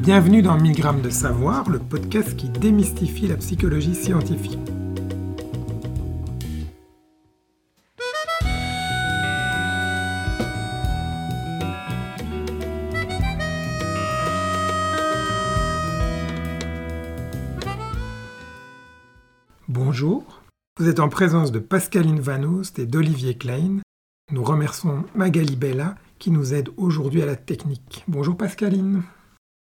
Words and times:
Bienvenue 0.00 0.40
dans 0.40 0.56
1000 0.56 0.76
grammes 0.76 1.02
de 1.02 1.10
savoir, 1.10 1.68
le 1.68 1.78
podcast 1.78 2.34
qui 2.34 2.48
démystifie 2.48 3.26
la 3.26 3.36
psychologie 3.36 3.94
scientifique. 3.94 4.58
Bonjour, 19.68 20.40
vous 20.78 20.88
êtes 20.88 20.98
en 20.98 21.10
présence 21.10 21.52
de 21.52 21.58
Pascaline 21.58 22.20
Vanost 22.20 22.78
et 22.78 22.86
d'Olivier 22.86 23.36
Klein. 23.36 23.80
Nous 24.32 24.44
remercions 24.44 25.04
Magali 25.14 25.56
Bella 25.56 25.96
qui 26.18 26.30
nous 26.30 26.54
aide 26.54 26.70
aujourd'hui 26.78 27.20
à 27.20 27.26
la 27.26 27.36
technique. 27.36 28.02
Bonjour 28.08 28.34
Pascaline. 28.34 29.02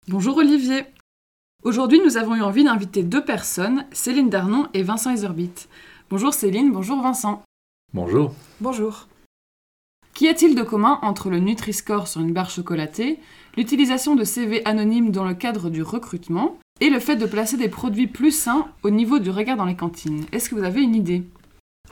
Bonjour 0.08 0.38
Olivier. 0.38 0.82
Aujourd'hui, 1.62 2.00
nous 2.04 2.16
avons 2.16 2.34
eu 2.34 2.42
envie 2.42 2.64
d'inviter 2.64 3.04
deux 3.04 3.24
personnes, 3.24 3.86
Céline 3.92 4.30
Darnon 4.30 4.66
et 4.74 4.82
Vincent 4.82 5.12
Iserbit. 5.12 5.52
Bonjour 6.10 6.34
Céline, 6.34 6.72
bonjour 6.72 7.00
Vincent. 7.00 7.44
Bonjour. 7.94 8.34
Bonjour. 8.60 9.06
Qu'y 10.12 10.26
a-t-il 10.26 10.56
de 10.56 10.62
commun 10.64 10.98
entre 11.02 11.30
le 11.30 11.38
Nutri-Score 11.38 12.08
sur 12.08 12.20
une 12.20 12.32
barre 12.32 12.50
chocolatée, 12.50 13.20
l'utilisation 13.56 14.16
de 14.16 14.24
CV 14.24 14.64
anonymes 14.64 15.12
dans 15.12 15.24
le 15.24 15.34
cadre 15.34 15.70
du 15.70 15.84
recrutement 15.84 16.58
et 16.80 16.90
le 16.90 16.98
fait 16.98 17.14
de 17.14 17.26
placer 17.26 17.56
des 17.56 17.68
produits 17.68 18.08
plus 18.08 18.32
sains 18.32 18.66
au 18.82 18.90
niveau 18.90 19.20
du 19.20 19.30
regard 19.30 19.56
dans 19.56 19.66
les 19.66 19.76
cantines? 19.76 20.24
Est-ce 20.32 20.50
que 20.50 20.56
vous 20.56 20.64
avez 20.64 20.82
une 20.82 20.96
idée? 20.96 21.22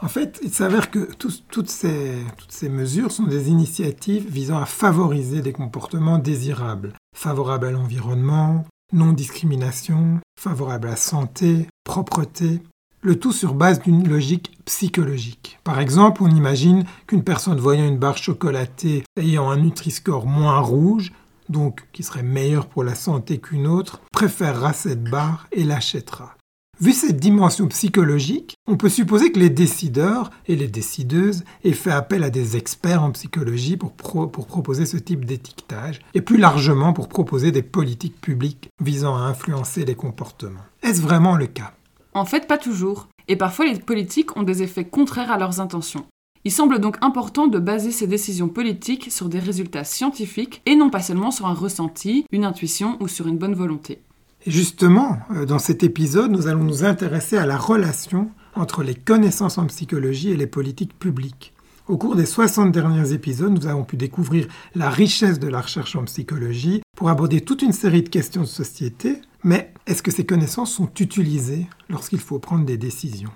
En 0.03 0.09
fait, 0.09 0.41
il 0.43 0.51
s'avère 0.51 0.91
que 0.91 1.11
toutes, 1.15 1.69
ces, 1.69 2.69
mesures 2.69 3.13
sont 3.13 3.25
des 3.25 3.51
initiatives 3.51 4.31
visant 4.31 4.59
à 4.59 4.65
favoriser 4.65 5.43
des 5.43 5.53
comportements 5.53 6.19
désirables 6.19 6.95
favorable 7.15 7.67
à 7.67 7.71
l'environnement, 7.71 8.65
non-discrimination, 8.93 10.21
favorable 10.41 10.89
à 10.89 10.93
la 10.93 10.97
santé, 10.97 11.67
propreté, 11.85 12.63
le 13.03 13.19
tout 13.19 13.33
sur 13.33 13.55
base 13.55 13.81
d'une 13.81 14.09
logique 14.09 14.53
psychologique. 14.65 15.59
Par 15.65 15.81
exemple, 15.81 16.23
on 16.23 16.35
imagine 16.35 16.85
qu'une 17.07 17.25
personne 17.25 17.59
voyant 17.59 17.87
une 17.87 17.99
barre 17.99 18.17
chocolatée 18.17 19.05
ayant 19.17 19.51
un 19.51 19.59
Nutri-Score 19.59 20.27
moins 20.27 20.61
rouge, 20.61 21.13
donc 21.49 21.87
qui 21.93 22.03
serait 22.03 22.23
meilleure 22.23 22.67
pour 22.67 22.85
la 22.85 22.95
santé 22.95 23.39
qu'une 23.39 23.67
autre, 23.67 24.01
préférera 24.13 24.73
cette 24.73 25.05
barre 25.05 25.47
et 25.53 25.65
l'achètera. 25.65 26.37
Vu 26.81 26.95
cette 26.95 27.19
dimension 27.19 27.69
psychologique, 27.69 28.55
on 28.67 28.79
peut 28.79 28.89
supposer 28.89 29.33
que 29.33 29.39
les 29.39 29.51
décideurs 29.51 30.31
et 30.47 30.57
les 30.57 30.67
décideuses 30.67 31.45
aient 31.63 31.73
fait 31.73 31.91
appel 31.91 32.25
à 32.25 32.31
des 32.31 32.57
experts 32.57 33.03
en 33.03 33.11
psychologie 33.11 33.77
pour, 33.77 33.93
pour 33.93 34.47
proposer 34.47 34.87
ce 34.87 34.97
type 34.97 35.27
d'étiquetage, 35.27 36.01
et 36.15 36.23
plus 36.23 36.39
largement 36.39 36.95
pour 36.95 37.09
proposer 37.09 37.53
des 37.53 37.63
politiques 37.63 38.19
publiques 38.19 38.71
visant 38.83 39.15
à 39.15 39.21
influencer 39.21 39.85
les 39.85 39.95
comportements. 39.95 40.65
Est-ce 40.83 41.03
vraiment 41.03 41.37
le 41.37 41.49
cas? 41.49 41.75
En 42.15 42.25
fait, 42.25 42.47
pas 42.47 42.57
toujours. 42.57 43.09
Et 43.29 43.37
parfois, 43.37 43.67
les 43.67 43.79
politiques 43.79 44.35
ont 44.39 44.43
des 44.43 44.63
effets 44.63 44.87
contraires 44.87 45.31
à 45.31 45.39
leurs 45.39 45.61
intentions. 45.61 46.07
Il 46.47 46.51
semble 46.51 46.79
donc 46.79 46.97
important 47.03 47.47
de 47.47 47.59
baser 47.59 47.91
ces 47.91 48.07
décisions 48.07 48.49
politiques 48.49 49.13
sur 49.13 49.29
des 49.29 49.39
résultats 49.39 49.85
scientifiques 49.85 50.63
et 50.65 50.77
non 50.77 50.89
pas 50.89 51.03
seulement 51.03 51.31
sur 51.31 51.47
un 51.47 51.53
ressenti, 51.53 52.25
une 52.33 52.47
intuition 52.47 52.97
ou 53.01 53.09
sur 53.09 53.27
une 53.27 53.37
bonne 53.37 53.55
volonté. 53.55 54.01
Justement, 54.47 55.19
euh, 55.33 55.45
dans 55.45 55.59
cet 55.59 55.83
épisode, 55.83 56.31
nous 56.31 56.47
allons 56.47 56.65
nous 56.65 56.85
intéresser 56.85 57.37
à 57.37 57.47
la 57.47 57.59
relation 57.59 58.31
entre 58.55 58.83
les 58.83 58.95
connaissances 58.95 59.59
en 59.59 59.67
psychologie 59.67 60.31
et 60.31 60.37
les 60.37 60.47
politiques 60.47 60.99
publiques. 60.99 61.53
Au 61.89 61.99
cours 61.99 62.17
des 62.17 62.25
60 62.27 62.73
derniers 62.73 63.13
épisodes, 63.13 63.53
nous 63.53 63.67
avons 63.67 63.85
pu 63.85 63.97
découvrir 63.97 64.47
la 64.75 64.89
richesse 64.89 65.39
de 65.39 65.49
la 65.49 65.61
recherche 65.61 65.97
en 65.97 66.05
psychologie 66.05 66.83
pour 66.97 67.11
aborder 67.11 67.41
toute 67.41 67.63
une 67.63 67.73
série 67.73 68.03
de 68.03 68.09
questions 68.09 68.43
de 68.43 68.47
société, 68.47 69.21
mais 69.43 69.73
est-ce 69.87 70.03
que 70.03 70.11
ces 70.11 70.25
connaissances 70.25 70.73
sont 70.73 70.91
utilisées 71.01 71.67
lorsqu'il 71.89 72.21
faut 72.21 72.39
prendre 72.39 72.65
des 72.65 72.77
décisions? 72.77 73.33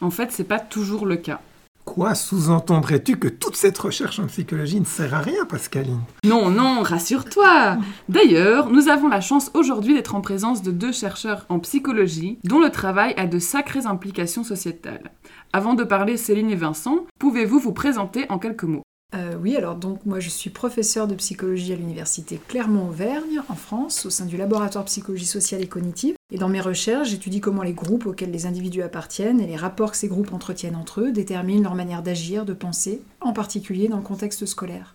En 0.00 0.10
fait, 0.10 0.32
ce 0.32 0.42
n'est 0.42 0.48
pas 0.48 0.58
toujours 0.58 1.06
le 1.06 1.16
cas. 1.16 1.40
Quoi 1.96 2.14
sous-entendrais-tu 2.14 3.16
que 3.16 3.26
toute 3.26 3.56
cette 3.56 3.78
recherche 3.78 4.18
en 4.18 4.26
psychologie 4.26 4.78
ne 4.78 4.84
sert 4.84 5.14
à 5.14 5.20
rien, 5.20 5.46
Pascaline? 5.46 6.02
Non, 6.26 6.50
non, 6.50 6.82
rassure-toi. 6.82 7.78
D'ailleurs, 8.10 8.68
nous 8.68 8.90
avons 8.90 9.08
la 9.08 9.22
chance 9.22 9.50
aujourd'hui 9.54 9.94
d'être 9.94 10.14
en 10.14 10.20
présence 10.20 10.60
de 10.60 10.72
deux 10.72 10.92
chercheurs 10.92 11.46
en 11.48 11.58
psychologie 11.58 12.38
dont 12.44 12.60
le 12.60 12.68
travail 12.68 13.14
a 13.16 13.26
de 13.26 13.38
sacrées 13.38 13.86
implications 13.86 14.44
sociétales. 14.44 15.10
Avant 15.54 15.72
de 15.72 15.84
parler 15.84 16.18
Céline 16.18 16.50
et 16.50 16.54
Vincent, 16.54 17.06
pouvez-vous 17.18 17.58
vous 17.58 17.72
présenter 17.72 18.26
en 18.28 18.38
quelques 18.38 18.64
mots? 18.64 18.82
Euh, 19.16 19.36
oui, 19.40 19.56
alors 19.56 19.76
donc 19.76 20.04
moi 20.04 20.20
je 20.20 20.28
suis 20.28 20.50
professeur 20.50 21.06
de 21.06 21.14
psychologie 21.14 21.72
à 21.72 21.76
l'université 21.76 22.40
Clermont-Auvergne 22.48 23.40
en 23.48 23.54
France 23.54 24.04
au 24.04 24.10
sein 24.10 24.26
du 24.26 24.36
laboratoire 24.36 24.84
psychologie 24.84 25.26
sociale 25.26 25.62
et 25.62 25.66
cognitive. 25.66 26.16
Et 26.32 26.38
dans 26.38 26.48
mes 26.48 26.60
recherches, 26.60 27.08
j'étudie 27.08 27.40
comment 27.40 27.62
les 27.62 27.72
groupes 27.72 28.06
auxquels 28.06 28.30
les 28.30 28.46
individus 28.46 28.82
appartiennent 28.82 29.40
et 29.40 29.46
les 29.46 29.56
rapports 29.56 29.92
que 29.92 29.96
ces 29.96 30.08
groupes 30.08 30.32
entretiennent 30.32 30.76
entre 30.76 31.00
eux 31.00 31.12
déterminent 31.12 31.62
leur 31.62 31.74
manière 31.74 32.02
d'agir, 32.02 32.44
de 32.44 32.52
penser, 32.52 33.00
en 33.20 33.32
particulier 33.32 33.88
dans 33.88 33.96
le 33.96 34.02
contexte 34.02 34.44
scolaire. 34.44 34.94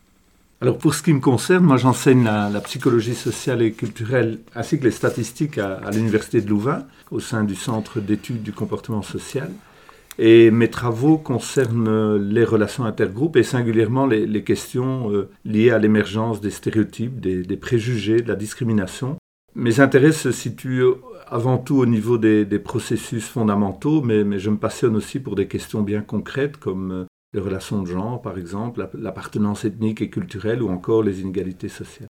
Alors 0.62 0.78
pour 0.78 0.94
ce 0.94 1.02
qui 1.02 1.14
me 1.14 1.20
concerne, 1.20 1.66
moi 1.66 1.78
j'enseigne 1.78 2.24
la, 2.24 2.62
psychologie 2.62 3.16
sociale 3.16 3.64
et 3.64 3.72
culturelle 3.72 4.40
ainsi 4.56 4.78
que 4.78 4.84
les 4.84 4.92
statistiques 4.92 5.58
à, 5.58 5.78
à 5.78 5.90
l'université 5.90 6.42
de 6.42 6.50
Louvain 6.50 6.84
au 7.09 7.20
sein 7.20 7.44
du 7.44 7.56
centre 7.56 8.00
d'études 8.00 8.44
du 8.44 8.53
comportement 8.53 9.02
social. 9.02 9.50
Et 10.17 10.51
mes 10.51 10.69
travaux 10.69 11.17
concernent 11.17 12.17
les 12.17 12.44
relations 12.44 12.83
intergroupes 12.83 13.38
et 13.38 13.44
singulièrement 13.44 14.05
les, 14.05 14.44
questions 14.44 15.11
euh, 15.11 15.29
liées 15.45 15.72
à 15.72 15.79
l'émergence 15.79 16.41
des 16.41 16.51
stéréotypes, 16.51 17.19
des, 17.19 17.57
préjugés, 17.57 18.22
de 18.22 18.27
la 18.27 18.35
discrimination. 18.35 19.17
Mes 19.55 19.79
intérêts 19.79 20.11
se 20.11 20.31
situent 20.31 20.83
avant 21.27 21.57
tout 21.57 21.77
au 21.77 21.85
niveau 21.85 22.17
des, 22.17 22.45
processus 22.59 23.25
fondamentaux, 23.25 24.01
mais, 24.01 24.38
je 24.38 24.49
me 24.49 24.57
passionne 24.57 24.95
aussi 24.95 25.19
pour 25.19 25.35
des 25.35 25.47
questions 25.47 25.81
bien 25.81 26.01
concrètes 26.01 26.57
comme 26.57 26.91
euh, 26.91 27.05
les 27.33 27.39
relations 27.39 27.81
de 27.81 27.88
genre, 27.88 28.22
par 28.22 28.38
exemple, 28.38 28.89
l'appartenance 28.93 29.63
ethnique 29.63 30.01
et 30.01 30.09
culturelle 30.09 30.61
ou 30.61 30.69
encore 30.69 31.03
les 31.03 31.22
inégalités 31.22 31.69
sociales. 31.69 32.09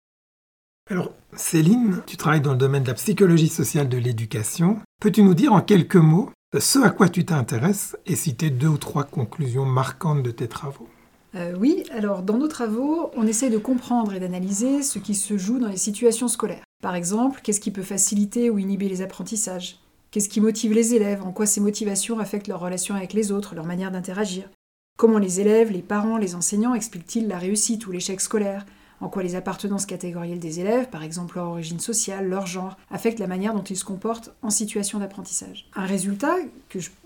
Alors, 0.91 1.11
Céline, 1.33 2.03
tu 2.05 2.17
travailles 2.17 2.41
dans 2.41 2.51
le 2.51 2.57
domaine 2.57 2.83
de 2.83 2.89
la 2.89 2.93
psychologie 2.93 3.47
sociale 3.47 3.89
de 3.89 3.97
l'éducation. 3.97 4.79
Peux-tu 5.01 5.23
nous 5.23 5.33
dire 5.33 5.53
en 5.53 5.61
quelques 5.61 5.95
mots 5.95 6.29
ce 6.57 6.79
à 6.79 6.89
quoi 6.89 7.09
tu 7.09 7.25
t'intéresses 7.25 7.97
et 8.05 8.15
citer 8.15 8.49
deux 8.49 8.67
ou 8.67 8.77
trois 8.77 9.03
conclusions 9.03 9.65
marquantes 9.65 10.23
de 10.23 10.31
tes 10.31 10.47
travaux. 10.47 10.87
Euh, 11.35 11.53
oui, 11.59 11.83
alors 11.91 12.21
dans 12.21 12.37
nos 12.37 12.47
travaux, 12.47 13.11
on 13.15 13.27
essaie 13.27 13.49
de 13.49 13.57
comprendre 13.57 14.13
et 14.13 14.19
d'analyser 14.19 14.83
ce 14.83 14.99
qui 14.99 15.15
se 15.15 15.37
joue 15.37 15.59
dans 15.59 15.67
les 15.67 15.77
situations 15.77 16.29
scolaires. 16.29 16.63
Par 16.81 16.95
exemple, 16.95 17.41
qu'est-ce 17.43 17.59
qui 17.59 17.71
peut 17.71 17.81
faciliter 17.81 18.49
ou 18.49 18.57
inhiber 18.57 18.87
les 18.87 19.01
apprentissages? 19.01 19.79
Qu'est-ce 20.11 20.29
qui 20.29 20.39
motive 20.39 20.71
les 20.71 20.93
élèves? 20.93 21.23
En 21.23 21.33
quoi 21.33 21.45
ces 21.45 21.59
motivations 21.59 22.19
affectent 22.19 22.47
leur 22.47 22.61
relation 22.61 22.95
avec 22.95 23.11
les 23.11 23.33
autres, 23.33 23.53
leur 23.53 23.65
manière 23.65 23.91
d'interagir? 23.91 24.49
Comment 24.97 25.17
les 25.17 25.41
élèves, 25.41 25.73
les 25.73 25.81
parents, 25.81 26.17
les 26.17 26.35
enseignants 26.35 26.73
expliquent-ils 26.73 27.27
la 27.27 27.37
réussite 27.37 27.85
ou 27.85 27.91
l'échec 27.91 28.21
scolaire? 28.21 28.65
En 29.01 29.09
quoi 29.09 29.23
les 29.23 29.35
appartenances 29.35 29.85
catégorielles 29.85 30.39
des 30.39 30.59
élèves, 30.59 30.89
par 30.89 31.03
exemple 31.03 31.37
leur 31.37 31.47
origine 31.47 31.79
sociale, 31.79 32.27
leur 32.27 32.47
genre, 32.47 32.77
affectent 32.91 33.19
la 33.19 33.27
manière 33.27 33.53
dont 33.53 33.63
ils 33.63 33.77
se 33.77 33.85
comportent 33.85 34.33
en 34.41 34.49
situation 34.49 34.99
d'apprentissage. 34.99 35.69
Un 35.75 35.85
résultat 35.85 36.35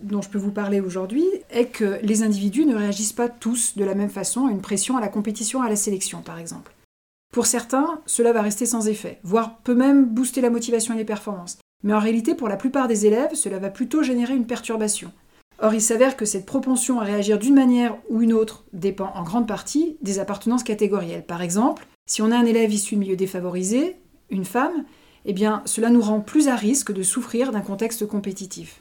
dont 0.01 0.22
je 0.22 0.29
peux 0.29 0.38
vous 0.38 0.51
parler 0.51 0.81
aujourd'hui 0.81 1.25
est 1.50 1.66
que 1.66 2.00
les 2.01 2.23
individus 2.23 2.66
ne 2.66 2.75
réagissent 2.75 3.13
pas 3.13 3.29
tous 3.29 3.75
de 3.77 3.83
la 3.83 3.95
même 3.95 4.09
façon 4.09 4.47
à 4.47 4.51
une 4.51 4.61
pression 4.61 4.97
à 4.97 5.01
la 5.01 5.07
compétition, 5.07 5.61
à 5.61 5.69
la 5.69 5.75
sélection, 5.75 6.22
par 6.22 6.39
exemple. 6.39 6.73
Pour 7.31 7.45
certains, 7.45 8.01
cela 8.06 8.33
va 8.33 8.41
rester 8.41 8.66
sans 8.66 8.88
effet, 8.88 9.19
voire 9.23 9.57
peut 9.59 9.75
même 9.75 10.06
booster 10.06 10.41
la 10.41 10.50
motivation 10.50 10.95
et 10.95 10.97
les 10.97 11.06
performances. 11.06 11.59
Mais 11.83 11.94
en 11.94 12.00
réalité, 12.00 12.35
pour 12.35 12.50
la 12.50 12.57
plupart 12.57 12.88
des 12.88 13.06
élèves, 13.06 13.35
cela 13.35 13.59
va 13.59 13.69
plutôt 13.69 14.03
générer 14.03 14.35
une 14.35 14.47
perturbation. 14.47 15.11
Or, 15.62 15.74
il 15.74 15.81
s'avère 15.81 16.16
que 16.16 16.24
cette 16.24 16.46
propension 16.46 17.02
à 17.02 17.03
réagir 17.03 17.38
d'une 17.38 17.56
manière 17.56 17.97
ou 18.09 18.22
une 18.22 18.31
autre 18.31 18.64
dépend 18.72 19.12
en 19.14 19.24
grande 19.24 19.47
partie 19.47 19.97
des 20.02 20.20
appartenances 20.20 20.64
catégorielles. 20.64 21.25
Par 21.25 21.42
exemple, 21.42 21.86
si 22.06 22.22
on 22.22 22.31
a 22.31 22.38
un 22.38 22.46
élève 22.46 22.72
issu 22.72 22.96
de 22.96 23.02
milieu 23.02 23.18
défavorisé, 23.18 23.98
une 24.30 24.45
femme, 24.45 24.86
eh 25.25 25.33
bien, 25.33 25.62
cela 25.66 25.89
nous 25.89 26.01
rend 26.01 26.22
plus 26.22 26.48
à 26.48 26.56
risque 26.56 26.94
de 26.94 27.04
souffrir 27.04 27.51
d'un 27.51 27.60
contexte 27.60 28.07
compétitif. 28.07 28.80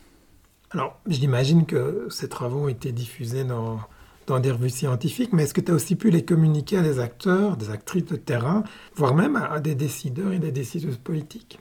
Alors, 0.71 1.01
j'imagine 1.09 1.67
que 1.67 2.07
ces 2.11 2.29
travaux 2.29 2.61
ont 2.61 2.69
été 2.69 2.93
diffusés 2.93 3.43
dans, 3.43 3.81
dans 4.29 4.39
des 4.39 4.53
revues 4.53 4.71
scientifiques, 4.71 5.33
mais 5.33 5.45
est-ce 5.45 5.55
que 5.55 5.61
tu 5.61 5.73
as 5.73 5.75
aussi 5.75 5.97
pu 5.97 6.11
les 6.11 6.25
communiquer 6.25 6.79
à 6.79 6.83
des 6.83 7.01
acteurs, 7.01 7.57
des 7.57 7.71
actrices 7.71 8.05
de 8.05 8.17
terrain, 8.17 8.63
voire 8.95 9.17
même 9.17 9.35
à 9.35 9.59
des 9.59 9.75
décideurs 9.75 10.33
et 10.33 10.39
des 10.39 10.53
décideuses 10.53 10.99
politiques? 10.99 11.59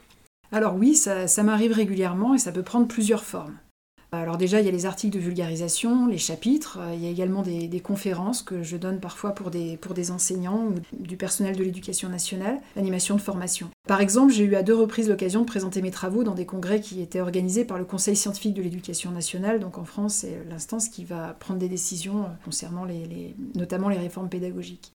Alors 0.51 0.75
oui, 0.75 0.93
ça 0.93 1.43
m'arrive 1.43 1.71
régulièrement 1.73 2.35
et 2.35 2.37
ça 2.37 2.51
peut 2.51 2.63
prendre 2.63 2.87
plusieurs 2.87 3.23
formes. 3.23 3.57
Alors 4.13 4.37
déjà, 4.37 4.61
il 4.61 4.65
y 4.65 4.69
a 4.69 4.71
les 4.71 4.85
articles 4.85 5.13
de 5.13 5.21
vulgarisation, 5.21 6.07
les 6.07 6.17
chapitres, 6.17 6.79
euh, 6.79 6.93
il 6.93 7.03
y 7.03 7.07
a 7.07 7.09
également 7.09 7.41
des, 7.41 7.81
conférences 7.81 8.41
que 8.41 8.63
je 8.63 8.77
donne 8.77 8.99
parfois 8.99 9.31
pour 9.31 9.51
des, 9.51 10.11
enseignants 10.11 10.67
ou 10.67 10.75
du 10.97 11.17
personnel 11.17 11.57
de 11.57 11.63
l'éducation 11.63 12.07
nationale, 12.07 12.59
l'animation 12.75 13.15
de 13.15 13.21
formation. 13.21 13.69
Par 13.87 13.99
exemple, 13.99 14.31
j'ai 14.31 14.45
eu 14.45 14.55
à 14.55 14.63
deux 14.63 14.75
reprises 14.75 15.09
l'occasion 15.09 15.41
de 15.41 15.45
présenter 15.45 15.81
mes 15.81 15.91
travaux 15.91 16.23
dans 16.23 16.35
des 16.35 16.45
congrès 16.45 16.79
qui 16.79 17.01
étaient 17.01 17.19
organisés 17.19 17.65
par 17.65 17.77
le 17.77 17.85
Conseil 17.85 18.15
scientifique 18.15 18.53
de 18.53 18.61
l'éducation 18.61 19.11
nationale, 19.11 19.59
donc 19.59 19.77
en 19.77 19.85
France, 19.85 20.15
c'est 20.15 20.43
l'instance 20.49 20.87
qui 20.87 21.03
va 21.03 21.35
prendre 21.39 21.59
des 21.59 21.69
décisions 21.69 22.25
concernant 22.45 22.85
les, 22.85 23.35
notamment 23.55 23.89
les 23.89 23.97
réformes 23.97 24.29
pédagogiques. 24.29 24.93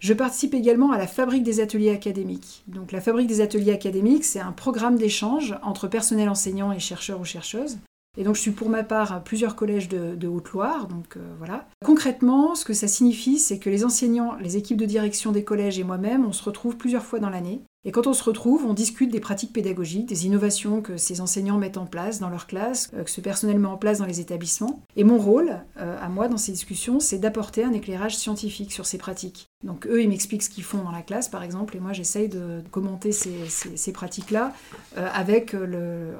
Je 0.00 0.14
participe 0.14 0.54
également 0.54 0.92
à 0.92 0.98
la 0.98 1.06
fabrique 1.06 1.42
des 1.42 1.60
ateliers 1.60 1.90
académiques. 1.90 2.62
Donc 2.68 2.92
la 2.92 3.02
fabrique 3.02 3.26
des 3.26 3.42
ateliers 3.42 3.72
académiques, 3.72 4.24
c'est 4.24 4.40
un 4.40 4.52
programme 4.52 4.96
d'échange 4.96 5.54
entre 5.62 5.88
personnel 5.88 6.28
enseignant 6.28 6.72
et 6.72 6.78
chercheurs 6.78 7.20
ou 7.20 7.24
chercheuses. 7.24 7.78
Et 8.18 8.24
donc 8.24 8.34
je 8.34 8.40
suis 8.40 8.50
pour 8.50 8.68
ma 8.68 8.82
part 8.82 9.12
à 9.12 9.20
plusieurs 9.20 9.54
collèges 9.54 9.88
de, 9.88 10.26
Haute-Loire, 10.26 10.88
donc 10.88 11.16
euh, 11.16 11.20
voilà. 11.38 11.68
Concrètement, 11.84 12.54
ce 12.54 12.64
que 12.64 12.72
ça 12.72 12.88
signifie, 12.88 13.38
c'est 13.38 13.58
que 13.58 13.70
les 13.70 13.84
enseignants, 13.84 14.34
les 14.36 14.56
équipes 14.56 14.78
de 14.78 14.84
direction 14.84 15.32
des 15.32 15.44
collèges 15.44 15.78
et 15.78 15.84
moi-même, 15.84 16.26
on 16.26 16.32
se 16.32 16.42
retrouve 16.42 16.76
plusieurs 16.76 17.04
fois 17.04 17.20
dans 17.20 17.30
l'année 17.30 17.62
et 17.82 17.92
quand 17.92 18.06
on 18.06 18.12
se 18.12 18.22
retrouve, 18.22 18.66
on 18.66 18.74
discute 18.74 19.10
des 19.10 19.20
pratiques 19.20 19.54
pédagogiques, 19.54 20.04
des 20.04 20.26
innovations 20.26 20.82
que 20.82 20.98
ces 20.98 21.22
enseignants 21.22 21.56
mettent 21.56 21.78
en 21.78 21.86
place 21.86 22.20
dans 22.20 22.28
leur 22.28 22.46
classe, 22.46 22.90
euh, 22.92 23.04
que 23.04 23.10
ce 23.10 23.22
personnel 23.22 23.58
met 23.58 23.68
en 23.68 23.78
place 23.78 23.98
dans 23.98 24.04
les 24.04 24.20
établissements. 24.20 24.82
Et 24.96 25.04
mon 25.04 25.16
rôle, 25.16 25.60
euh, 25.78 25.96
à 25.98 26.10
moi, 26.10 26.28
dans 26.28 26.36
ces 26.36 26.52
discussions, 26.52 27.00
c'est 27.00 27.18
d'apporter 27.18 27.64
un 27.64 27.72
éclairage 27.72 28.18
scientifique 28.18 28.70
sur 28.70 28.84
ces 28.84 28.98
pratiques. 28.98 29.48
Donc 29.64 29.86
eux, 29.86 30.02
ils 30.02 30.10
m'expliquent 30.10 30.42
ce 30.42 30.50
qu'ils 30.50 30.64
font 30.64 30.82
dans 30.84 30.90
la 30.90 31.00
classe, 31.00 31.30
par 31.30 31.42
exemple, 31.42 31.74
et 31.74 31.80
moi, 31.80 31.94
j'essaye 31.94 32.28
de 32.28 32.62
commenter 32.70 33.12
ces, 33.12 33.92
pratiques-là 33.92 34.52
euh, 34.98 35.08
avec 35.14 35.56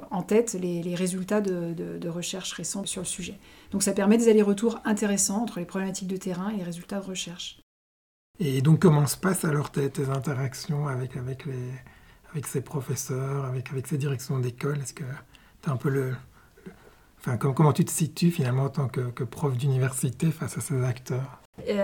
en 0.09 0.23
tête 0.23 0.57
les, 0.59 0.95
résultats 0.95 1.41
de, 1.41 1.73
de 1.73 2.09
recherches 2.09 2.53
récentes 2.53 2.87
sur 2.87 3.01
le 3.01 3.07
sujet. 3.07 3.37
Donc 3.71 3.83
ça 3.83 3.93
permet 3.93 4.17
des 4.17 4.29
allers-retours 4.29 4.79
intéressants 4.83 5.41
entre 5.43 5.59
les 5.59 5.65
problématiques 5.65 6.07
de 6.07 6.17
terrain 6.17 6.49
et 6.49 6.57
les 6.57 6.63
résultats 6.63 6.99
de 6.99 7.05
recherche. 7.05 7.60
Et 8.39 8.61
donc, 8.61 8.79
comment 8.79 9.05
se 9.05 9.17
passent 9.17 9.45
alors 9.45 9.71
tes, 9.71 9.91
interactions 10.09 10.87
avec, 10.87 11.15
avec, 11.15 11.45
les, 11.45 11.69
avec 12.31 12.47
ces 12.47 12.61
professeurs, 12.61 13.45
avec, 13.45 13.69
avec 13.71 13.85
ces 13.85 13.99
directions 13.99 14.39
d'école? 14.39 14.79
Est-ce 14.79 14.95
que 14.95 15.03
tu 15.61 15.69
as 15.69 15.73
un 15.73 15.77
peu 15.77 15.89
le. 15.89 16.15
enfin, 17.19 17.37
comment, 17.37 17.71
tu 17.71 17.85
te 17.85 17.91
situes 17.91 18.31
finalement 18.31 18.63
en 18.63 18.69
tant 18.69 18.87
que, 18.87 19.23
prof 19.23 19.55
d'université 19.55 20.31
face 20.31 20.57
à 20.57 20.61
ces 20.61 20.83
acteurs? 20.83 21.39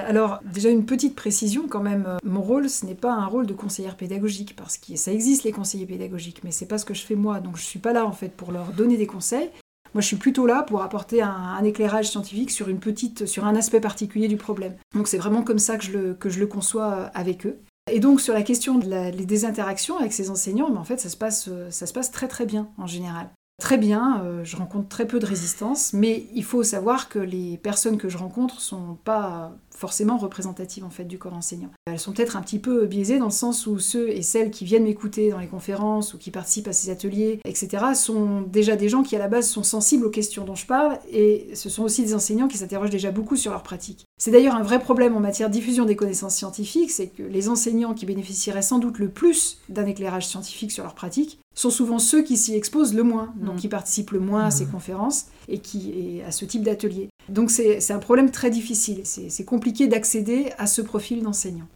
Alors, 0.07 0.39
déjà 0.44 0.69
une 0.69 0.88
petite 0.88 1.15
précision 1.15 1.67
quand 1.67 1.83
même, 1.83 2.17
mon 2.23 2.41
rôle, 2.41 2.69
ce 2.69 2.88
n'est 2.88 2.95
pas 2.95 3.13
un 3.13 3.27
rôle 3.27 3.45
de 3.45 3.53
conseillère 3.53 3.95
pédagogique, 3.95 4.55
parce 4.55 4.79
que 4.79 4.95
ça 4.95 5.11
existe 5.11 5.43
les 5.43 5.51
conseillers 5.51 5.85
pédagogiques, 5.85 6.43
mais 6.43 6.51
c'est 6.51 6.65
pas 6.65 6.79
ce 6.79 6.85
que 6.85 6.95
je 6.95 7.03
fais 7.03 7.15
moi, 7.15 7.39
donc 7.39 7.57
je 7.57 7.63
suis 7.63 7.77
pas 7.77 7.93
là 7.93 8.05
en 8.05 8.13
fait 8.13 8.29
pour 8.29 8.51
leur 8.51 8.71
donner 8.71 8.97
des 8.97 9.05
conseils, 9.05 9.51
moi, 9.94 10.01
je 10.01 10.07
suis 10.07 10.16
plutôt 10.18 10.45
là 10.45 10.63
pour 10.63 10.81
apporter 10.81 11.22
un, 11.22 11.63
éclairage 11.63 12.10
scientifique 12.10 12.51
sur 12.51 12.69
une 12.69 12.80
petite, 12.80 13.25
sur 13.25 13.45
un 13.45 13.56
aspect 13.56 13.80
particulier 13.80 14.28
du 14.28 14.38
problème. 14.38 14.75
Donc, 14.94 15.07
c'est 15.07 15.18
vraiment 15.18 15.44
comme 15.44 15.60
ça 15.60 15.78
que 15.78 15.84
je 15.84 15.92
le, 15.92 16.13
que 16.13 16.30
je 16.30 16.39
le 16.39 16.48
conçois 16.48 16.94
euh, 16.94 17.07
avec 17.13 17.45
eux. 17.45 17.57
Et 17.92 18.00
donc, 18.00 18.22
sur 18.22 18.34
la 18.34 18.44
question 18.44 18.78
des 18.78 19.45
interactions 19.45 19.98
avec 19.98 20.13
ces 20.13 20.30
enseignants, 20.30 20.69
mais 20.69 20.78
en 20.78 20.84
fait, 20.84 21.00
ça 21.00 21.10
se, 21.10 21.18
passe, 21.18 21.48
euh, 21.48 21.72
ça 21.72 21.86
se 21.86 21.94
passe 21.94 22.12
très 22.12 22.28
très 22.28 22.45
bien 22.45 22.69
en 22.78 22.86
général. 22.86 23.30
Très 23.62 23.80
bien, 23.80 24.22
euh, 24.24 24.44
je 24.44 24.56
rencontre 24.56 24.88
très 24.88 25.07
peu 25.07 25.18
de 25.18 25.25
résistance, 25.25 25.92
mais 25.94 26.28
il 26.36 26.44
faut 26.44 26.62
savoir 26.62 27.10
que 27.10 27.18
les 27.18 27.57
personnes 27.57 27.98
que 27.98 28.07
je 28.07 28.18
rencontre 28.18 28.62
sont 28.62 28.98
pas 29.04 29.57
forcément 29.77 30.18
représentatives 30.18 30.83
en 30.83 30.89
fait 30.89 31.06
du 31.06 31.19
corps 31.19 31.35
enseignant. 31.35 31.69
Elles 31.85 32.00
sont 32.00 32.12
peut-être 32.12 32.35
un 32.35 32.41
petit 32.41 32.59
peu 32.59 32.88
biaisées 32.88 33.19
dans 33.19 33.25
le 33.25 33.31
sens 33.31 33.68
où 33.68 33.77
ceux 33.77 34.09
et 34.09 34.24
celles 34.24 34.50
qui 34.50 34.65
viennent 34.65 34.83
m'écouter 34.83 35.29
dans 35.29 35.38
les 35.38 35.47
conférences 35.47 36.13
ou 36.13 36.18
qui 36.18 36.31
participent 36.31 36.68
à 36.68 36.74
ces 36.74 36.89
ateliers, 36.89 37.39
etc., 37.45 37.85
sont 37.94 38.41
déjà 38.41 38.75
des 38.75 38.89
gens 38.89 39.03
qui 39.03 39.15
à 39.15 39.19
la 39.19 39.27
base 39.27 39.47
sont 39.47 39.63
sensibles 39.63 40.06
aux 40.06 40.09
questions 40.09 40.45
dont 40.45 40.56
je 40.56 40.65
parle 40.65 40.97
et 41.12 41.50
ce 41.53 41.69
sont 41.69 41.83
aussi 41.83 42.03
des 42.03 42.15
enseignants 42.15 42.47
qui 42.47 42.57
s'interrogent 42.57 42.89
déjà 42.89 43.12
beaucoup 43.12 43.35
sur 43.35 43.51
leur 43.51 43.63
pratique. 43.63 44.06
C'est 44.18 44.31
d'ailleurs 44.31 44.56
un 44.56 44.63
vrai 44.63 44.79
problème 44.79 45.15
en 45.15 45.19
matière 45.19 45.50
de 45.50 45.53
diffusion 45.53 45.85
des 45.85 45.95
connaissances 45.95 46.35
scientifiques, 46.35 46.91
c'est 46.91 47.09
que 47.09 47.24
les 47.24 47.50
enseignants 47.50 47.94
qui 47.94 48.07
bénéficieraient 48.07 48.63
sans 48.63 48.79
doute 48.79 48.97
le 48.97 49.09
plus 49.09 49.59
d'un 49.69 49.85
éclairage 49.85 50.25
scientifique 50.25 50.71
sur 50.71 50.83
leur 50.83 50.95
pratique 50.95 51.39
sont 51.53 51.69
souvent 51.69 52.00
ceux 52.00 52.24
qui 52.24 52.38
s'y 52.38 52.56
exposent 52.56 52.94
le 52.94 53.03
moins, 53.03 53.33
donc 53.35 53.56
mm. 53.56 53.59
qui 53.59 53.68
participent 53.68 54.12
le 54.12 54.19
moins 54.19 54.45
à 54.45 54.51
ces 54.51 54.65
mm. 54.65 54.71
conférences 54.71 55.25
et 55.47 55.59
qui 55.59 55.91
et 55.91 56.23
à 56.23 56.31
ce 56.31 56.45
type 56.45 56.63
d'atelier. 56.63 57.09
Donc 57.29 57.51
c'est 57.51 57.91
un 57.91 57.99
problème 57.99 58.31
très 58.31 58.49
difficile. 58.49 59.01
C'est 59.03 59.45
compliqué 59.45 59.88
d'accéder 59.88 60.51
à 60.57 60.67
ce 60.67 60.81
profil 60.81 61.23
d'enseignant. 61.23 61.67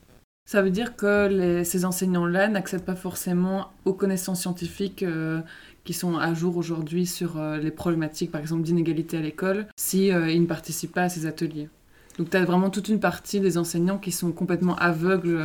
Ça 0.51 0.61
veut 0.61 0.69
dire 0.69 0.95
que 0.95 1.63
ces 1.63 1.85
enseignants-là 1.85 2.49
n'accèdent 2.49 2.83
pas 2.83 2.95
forcément 2.95 3.71
aux 3.85 3.93
connaissances 3.93 4.41
scientifiques 4.41 5.03
euh, 5.03 5.39
qui 5.85 5.93
sont 5.93 6.17
à 6.17 6.33
jour 6.33 6.57
aujourd'hui 6.57 7.05
sur 7.05 7.37
euh, 7.37 7.57
les 7.57 7.71
problématiques, 7.71 8.31
par 8.31 8.41
exemple, 8.41 8.63
d'inégalité 8.63 9.17
à 9.17 9.21
l'école, 9.21 9.67
si 9.77 10.11
euh, 10.11 10.29
ils 10.29 10.41
ne 10.41 10.47
participent 10.47 10.93
pas 10.93 11.03
à 11.03 11.09
ces 11.09 11.25
ateliers. 11.25 11.69
Donc 12.17 12.31
tu 12.31 12.37
as 12.37 12.43
vraiment 12.43 12.69
toute 12.69 12.89
une 12.89 12.99
partie 12.99 13.39
des 13.39 13.57
enseignants 13.57 13.97
qui 13.97 14.11
sont 14.11 14.33
complètement 14.33 14.75
aveugles 14.75 15.39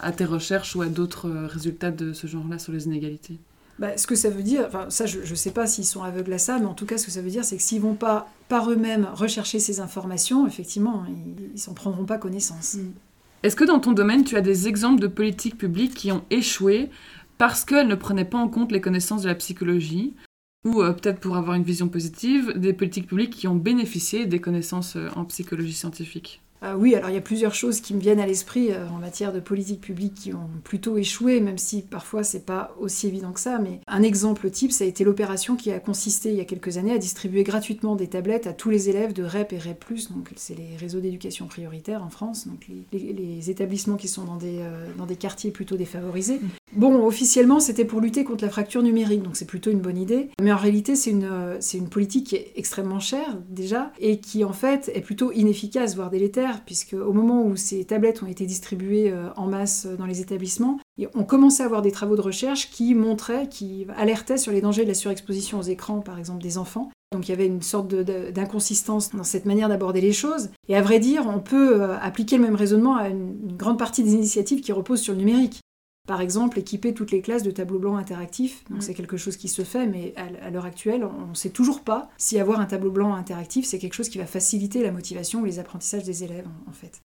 à 0.00 0.12
tes 0.12 0.24
recherches 0.24 0.76
ou 0.76 0.82
à 0.82 0.86
d'autres 0.86 1.28
résultats 1.28 1.90
de 1.90 2.12
ce 2.12 2.28
genre-là 2.28 2.60
sur 2.60 2.72
les 2.72 2.86
inégalités. 2.86 3.38
Bah, 3.78 3.96
ce 3.96 4.06
que 4.06 4.14
ça 4.14 4.30
veut 4.30 4.42
dire, 4.42 4.64
enfin 4.68 4.86
ça 4.88 5.04
je 5.06 5.18
ne 5.18 5.34
sais 5.34 5.50
pas 5.50 5.66
s'ils 5.66 5.84
sont 5.84 6.02
aveugles 6.02 6.32
à 6.32 6.38
ça, 6.38 6.58
mais 6.58 6.66
en 6.66 6.74
tout 6.74 6.86
cas 6.86 6.96
ce 6.96 7.06
que 7.06 7.10
ça 7.10 7.20
veut 7.20 7.30
dire 7.30 7.44
c'est 7.44 7.56
que 7.56 7.62
s'ils 7.62 7.80
vont 7.80 7.94
pas 7.94 8.28
par 8.48 8.70
eux-mêmes 8.70 9.08
rechercher 9.14 9.58
ces 9.58 9.80
informations, 9.80 10.46
effectivement, 10.46 11.04
ils 11.52 11.58
s'en 11.58 11.74
prendront 11.74 12.04
pas 12.04 12.18
connaissance. 12.18 12.74
Mm. 12.74 12.92
Est-ce 13.42 13.56
que 13.56 13.64
dans 13.64 13.80
ton 13.80 13.92
domaine 13.92 14.22
tu 14.22 14.36
as 14.36 14.42
des 14.42 14.68
exemples 14.68 15.00
de 15.00 15.08
politiques 15.08 15.58
publiques 15.58 15.94
qui 15.94 16.12
ont 16.12 16.24
échoué 16.30 16.88
parce 17.36 17.64
qu'elles 17.64 17.88
ne 17.88 17.96
prenaient 17.96 18.24
pas 18.24 18.38
en 18.38 18.48
compte 18.48 18.70
les 18.70 18.80
connaissances 18.80 19.22
de 19.22 19.28
la 19.28 19.34
psychologie 19.34 20.14
ou 20.64 20.80
euh, 20.80 20.92
peut-être 20.92 21.18
pour 21.18 21.36
avoir 21.36 21.56
une 21.56 21.64
vision 21.64 21.88
positive, 21.88 22.52
des 22.56 22.72
politiques 22.72 23.08
publiques 23.08 23.34
qui 23.34 23.48
ont 23.48 23.56
bénéficié 23.56 24.26
des 24.26 24.40
connaissances 24.40 24.96
euh, 24.96 25.08
en 25.16 25.24
psychologie 25.24 25.74
scientifique? 25.74 26.43
Ah 26.66 26.78
oui, 26.78 26.94
alors 26.94 27.10
il 27.10 27.14
y 27.14 27.18
a 27.18 27.20
plusieurs 27.20 27.54
choses 27.54 27.82
qui 27.82 27.92
me 27.92 28.00
viennent 28.00 28.20
à 28.20 28.26
l'esprit 28.26 28.72
euh, 28.72 28.88
en 28.88 28.98
matière 28.98 29.34
de 29.34 29.40
politique 29.40 29.82
publique 29.82 30.14
qui 30.14 30.32
ont 30.32 30.48
plutôt 30.64 30.96
échoué, 30.96 31.38
même 31.40 31.58
si 31.58 31.82
parfois 31.82 32.24
c'est 32.24 32.46
pas 32.46 32.74
aussi 32.80 33.06
évident 33.06 33.32
que 33.32 33.40
ça. 33.40 33.58
Mais 33.58 33.80
un 33.86 34.02
exemple 34.02 34.50
type, 34.50 34.72
ça 34.72 34.84
a 34.84 34.86
été 34.86 35.04
l'opération 35.04 35.56
qui 35.56 35.70
a 35.70 35.78
consisté 35.78 36.30
il 36.30 36.36
y 36.36 36.40
a 36.40 36.46
quelques 36.46 36.78
années 36.78 36.94
à 36.94 36.98
distribuer 36.98 37.42
gratuitement 37.44 37.96
des 37.96 38.06
tablettes 38.06 38.46
à 38.46 38.54
tous 38.54 38.70
les 38.70 38.88
élèves 38.88 39.12
de 39.12 39.24
REP 39.24 39.52
et 39.52 39.58
REP+, 39.58 39.84
donc 40.10 40.30
c'est 40.36 40.56
les 40.56 40.74
réseaux 40.78 41.00
d'éducation 41.00 41.48
prioritaire 41.48 42.02
en 42.02 42.08
France, 42.08 42.48
donc 42.48 42.66
les, 42.92 43.50
établissements 43.50 43.96
qui 43.96 44.08
sont 44.08 44.24
dans 44.24 44.36
des, 44.36 44.60
euh, 44.60 44.88
dans 44.96 45.04
des 45.04 45.16
quartiers 45.16 45.50
plutôt 45.50 45.76
défavorisés. 45.76 46.40
Bon, 46.76 47.06
officiellement, 47.06 47.60
c'était 47.60 47.84
pour 47.84 48.00
lutter 48.00 48.24
contre 48.24 48.42
la 48.42 48.50
fracture 48.50 48.82
numérique, 48.82 49.22
donc 49.22 49.36
c'est 49.36 49.44
plutôt 49.44 49.70
une 49.70 49.80
bonne 49.80 49.96
idée. 49.96 50.30
Mais 50.42 50.52
en 50.52 50.56
réalité, 50.56 50.96
c'est 50.96 51.10
une, 51.10 51.28
euh, 51.30 51.56
c'est 51.60 51.78
une 51.78 51.88
politique 51.88 52.26
qui 52.28 52.36
est 52.36 52.52
extrêmement 52.56 52.98
chère 52.98 53.38
déjà 53.48 53.92
et 54.00 54.18
qui 54.18 54.42
en 54.44 54.52
fait 54.52 54.90
est 54.92 55.00
plutôt 55.00 55.30
inefficace, 55.30 55.94
voire 55.94 56.10
délétère 56.10 56.62
puisque 56.64 56.94
au 56.94 57.12
moment 57.12 57.44
où 57.44 57.54
ces 57.54 57.84
tablettes 57.84 58.22
ont 58.24 58.26
été 58.26 58.44
distribuées 58.44 59.12
euh, 59.12 59.28
en 59.36 59.46
masse 59.46 59.86
dans 59.86 60.06
les 60.06 60.20
établissements, 60.20 60.80
on 61.14 61.24
commençait 61.24 61.62
à 61.62 61.66
avoir 61.66 61.82
des 61.82 61.92
travaux 61.92 62.16
de 62.16 62.20
recherche 62.20 62.70
qui 62.70 62.94
montraient, 62.94 63.48
qui 63.48 63.86
alertaient 63.96 64.38
sur 64.38 64.52
les 64.52 64.60
dangers 64.60 64.82
de 64.82 64.88
la 64.88 64.94
surexposition 64.94 65.58
aux 65.58 65.62
écrans, 65.62 66.00
par 66.00 66.18
exemple 66.18 66.42
des 66.42 66.58
enfants. 66.58 66.90
Donc 67.12 67.28
il 67.28 67.30
y 67.30 67.34
avait 67.34 67.46
une 67.46 67.62
sorte 67.62 67.94
d'inconsistance 67.94 69.14
dans 69.14 69.24
cette 69.24 69.44
manière 69.44 69.68
d'aborder 69.68 70.00
les 70.00 70.12
choses. 70.12 70.50
Et 70.68 70.76
à 70.76 70.82
vrai 70.82 70.98
dire, 70.98 71.26
on 71.28 71.38
peut 71.38 71.80
euh, 71.80 71.96
appliquer 72.00 72.36
le 72.36 72.42
même 72.42 72.56
raisonnement 72.56 72.96
à 72.96 73.08
une 73.08 73.56
grande 73.56 73.78
partie 73.78 74.02
des 74.02 74.14
initiatives 74.14 74.60
qui 74.60 74.72
reposent 74.72 75.00
sur 75.00 75.12
le 75.12 75.20
numérique. 75.20 75.60
Par 76.06 76.20
exemple, 76.20 76.58
équiper 76.58 76.92
toutes 76.92 77.12
les 77.12 77.22
classes 77.22 77.42
de 77.42 77.50
tableaux 77.50 77.78
blancs 77.78 77.98
interactifs. 77.98 78.64
Donc 78.68 78.78
mm. 78.78 78.82
c'est 78.82 78.94
quelque 78.94 79.16
chose 79.16 79.36
qui 79.36 79.48
se 79.48 79.62
fait, 79.62 79.86
mais 79.86 80.14
à, 80.16 80.50
l'heure 80.50 80.66
actuelle, 80.66 81.04
on 81.04 81.28
ne 81.28 81.34
sait 81.34 81.50
toujours 81.50 81.80
pas 81.80 82.10
si 82.18 82.38
avoir 82.38 82.60
un 82.60 82.66
tableau 82.66 82.90
blanc 82.90 83.14
interactif, 83.14 83.64
c'est 83.64 83.78
quelque 83.78 83.94
chose 83.94 84.10
qui 84.10 84.18
va 84.18 84.26
faciliter 84.26 84.82
la 84.82 84.92
motivation 84.92 85.40
ou 85.40 85.44
les 85.46 85.58
apprentissages 85.58 86.04
des 86.04 86.22
élèves, 86.22 86.46
en, 86.68 86.72
fait. 86.72 87.00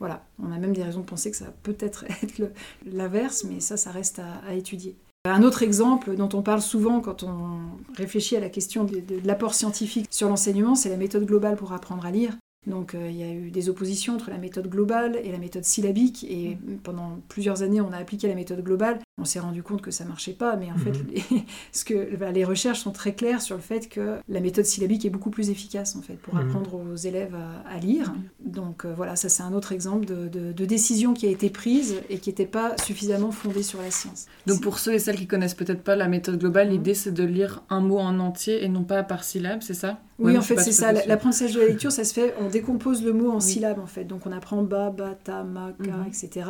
Voilà, 0.00 0.24
on 0.42 0.50
a 0.50 0.58
même 0.58 0.72
des 0.72 0.82
raisons 0.82 1.00
de 1.00 1.06
penser 1.06 1.30
que 1.30 1.36
ça 1.36 1.44
va 1.44 1.54
peut-être 1.62 2.04
être 2.22 2.52
l'inverse, 2.84 3.44
mais 3.44 3.60
ça, 3.60 3.76
ça 3.76 3.92
reste 3.92 4.18
à, 4.18 4.54
étudier. 4.54 4.96
Un 5.26 5.42
autre 5.42 5.62
exemple 5.62 6.16
dont 6.16 6.30
on 6.32 6.42
parle 6.42 6.62
souvent 6.62 7.00
quand 7.00 7.22
on 7.22 7.60
réfléchit 7.94 8.36
à 8.36 8.40
la 8.40 8.48
question 8.48 8.84
de 8.84 9.02
l'apport 9.24 9.54
scientifique 9.54 10.06
sur 10.10 10.28
l'enseignement, 10.28 10.74
c'est 10.74 10.88
la 10.88 10.96
méthode 10.96 11.26
globale 11.26 11.56
pour 11.56 11.72
apprendre 11.72 12.06
à 12.06 12.10
lire. 12.10 12.32
Donc 12.66 12.94
euh, 12.94 13.08
il 13.10 13.16
y 13.16 13.22
a 13.22 13.32
eu 13.32 13.50
des 13.50 13.68
oppositions 13.68 14.14
entre 14.14 14.30
la 14.30 14.38
méthode 14.38 14.68
globale 14.68 15.16
et 15.24 15.32
la 15.32 15.38
méthode 15.38 15.64
syllabique, 15.64 16.24
et 16.28 16.56
mm. 16.56 16.78
pendant 16.82 17.20
plusieurs 17.28 17.62
années 17.62 17.80
on 17.80 17.92
a 17.92 17.96
appliqué 17.96 18.28
la 18.28 18.34
méthode 18.34 18.62
globale. 18.62 18.98
On 19.20 19.24
s'est 19.24 19.40
rendu 19.40 19.62
compte 19.62 19.82
que 19.82 19.90
ça 19.90 20.04
marchait 20.04 20.32
pas, 20.32 20.56
mais 20.56 20.70
en 20.72 20.78
fait 20.78 20.90
mm-hmm. 20.90 21.32
les, 21.32 21.44
ce 21.72 21.84
que, 21.84 22.16
bah, 22.16 22.32
les 22.32 22.44
recherches 22.44 22.80
sont 22.80 22.92
très 22.92 23.14
claires 23.14 23.42
sur 23.42 23.56
le 23.56 23.62
fait 23.62 23.88
que 23.88 24.18
la 24.28 24.40
méthode 24.40 24.64
syllabique 24.64 25.04
est 25.04 25.10
beaucoup 25.10 25.30
plus 25.30 25.50
efficace 25.50 25.96
en 25.96 26.02
fait 26.02 26.14
pour 26.14 26.34
mm-hmm. 26.34 26.48
apprendre 26.48 26.74
aux 26.74 26.96
élèves 26.96 27.36
à, 27.66 27.78
lire. 27.78 28.12
Donc 28.44 28.84
euh, 28.84 28.92
voilà, 28.94 29.16
ça 29.16 29.28
c'est 29.28 29.42
un 29.42 29.52
autre 29.52 29.72
exemple 29.72 30.06
de, 30.06 30.64
décision 30.70 31.14
qui 31.14 31.26
a 31.26 31.30
été 31.30 31.50
prise 31.50 31.96
et 32.10 32.18
qui 32.18 32.28
n'était 32.28 32.46
pas 32.46 32.76
suffisamment 32.84 33.32
fondée 33.32 33.62
sur 33.62 33.80
la 33.80 33.90
science. 33.90 34.26
Donc 34.46 34.60
pour 34.60 34.78
ceux 34.78 34.94
et 34.94 34.98
celles 35.00 35.16
qui 35.16 35.26
connaissent 35.26 35.54
peut-être 35.54 35.82
pas 35.82 35.96
la 35.96 36.06
méthode 36.06 36.38
globale, 36.38 36.68
mm-hmm. 36.68 36.72
l'idée 36.72 36.94
c'est 36.94 37.12
de 37.12 37.24
lire 37.24 37.62
un 37.70 37.80
mot 37.80 37.98
en 37.98 38.20
entier 38.20 38.62
et 38.64 38.68
non 38.68 38.84
pas 38.84 39.02
par 39.02 39.24
syllabe, 39.24 39.60
c'est 39.62 39.74
ça? 39.74 39.98
Oui, 40.20 40.36
en 40.36 40.42
fait, 40.42 40.58
c'est 40.58 40.72
ça. 40.72 40.92
L'apprentissage 40.92 41.54
de 41.54 41.60
la 41.60 41.66
lecture, 41.66 41.92
ça 41.92 42.04
se 42.04 42.12
fait, 42.12 42.34
on 42.40 42.48
décompose 42.48 43.02
le 43.02 43.12
mot 43.12 43.30
en 43.30 43.40
syllabes, 43.40 43.78
en 43.78 43.86
fait. 43.86 44.04
Donc, 44.04 44.26
on 44.26 44.32
apprend 44.32 44.62
ba, 44.62 44.90
ba, 44.90 45.16
ta, 45.22 45.42
ma, 45.44 45.72
ka, 45.82 45.90
mhm. 45.90 46.06
etc. 46.06 46.46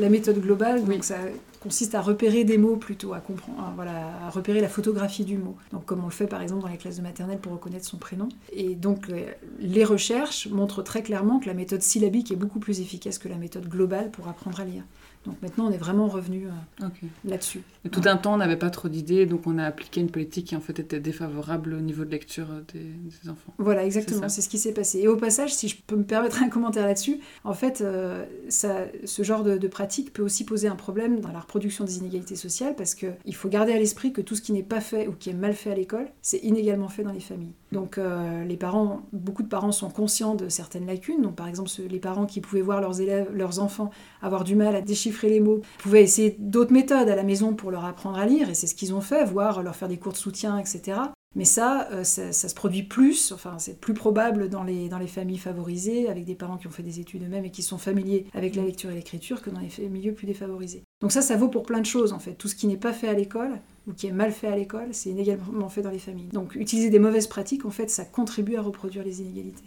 La 0.00 0.08
méthode 0.08 0.40
globale, 0.40 0.84
donc 0.84 1.04
ça 1.04 1.16
consiste 1.62 1.94
à 1.94 2.00
repérer 2.00 2.44
des 2.44 2.58
mots 2.58 2.76
plutôt, 2.76 3.12
à 3.14 3.20
comprendre, 3.20 3.72
voilà, 3.76 4.26
à 4.26 4.30
repérer 4.30 4.60
la 4.60 4.68
photographie 4.68 5.24
du 5.24 5.38
mot. 5.38 5.56
Donc, 5.70 5.84
comme 5.84 6.00
on 6.00 6.06
le 6.06 6.12
fait 6.12 6.26
par 6.26 6.42
exemple 6.42 6.62
dans 6.62 6.68
les 6.68 6.76
classes 6.76 6.96
de 6.96 7.02
maternelle 7.02 7.38
pour 7.38 7.52
reconnaître 7.52 7.86
son 7.86 7.98
prénom. 7.98 8.28
Et 8.52 8.74
donc, 8.74 9.08
euh, 9.08 9.26
les 9.60 9.84
recherches 9.84 10.48
montrent 10.48 10.82
très 10.82 11.02
clairement 11.02 11.38
que 11.38 11.46
la 11.46 11.54
méthode 11.54 11.82
syllabique 11.82 12.32
est 12.32 12.36
beaucoup 12.36 12.58
plus 12.58 12.80
efficace 12.80 13.18
que 13.18 13.28
la 13.28 13.36
méthode 13.36 13.68
globale 13.68 14.10
pour 14.10 14.26
apprendre 14.28 14.60
à 14.60 14.64
lire. 14.64 14.82
Donc 15.24 15.40
maintenant, 15.40 15.66
on 15.66 15.70
est 15.70 15.78
vraiment 15.78 16.08
revenu 16.08 16.48
euh, 16.48 16.86
là-dessus. 17.24 17.62
Tout 17.90 18.02
un 18.06 18.16
temps, 18.16 18.34
on 18.34 18.38
n'avait 18.38 18.56
pas 18.56 18.70
trop 18.70 18.88
d'idées, 18.88 19.24
donc 19.24 19.46
on 19.46 19.56
a 19.58 19.64
appliqué 19.64 20.00
une 20.00 20.10
politique 20.10 20.48
qui 20.48 20.56
en 20.56 20.60
fait 20.60 20.80
était 20.80 20.98
défavorable 20.98 21.74
au 21.74 21.80
niveau 21.80 22.04
de 22.04 22.10
lecture 22.10 22.48
euh, 22.50 22.62
des, 22.72 22.80
des 22.80 23.28
enfants. 23.28 23.54
Voilà, 23.58 23.84
exactement, 23.84 24.28
c'est 24.28 24.42
ce 24.42 24.48
qui 24.48 24.58
s'est 24.58 24.72
passé. 24.72 24.98
Et 24.98 25.08
au 25.08 25.16
passage, 25.16 25.54
si 25.54 25.68
je 25.68 25.76
peux 25.86 25.96
me 25.96 26.04
permettre 26.04 26.42
un 26.42 26.48
commentaire 26.48 26.86
là-dessus, 26.86 27.20
en 27.44 27.54
fait, 27.54 27.82
euh, 27.82 28.24
ça, 28.48 28.86
ce 29.04 29.22
genre 29.22 29.44
de, 29.44 29.58
de 29.58 29.68
pratique 29.68 30.12
peut 30.12 30.22
aussi 30.22 30.44
poser 30.44 30.66
un 30.66 30.76
problème 30.76 31.20
dans 31.20 31.30
la 31.30 31.40
reproduction 31.40 31.84
des 31.84 31.98
inégalités 31.98 32.36
sociales 32.36 32.74
parce 32.74 32.94
qu'il 32.96 33.34
faut 33.34 33.48
garder 33.48 33.72
à 33.72 33.78
l'esprit 33.78 34.12
que 34.12 34.20
tout 34.20 34.34
ce 34.34 34.42
qui 34.42 34.52
n'est 34.52 34.62
pas 34.62 34.80
fait 34.80 35.06
ou 35.06 35.12
qui 35.12 35.30
est 35.30 35.34
mal 35.34 35.54
fait 35.54 35.70
à 35.70 35.74
l'école, 35.74 36.08
c'est 36.20 36.38
inégalement 36.38 36.88
fait 36.88 37.04
dans 37.04 37.12
les 37.12 37.20
familles. 37.20 37.54
Donc 37.72 37.98
euh, 37.98 38.44
les 38.44 38.56
parents, 38.56 39.02
beaucoup 39.12 39.42
de 39.42 39.48
parents 39.48 39.72
sont 39.72 39.90
conscients 39.90 40.34
de 40.34 40.48
certaines 40.48 40.86
lacunes. 40.86 41.22
Donc 41.22 41.34
par 41.34 41.48
exemple, 41.48 41.70
les 41.88 41.98
parents 41.98 42.26
qui 42.26 42.40
pouvaient 42.40 42.62
voir 42.62 42.80
leurs 42.80 43.00
élèves, 43.00 43.30
leurs 43.32 43.60
enfants 43.60 43.90
avoir 44.20 44.44
du 44.44 44.54
mal 44.54 44.76
à 44.76 44.82
déchiffrer 44.82 45.28
les 45.28 45.40
mots, 45.40 45.62
pouvaient 45.78 46.02
essayer 46.02 46.36
d'autres 46.38 46.72
méthodes 46.72 47.08
à 47.08 47.16
la 47.16 47.22
maison 47.22 47.54
pour 47.54 47.70
leur 47.70 47.84
apprendre 47.84 48.18
à 48.18 48.26
lire, 48.26 48.50
et 48.50 48.54
c'est 48.54 48.66
ce 48.66 48.74
qu'ils 48.74 48.94
ont 48.94 49.00
fait, 49.00 49.24
voire 49.24 49.62
leur 49.62 49.74
faire 49.74 49.88
des 49.88 49.98
cours 49.98 50.12
de 50.12 50.18
soutien, 50.18 50.58
etc. 50.58 51.00
Mais 51.34 51.46
ça, 51.46 51.88
euh, 51.92 52.04
ça, 52.04 52.30
ça 52.32 52.48
se 52.48 52.54
produit 52.54 52.82
plus, 52.82 53.32
enfin 53.32 53.56
c'est 53.58 53.80
plus 53.80 53.94
probable 53.94 54.50
dans 54.50 54.62
les, 54.62 54.88
dans 54.88 54.98
les 54.98 55.06
familles 55.06 55.38
favorisées, 55.38 56.08
avec 56.08 56.24
des 56.24 56.34
parents 56.34 56.58
qui 56.58 56.66
ont 56.66 56.70
fait 56.70 56.82
des 56.82 57.00
études 57.00 57.22
eux-mêmes 57.24 57.46
et 57.46 57.50
qui 57.50 57.62
sont 57.62 57.78
familiers 57.78 58.26
avec 58.34 58.54
la 58.54 58.62
lecture 58.62 58.90
et 58.90 58.94
l'écriture, 58.94 59.40
que 59.40 59.48
dans 59.48 59.60
les 59.60 59.88
milieux 59.88 60.12
plus 60.12 60.26
défavorisés. 60.26 60.84
Donc 61.00 61.10
ça, 61.10 61.22
ça 61.22 61.36
vaut 61.36 61.48
pour 61.48 61.62
plein 61.62 61.80
de 61.80 61.86
choses 61.86 62.12
en 62.12 62.18
fait. 62.18 62.34
Tout 62.34 62.48
ce 62.48 62.54
qui 62.54 62.66
n'est 62.66 62.76
pas 62.76 62.92
fait 62.92 63.08
à 63.08 63.14
l'école, 63.14 63.60
ou 63.86 63.92
qui 63.92 64.06
est 64.06 64.12
mal 64.12 64.32
fait 64.32 64.48
à 64.48 64.56
l'école, 64.56 64.88
c'est 64.92 65.10
inégalement 65.10 65.68
fait 65.68 65.82
dans 65.82 65.90
les 65.90 65.98
familles. 65.98 66.28
Donc 66.28 66.54
utiliser 66.54 66.90
des 66.90 66.98
mauvaises 66.98 67.26
pratiques, 67.26 67.64
en 67.64 67.70
fait, 67.70 67.90
ça 67.90 68.04
contribue 68.04 68.56
à 68.56 68.62
reproduire 68.62 69.04
les 69.04 69.20
inégalités. 69.20 69.64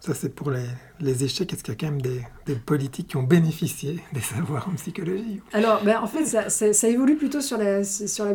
Ça 0.00 0.14
c'est 0.14 0.34
pour 0.34 0.50
les, 0.50 1.24
échecs. 1.24 1.52
Est-ce 1.52 1.62
qu'il 1.62 1.74
y 1.74 1.76
a 1.76 1.80
quand 1.80 1.90
même 1.92 2.02
des, 2.02 2.22
politiques 2.66 3.08
qui 3.08 3.16
ont 3.16 3.22
bénéficié 3.22 4.00
des 4.14 4.20
savoirs 4.20 4.68
en 4.68 4.74
psychologie 4.76 5.40
Alors, 5.52 5.82
ben, 5.84 6.00
en 6.00 6.06
fait, 6.06 6.24
ça, 6.24 6.88
évolue 6.88 7.16
plutôt 7.16 7.40
sur 7.40 7.58
la, 7.58 7.82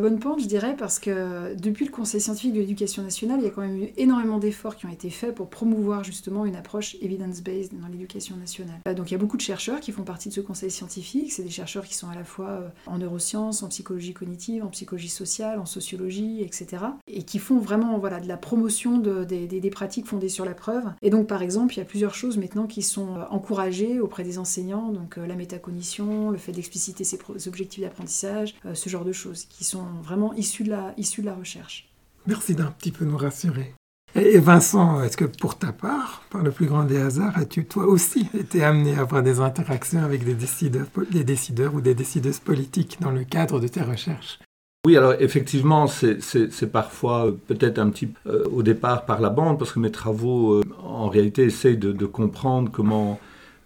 bonne 0.00 0.18
pente, 0.18 0.40
je 0.40 0.46
dirais, 0.46 0.76
parce 0.78 0.98
que 0.98 1.54
depuis 1.56 1.84
le 1.86 1.90
Conseil 1.90 2.20
scientifique 2.20 2.52
de 2.54 2.60
l'éducation 2.60 3.02
nationale, 3.02 3.38
il 3.40 3.44
y 3.44 3.48
a 3.48 3.50
quand 3.50 3.62
même 3.62 3.76
eu 3.82 3.88
énormément 3.96 4.38
d'efforts 4.38 4.76
qui 4.76 4.86
ont 4.86 4.90
été 4.90 5.10
faits 5.10 5.34
pour 5.34 5.50
promouvoir 5.50 6.04
justement 6.04 6.46
une 6.46 6.56
approche 6.56 6.96
evidence-based 7.02 7.72
dans 7.80 7.88
l'éducation 7.88 8.36
nationale. 8.36 8.80
Euh, 8.88 8.94
Donc, 8.94 9.10
il 9.10 9.14
y 9.14 9.16
a 9.16 9.18
beaucoup 9.18 9.36
de 9.36 9.42
chercheurs 9.42 9.80
qui 9.80 9.90
font 9.92 10.04
partie 10.04 10.28
de 10.28 10.34
ce 10.34 10.40
Conseil 10.40 10.70
scientifique. 10.70 11.32
C'est 11.32 11.42
des 11.42 11.50
chercheurs 11.50 11.84
qui 11.84 11.94
sont 11.94 12.08
à 12.08 12.14
la 12.14 12.24
fois 12.24 12.48
euh, 12.50 12.68
en 12.86 12.98
neurosciences, 12.98 13.62
en 13.62 13.68
psychologie 13.68 14.14
cognitive, 14.14 14.64
en 14.64 14.68
psychologie 14.68 15.08
sociale, 15.08 15.58
en 15.58 15.66
sociologie, 15.66 16.42
etc. 16.42 16.84
Et 17.08 17.24
qui 17.24 17.38
font 17.38 17.58
vraiment 17.58 17.98
voilà, 17.98 18.20
de 18.20 18.28
la 18.28 18.36
promotion 18.36 18.98
de- 18.98 19.24
des, 19.24 19.46
des- 19.46 19.60
des 19.60 19.70
pratiques 19.70 20.06
fondées 20.06 20.28
sur 20.28 20.44
la 20.44 20.54
preuve. 20.54 20.84
Et 21.02 21.10
donc, 21.10 21.26
par 21.26 21.42
exemple, 21.42 21.53
il 21.76 21.78
y 21.78 21.82
a 21.82 21.84
plusieurs 21.84 22.14
choses 22.14 22.36
maintenant 22.36 22.66
qui 22.66 22.82
sont 22.82 23.16
euh, 23.16 23.24
encouragées 23.30 24.00
auprès 24.00 24.24
des 24.24 24.38
enseignants, 24.38 24.92
donc 24.92 25.18
euh, 25.18 25.26
la 25.26 25.34
métacognition, 25.34 26.30
le 26.30 26.38
fait 26.38 26.52
d'expliciter 26.52 27.04
ses 27.04 27.18
objectifs 27.46 27.82
d'apprentissage, 27.82 28.54
euh, 28.66 28.74
ce 28.74 28.88
genre 28.88 29.04
de 29.04 29.12
choses, 29.12 29.44
qui 29.44 29.64
sont 29.64 29.84
vraiment 30.02 30.34
issues 30.34 30.64
de 30.64 30.70
la, 30.70 30.94
de 30.96 31.22
la 31.24 31.34
recherche. 31.34 31.88
Merci 32.26 32.54
d'un 32.54 32.70
petit 32.70 32.92
peu 32.92 33.04
nous 33.04 33.16
rassurer. 33.16 33.74
Et 34.16 34.38
Vincent, 34.38 35.02
est-ce 35.02 35.16
que 35.16 35.24
pour 35.24 35.58
ta 35.58 35.72
part, 35.72 36.22
par 36.30 36.42
le 36.42 36.52
plus 36.52 36.66
grand 36.66 36.84
des 36.84 36.98
hasards, 36.98 37.36
as-tu 37.36 37.64
toi 37.64 37.86
aussi 37.86 38.28
été 38.32 38.62
amené 38.62 38.94
à 38.94 39.00
avoir 39.00 39.22
des 39.24 39.40
interactions 39.40 40.04
avec 40.04 40.24
des 40.24 40.34
décideurs, 40.34 40.86
des 41.10 41.24
décideurs 41.24 41.74
ou 41.74 41.80
des 41.80 41.94
décideuses 41.94 42.38
politiques 42.38 42.98
dans 43.00 43.10
le 43.10 43.24
cadre 43.24 43.58
de 43.58 43.66
tes 43.66 43.82
recherches? 43.82 44.38
Oui, 44.86 44.98
alors 44.98 45.14
effectivement, 45.18 45.86
c'est- 45.86 46.66
parfois 46.70 47.28
euh, 47.28 47.32
peut-être 47.46 47.78
un 47.78 47.88
petit 47.88 48.08
euh, 48.26 48.44
au 48.52 48.62
départ 48.62 49.06
par 49.06 49.20
la 49.22 49.30
bande, 49.30 49.58
parce 49.58 49.72
que 49.72 49.78
mes 49.78 49.90
travaux, 49.90 50.56
euh, 50.56 50.62
en 50.82 51.08
réalité, 51.08 51.44
essayent 51.44 51.78
de, 51.78 52.04
comprendre 52.06 52.70
comment 52.70 53.18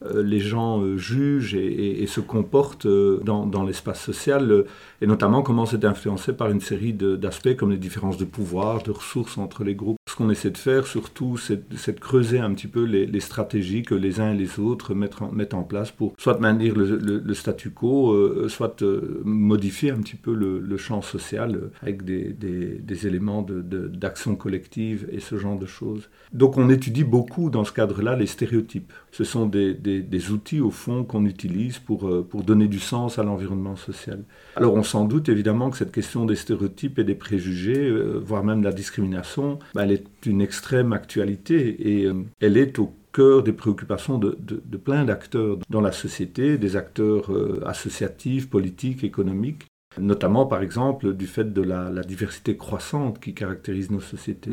les 0.04 0.40
gens 0.40 0.80
euh, 0.80 0.96
jugent 0.96 1.54
et, 1.54 2.06
se 2.06 2.20
comportent 2.20 2.86
euh, 2.86 3.20
dans, 3.22 3.64
l'espace 3.64 4.00
social, 4.00 4.50
euh, 4.50 4.66
et 5.00 5.06
notamment 5.06 5.42
comment 5.42 5.66
c'est 5.66 5.84
influencé 5.84 6.32
par 6.32 6.50
une 6.50 6.60
série 6.60 6.92
d'aspects 6.92 7.56
comme 7.56 7.70
les 7.70 7.78
différences 7.78 8.16
de 8.16 8.24
pouvoir, 8.24 8.82
de 8.82 8.90
ressources 8.90 9.38
entre 9.38 9.64
les 9.64 9.74
groupes. 9.74 9.98
Ce 10.08 10.16
qu'on 10.16 10.30
essaie 10.30 10.50
de 10.50 10.56
faire, 10.56 10.86
surtout, 10.86 11.36
c'est 11.36 11.68
de 11.68 12.00
creuser 12.00 12.38
un 12.38 12.54
petit 12.54 12.66
peu 12.66 12.84
les, 12.84 13.20
stratégies 13.20 13.82
que 13.82 13.94
les 13.94 14.20
uns 14.20 14.32
et 14.32 14.36
les 14.36 14.58
autres 14.58 14.94
mettent 14.94 15.54
en, 15.54 15.62
place 15.62 15.90
pour 15.90 16.14
soit 16.16 16.38
maintenir 16.40 16.74
le, 16.74 17.34
statu 17.34 17.70
quo, 17.70 18.12
euh, 18.12 18.48
soit 18.48 18.80
euh, 18.80 19.20
modifier 19.24 19.90
un 19.90 19.98
petit 19.98 20.16
peu 20.16 20.32
le, 20.32 20.76
champ 20.78 21.02
social 21.02 21.56
euh, 21.56 21.70
avec 21.82 22.04
des, 22.04 23.06
éléments 23.06 23.46
d'action 23.46 24.34
collective 24.34 25.06
et 25.12 25.20
ce 25.20 25.36
genre 25.36 25.58
de 25.58 25.66
choses. 25.66 26.08
Donc 26.32 26.56
on 26.56 26.70
étudie 26.70 27.04
beaucoup 27.04 27.50
dans 27.50 27.64
ce 27.64 27.72
cadre-là 27.72 28.16
les 28.16 28.26
stéréotypes. 28.26 28.92
Ce 29.12 29.24
sont 29.24 29.44
des- 29.44 29.74
des 30.02 30.30
outils 30.30 30.60
au 30.60 30.70
fond 30.70 31.04
qu'on 31.04 31.24
utilise 31.24 31.78
pour, 31.78 32.08
euh, 32.08 32.26
pour 32.28 32.42
donner 32.42 32.68
du 32.68 32.78
sens 32.78 33.18
à 33.18 33.22
l'environnement 33.22 33.76
social. 33.76 34.20
Alors 34.56 34.74
on 34.74 34.82
s'en 34.82 35.04
doute 35.04 35.28
évidemment 35.28 35.70
que 35.70 35.76
cette 35.76 35.92
question 35.92 36.24
des 36.26 36.36
stéréotypes 36.36 36.98
et 36.98 37.04
des 37.04 37.14
préjugés, 37.14 37.88
euh, 37.88 38.20
voire 38.24 38.44
même 38.44 38.60
de 38.60 38.64
la 38.66 38.72
discrimination, 38.72 39.58
bah, 39.74 39.82
elle 39.84 39.92
est 39.92 40.06
une 40.26 40.40
extrême 40.40 40.92
actualité 40.92 41.58
et 41.98 42.04
euh, 42.06 42.14
elle 42.40 42.56
est 42.56 42.78
au 42.78 42.92
cœur 43.12 43.42
des 43.42 43.52
préoccupations 43.52 44.18
de, 44.18 44.36
de- 44.40 44.62
de 44.64 44.76
plein 44.76 45.04
d'acteurs 45.04 45.58
dans 45.70 45.80
la 45.80 45.92
société, 45.92 46.58
des 46.58 46.76
acteurs 46.76 47.30
associatifs, 47.66 48.48
politiques, 48.50 49.02
économiques, 49.04 49.64
notamment 49.98 50.46
par 50.46 50.62
exemple 50.62 51.14
du 51.14 51.26
fait 51.26 51.52
de 51.52 51.62
la, 51.62 51.90
la 51.90 52.02
diversité 52.02 52.56
croissante 52.56 53.20
qui 53.20 53.34
caractérise 53.34 53.90
nos 53.90 54.00
sociétés. 54.00 54.52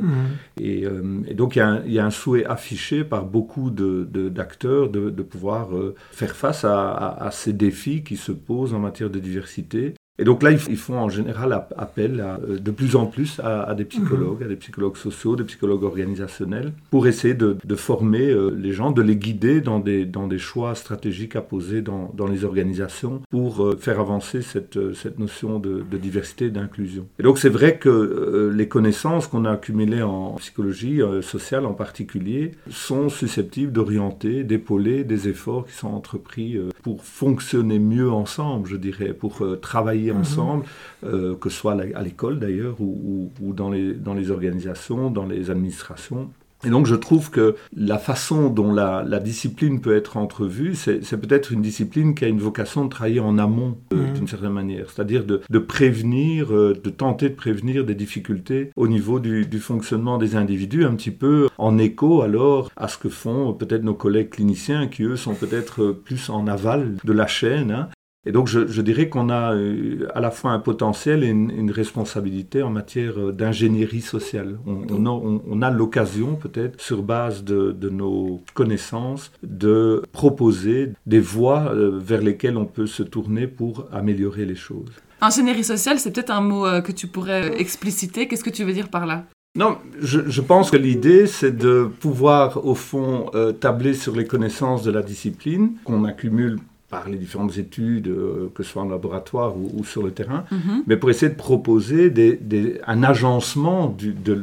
Et, 0.59 0.85
euh, 0.85 1.21
et 1.27 1.33
donc 1.33 1.55
il 1.55 1.59
y, 1.59 1.61
a 1.61 1.67
un, 1.67 1.83
il 1.85 1.93
y 1.93 1.99
a 1.99 2.05
un 2.05 2.11
souhait 2.11 2.45
affiché 2.45 3.03
par 3.03 3.25
beaucoup 3.25 3.69
de- 3.69 4.03
d'acteurs 4.29 4.89
de, 4.89 5.09
de 5.09 5.23
pouvoir 5.23 5.75
euh, 5.75 5.95
faire 6.11 6.35
face 6.35 6.63
à, 6.65 6.89
à- 6.91 7.27
à 7.27 7.31
ces 7.31 7.53
défis 7.53 8.03
qui 8.03 8.17
se 8.17 8.31
posent 8.31 8.73
en 8.73 8.79
matière 8.79 9.09
de 9.09 9.19
diversité. 9.19 9.93
Et 10.17 10.23
donc 10.23 10.43
là, 10.43 10.51
ils, 10.51 10.77
font 10.77 10.97
en 10.97 11.09
général 11.09 11.51
ap- 11.51 11.73
appel 11.77 12.21
à, 12.21 12.39
euh, 12.49 12.57
de 12.57 12.71
plus 12.71 12.95
en 12.95 13.05
plus 13.05 13.39
à, 13.41 13.63
à 13.63 13.75
des 13.75 13.83
psychologues, 13.83 14.43
à 14.43 14.47
des 14.47 14.55
psychologues 14.55 14.95
sociaux, 14.95 15.35
des 15.35 15.43
psychologues 15.43 15.83
organisationnels, 15.83 16.71
pour 16.89 17.05
essayer 17.07 17.33
de, 17.33 17.57
de 17.63 17.75
former 17.75 18.29
euh, 18.29 18.49
les 18.57 18.71
gens, 18.71 18.91
de 18.91 19.01
les 19.01 19.17
guider 19.17 19.59
dans 19.59 19.79
des, 19.79 20.05
dans 20.05 20.27
des 20.27 20.37
choix 20.37 20.73
stratégiques 20.73 21.35
à 21.35 21.41
poser 21.41 21.81
dans, 21.81 22.13
dans 22.15 22.27
les 22.27 22.45
organisations 22.45 23.21
pour 23.29 23.61
euh, 23.65 23.75
faire 23.75 23.99
avancer 23.99 24.41
cette, 24.41 24.79
cette 24.93 25.19
notion 25.19 25.59
de, 25.59 25.83
de 25.89 25.97
diversité 25.97 26.45
et 26.45 26.49
d'inclusion. 26.49 27.07
Et 27.19 27.23
donc 27.23 27.37
c'est 27.37 27.49
vrai 27.49 27.77
que 27.77 28.51
les 28.55 28.67
connaissances 28.69 29.27
qu'on 29.27 29.43
a 29.45 29.51
accumulées 29.51 30.01
en 30.01 30.35
psychologie 30.35 31.01
sociale 31.21 31.65
en 31.65 31.73
particulier 31.73 32.51
sont 32.69 33.09
susceptibles 33.09 33.71
d'orienter, 33.71 34.43
d'épauler 34.43 35.03
des 35.03 35.27
efforts 35.27 35.65
qui 35.65 35.73
sont 35.73 35.89
entrepris 35.89 36.57
pour 36.83 37.03
fonctionner 37.03 37.79
mieux 37.79 38.11
ensemble, 38.11 38.67
je 38.69 38.75
dirais, 38.77 39.13
pour 39.13 39.41
euh, 39.43 39.57
travailler 40.05 40.11
Mhm. 40.13 40.19
ensemble, 40.21 40.65
euh, 41.05 41.35
que 41.35 41.49
ce 41.49 41.57
soit 41.57 41.73
à 41.73 42.01
l'école 42.03 42.39
d'ailleurs 42.39 42.75
ou, 42.79 43.29
ou- 43.41 43.47
ou 43.49 43.53
dans, 43.53 43.69
les, 43.69 43.93
dans 43.93 44.13
les 44.13 44.31
organisations, 44.31 45.09
dans 45.09 45.25
les 45.25 45.49
administrations. 45.49 46.29
Et 46.65 46.69
donc 46.69 46.87
je 46.87 46.95
trouve 46.95 47.29
que 47.29 47.55
la 47.75 47.99
façon 47.99 48.49
dont 48.49 48.73
la, 48.73 49.03
la 49.07 49.19
discipline 49.19 49.81
peut 49.81 49.95
être 49.95 50.17
entrevue, 50.17 50.73
c'est 50.73 51.17
peut-être 51.17 51.51
une 51.51 51.61
discipline 51.61 52.15
qui 52.15 52.25
a 52.25 52.27
une 52.27 52.39
vocation 52.39 52.85
de 52.85 52.89
travailler 52.89 53.19
en 53.19 53.37
amont 53.37 53.77
euh, 53.93 53.97
Mhm. 54.07 54.13
d'une 54.13 54.27
certaine 54.27 54.53
manière, 54.53 54.89
c'est-à-dire 54.89 55.25
de, 55.25 55.41
de 55.47 55.59
prévenir, 55.59 56.51
euh, 56.55 56.73
de 56.81 56.89
tenter 56.89 57.29
de 57.29 57.35
prévenir 57.35 57.83
des 57.85 57.93
difficultés 57.93 58.71
au 58.75 58.87
niveau 58.87 59.19
du, 59.19 59.45
du 59.45 59.59
fonctionnement 59.59 60.17
des 60.17 60.35
individus, 60.35 60.85
un 60.85 60.95
petit 60.95 61.11
peu 61.11 61.49
en 61.59 61.77
écho 61.77 62.21
alors 62.23 62.71
à 62.77 62.87
ce 62.87 62.97
que 62.97 63.09
font 63.09 63.53
peut-être 63.53 63.83
nos 63.83 63.93
collègues 63.93 64.29
cliniciens 64.29 64.87
qui 64.87 65.03
eux 65.03 65.17
sont 65.17 65.35
peut-être 65.35 65.91
plus 65.91 66.29
en 66.29 66.47
aval 66.47 66.95
de 67.03 67.13
la 67.13 67.27
chaîne. 67.27 67.69
hein. 67.71 67.89
Et 68.27 68.31
donc 68.31 68.47
je, 68.47 68.65
je 68.67 68.81
dirais 68.81 69.07
qu'on 69.09 69.29
a 69.29 69.53
euh, 69.53 70.07
à 70.15 70.19
la 70.19 70.31
fois 70.31 70.51
un 70.51 70.59
potentiel 70.59 71.23
et 71.23 71.27
une, 71.27 71.51
une 71.51 71.69
responsabilité 71.71 72.63
en 72.63 72.69
matière 72.71 73.19
euh, 73.19 73.31
d'ingénierie 73.31 74.01
sociale. 74.01 74.57
On, 74.65 74.81
on 74.89 75.05
a, 75.05 75.09
on- 75.09 75.41
on 75.47 75.61
a 75.61 75.69
l'occasion 75.69 76.35
peut-être, 76.35 76.81
sur 76.81 77.03
base 77.03 77.43
de, 77.43 77.71
de 77.71 77.89
nos 77.89 78.41
connaissances, 78.55 79.31
de 79.43 80.01
proposer 80.11 80.91
des 81.05 81.19
voies 81.19 81.71
euh, 81.73 81.99
vers 81.99 82.21
lesquelles 82.21 82.57
on 82.57 82.65
peut 82.65 82.87
se 82.87 83.03
tourner 83.03 83.45
pour 83.47 83.85
améliorer 83.91 84.45
les 84.45 84.55
choses. 84.55 84.91
Ingénierie 85.21 85.63
sociale, 85.63 85.99
c'est 85.99 86.11
peut-être 86.11 86.31
un 86.31 86.41
mot 86.41 86.65
que 86.83 86.91
tu 86.91 87.07
pourrais 87.07 87.59
expliciter. 87.59 88.27
Qu'est-ce 88.27 88.43
que 88.43 88.49
tu 88.49 88.63
veux 88.63 88.73
dire 88.73 88.89
par 88.89 89.05
là? 89.05 89.25
Non, 89.57 89.77
je, 90.01 90.19
je 90.27 90.41
pense 90.41 90.69
que 90.69 90.75
l'idée, 90.77 91.27
c'est 91.27 91.55
de 91.55 91.87
pouvoir, 92.01 92.65
au 92.65 92.75
fond, 92.75 93.27
euh, 93.33 93.53
tabler 93.53 93.93
sur 93.93 94.13
les 94.15 94.25
connaissances 94.25 94.83
de 94.83 94.91
la 94.91 95.01
discipline 95.01 95.71
qu'on 95.85 96.03
accumule 96.03 96.57
par 96.95 97.09
les 97.09 97.17
différentes 97.25 97.57
études, 97.65 98.07
euh, 98.07 98.49
que 98.55 98.61
ce 98.63 98.69
soit 98.71 98.83
en 98.87 98.91
laboratoire 98.97 99.51
ou, 99.57 99.65
ou 99.77 99.83
sur 99.93 100.01
le 100.07 100.11
terrain, 100.19 100.41
Mhm. 100.51 100.83
mais 100.87 100.95
pour 100.99 101.09
essayer 101.09 101.31
de 101.37 101.41
proposer 101.49 102.03
des- 102.19 102.37
des- 102.51 102.73
un 102.87 103.01
agencement 103.03 103.81
du- 104.01 104.13
de, 104.29 104.35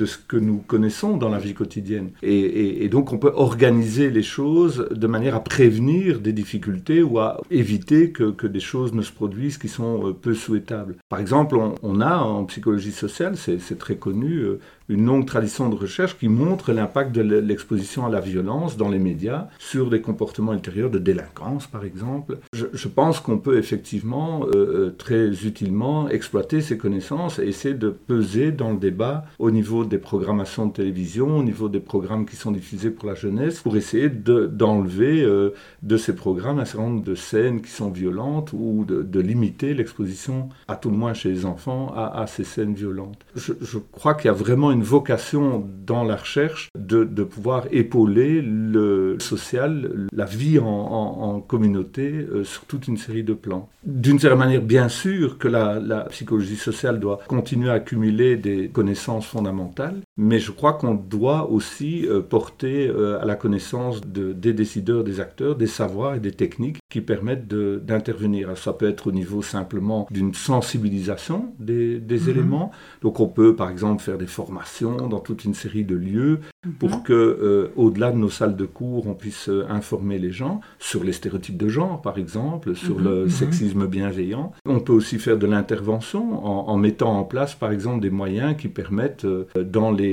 de 0.00 0.06
ce 0.12 0.16
que 0.30 0.36
nous 0.48 0.58
connaissons 0.72 1.12
dans 1.22 1.30
la 1.36 1.40
vie 1.46 1.54
quotidienne. 1.60 2.08
Et, 2.22 2.38
et- 2.62 2.84
et 2.84 2.88
donc 2.94 3.04
on 3.14 3.18
peut 3.24 3.32
organiser 3.48 4.06
les 4.18 4.22
choses 4.36 4.76
de 5.04 5.06
manière 5.14 5.34
à 5.40 5.42
prévenir 5.54 6.20
des 6.26 6.32
difficultés 6.42 7.00
ou 7.08 7.18
à 7.18 7.28
éviter 7.62 8.02
que, 8.16 8.26
que 8.40 8.46
des 8.56 8.64
choses 8.70 8.92
ne 9.00 9.02
se 9.08 9.12
produisent 9.20 9.58
qui 9.62 9.68
sont 9.78 9.94
euh, 10.08 10.12
peu 10.24 10.34
souhaitables. 10.44 10.94
Par 11.08 11.18
exemple, 11.24 11.56
on, 11.56 11.74
on 11.90 12.00
a 12.00 12.14
en 12.18 12.44
psychologie 12.52 12.92
sociale, 13.04 13.34
c'est 13.36 13.58
c'est 13.66 13.78
très 13.86 13.96
connu, 14.06 14.32
euh, 14.48 14.60
une 14.88 15.04
longue 15.04 15.26
tradition 15.26 15.68
de 15.68 15.74
recherche 15.74 16.16
qui 16.18 16.28
montre 16.28 16.72
l'impact 16.72 17.12
de 17.12 17.20
l'exposition 17.20 18.06
à 18.06 18.10
la 18.10 18.20
violence 18.20 18.76
dans 18.76 18.88
les 18.88 18.98
médias 18.98 19.48
sur 19.58 19.90
des 19.90 20.00
comportements 20.00 20.52
ultérieurs 20.52 20.90
de 20.90 20.98
délinquance, 20.98 21.66
par 21.66 21.84
exemple. 21.84 22.38
Je, 22.52 22.88
pense 22.88 23.20
qu'on 23.20 23.38
peut 23.38 23.58
effectivement 23.58 24.44
euh, 24.44 24.54
euh, 24.54 24.94
très 24.96 25.46
utilement 25.46 26.08
exploiter 26.08 26.60
ces 26.60 26.78
connaissances 26.78 27.38
et 27.38 27.44
essayer 27.44 27.74
de 27.74 27.90
peser 27.90 28.52
dans 28.52 28.72
le 28.72 28.78
débat 28.78 29.26
au 29.38 29.50
niveau 29.50 29.84
des 29.84 29.98
programmations 29.98 30.66
de 30.66 30.72
télévision, 30.72 31.38
au 31.38 31.42
niveau 31.42 31.68
des 31.68 31.80
programmes 31.80 32.26
qui 32.26 32.36
sont 32.36 32.52
diffusés 32.52 32.90
pour 32.90 33.08
la 33.08 33.14
jeunesse, 33.14 33.60
pour 33.60 33.76
essayer 33.76 34.08
d'enlever 34.08 35.22
euh, 35.22 35.50
de, 35.82 35.96
ces 35.96 36.14
programmes 36.14 36.58
un 36.58 36.64
certain 36.64 36.88
nombre 36.88 37.04
de 37.04 37.14
scènes 37.14 37.60
qui 37.60 37.70
sont 37.70 37.90
violentes 37.90 38.52
ou 38.52 38.84
de, 38.86 39.20
limiter 39.20 39.74
l'exposition, 39.74 40.50
à 40.68 40.76
tout 40.76 40.90
le 40.90 40.96
moins 40.96 41.14
chez 41.14 41.30
les 41.30 41.46
enfants, 41.46 41.92
à, 41.96 42.26
ces 42.28 42.44
scènes 42.44 42.74
violentes. 42.74 43.18
Je, 43.34 43.52
je 43.60 43.78
crois 43.78 44.14
qu'il 44.14 44.26
y 44.26 44.28
a 44.28 44.34
vraiment 44.34 44.70
une 44.70 44.75
vocation 44.82 45.66
dans 45.86 46.04
la 46.04 46.16
recherche 46.16 46.68
de, 46.78 47.04
pouvoir 47.24 47.66
épauler 47.70 48.40
le 48.42 49.16
social, 49.18 50.06
la 50.12 50.24
vie 50.24 50.58
en, 50.58 51.40
communauté 51.46 52.12
euh, 52.12 52.44
sur 52.44 52.64
toute 52.64 52.88
une 52.88 52.96
série 52.96 53.22
de 53.22 53.34
plans. 53.34 53.68
D'une 53.84 54.18
certaine 54.18 54.38
manière, 54.38 54.62
bien 54.62 54.88
sûr 54.88 55.38
que 55.38 55.48
la, 55.48 56.06
psychologie 56.10 56.56
sociale 56.56 57.00
doit 57.00 57.20
continuer 57.26 57.70
à 57.70 57.74
accumuler 57.74 58.36
des 58.36 58.68
connaissances 58.68 59.26
fondamentales, 59.26 60.00
mais 60.16 60.38
je 60.38 60.50
crois 60.50 60.72
qu'on 60.72 60.94
doit 60.94 61.50
aussi 61.50 62.06
euh, 62.06 62.20
porter 62.20 62.88
euh, 62.88 63.20
à 63.20 63.24
la 63.24 63.34
connaissance 63.34 64.00
de, 64.00 64.32
des 64.32 64.52
décideurs, 64.52 65.04
des 65.04 65.20
acteurs, 65.20 65.56
des 65.56 65.66
savoirs 65.66 66.14
et 66.14 66.20
des 66.20 66.32
techniques 66.32 66.78
qui 66.88 67.00
permettent 67.00 67.48
d'intervenir. 67.48 68.56
Ça 68.56 68.72
peut 68.72 68.88
être 68.88 69.08
au 69.08 69.12
niveau 69.12 69.42
simplement 69.42 70.06
d'une 70.10 70.34
sensibilisation 70.34 71.52
des, 71.58 71.98
des 71.98 72.20
mhm. 72.20 72.28
éléments. 72.30 72.70
Donc 73.02 73.20
on 73.20 73.28
peut 73.28 73.54
par 73.54 73.70
exemple 73.70 74.02
faire 74.02 74.18
des 74.18 74.26
formations 74.26 75.08
dans 75.08 75.20
toute 75.20 75.44
une 75.44 75.54
série 75.54 75.84
de 75.84 75.96
lieux 75.96 76.40
pour 76.78 76.90
mhm. 76.90 77.02
que, 77.02 77.12
euh, 77.12 77.72
au-delà 77.76 78.12
de 78.12 78.16
nos 78.16 78.28
salles 78.28 78.56
de 78.56 78.64
cours, 78.64 79.06
on 79.06 79.14
puisse 79.14 79.48
euh, 79.48 79.66
informer 79.68 80.18
les 80.18 80.32
gens 80.32 80.60
sur 80.78 81.04
les 81.04 81.12
stéréotypes 81.12 81.56
de 81.56 81.68
genre, 81.68 82.00
par 82.02 82.18
exemple, 82.18 82.74
sur 82.74 82.98
le 82.98 83.24
mhm. 83.24 83.30
sexisme 83.30 83.86
bienveillant. 83.86 84.52
On 84.66 84.80
peut 84.80 84.92
aussi 84.92 85.18
faire 85.18 85.38
de 85.38 85.46
l'intervention 85.46 86.44
en, 86.46 86.76
mettant 86.76 87.18
en 87.18 87.24
place, 87.24 87.54
par 87.54 87.72
exemple, 87.72 88.00
des 88.00 88.10
moyens 88.10 88.56
qui 88.56 88.68
permettent, 88.68 89.24
euh, 89.24 89.46
dans, 89.56 89.90
les, 89.90 90.05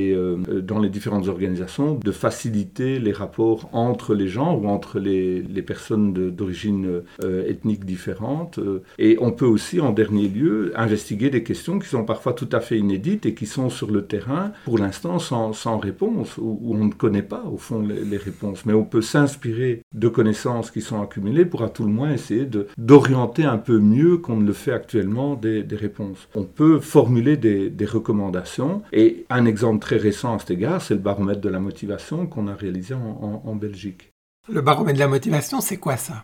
dans 0.62 0.80
les 0.80 0.90
différentes 0.90 1.28
organisations, 1.28 1.96
de 1.96 2.12
faciliter 2.12 3.00
les 3.00 3.12
rapports 3.12 3.70
entre 3.74 4.14
les 4.14 4.28
gens 4.28 4.56
ou 4.56 4.68
entre 4.68 5.00
les, 5.00 5.44
personnes 5.66 6.14
d'origine 6.14 7.02
ethnique 7.48 7.86
différente. 7.86 8.60
Et 9.00 9.18
on 9.22 9.32
peut 9.32 9.46
aussi, 9.46 9.80
en 9.80 9.92
dernier 9.92 10.28
lieu, 10.28 10.74
investiguer 10.76 11.30
des 11.30 11.44
questions 11.44 11.80
qui 11.80 11.88
sont 11.88 12.04
parfois 12.04 12.34
tout 12.34 12.50
à 12.52 12.60
fait 12.60 12.78
inédites 12.78 13.26
et 13.26 13.34
qui 13.34 13.46
sont 13.46 13.70
sur 13.70 13.92
le 13.92 14.06
terrain, 14.06 14.52
pour 14.66 14.78
l'instant, 14.78 15.20
sans 15.20 15.78
réponse 15.78 16.38
où, 16.38 16.60
on 16.74 16.86
ne 16.86 16.92
connaît 16.92 17.24
pas 17.24 17.44
au 17.52 17.58
fond 17.58 17.82
les, 17.82 18.18
réponses, 18.18 18.66
mais 18.66 18.74
on 18.74 18.84
peut 18.84 19.02
s'inspirer 19.02 19.84
de 19.94 20.08
connaissances 20.08 20.72
qui 20.72 20.82
sont 20.82 21.02
accumulées 21.02 21.46
pour 21.46 21.64
à 21.64 21.70
tout 21.70 21.84
le 21.84 21.92
moins 21.92 22.12
essayer 22.12 22.48
d'orienter 22.78 23.44
un 23.44 23.58
peu 23.58 23.80
mieux 23.80 24.18
qu'on 24.18 24.38
ne 24.38 24.46
le 24.46 24.54
fait 24.54 24.72
actuellement 24.72 25.36
des, 25.36 25.66
réponses. 25.72 26.28
On 26.36 26.44
peut 26.44 26.80
formuler 26.80 27.38
des, 27.38 27.86
recommandations 27.86 28.82
et 28.94 29.26
un 29.30 29.46
exemple 29.46 29.83
très 29.84 29.98
récent 29.98 30.36
à 30.36 30.40
cet 30.40 30.52
égard, 30.52 30.82
c'est 30.82 30.94
le 30.94 31.00
baromètre 31.02 31.42
de 31.42 31.50
la 31.50 31.60
motivation 31.60 32.25
qu'on 32.25 32.48
a 32.48 32.56
réalisé 32.56 32.94
en, 32.94 33.42
en 33.46 33.56
Belgique. 33.56 34.13
Le 34.50 34.62
baromètre 34.62 34.96
de 34.96 35.04
la 35.04 35.10
motivation, 35.10 35.60
c'est 35.62 35.78
quoi 35.78 35.98
ça? 35.98 36.24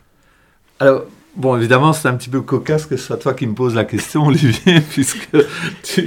Alors, 0.80 1.06
Bon, 1.36 1.56
évidemment, 1.56 1.94
c'est 1.94 2.08
un 2.08 2.16
petit 2.16 2.30
peu 2.30 2.42
cocasse 2.42 2.86
que 2.86 2.98
ce 2.98 3.06
soit 3.06 3.18
toi 3.18 3.34
qui 3.34 3.46
me 3.46 3.54
poses 3.54 3.76
la 3.76 3.86
question, 3.86 4.26
Olivier, 4.28 4.82
puisque 4.82 5.30
tu, 5.84 6.02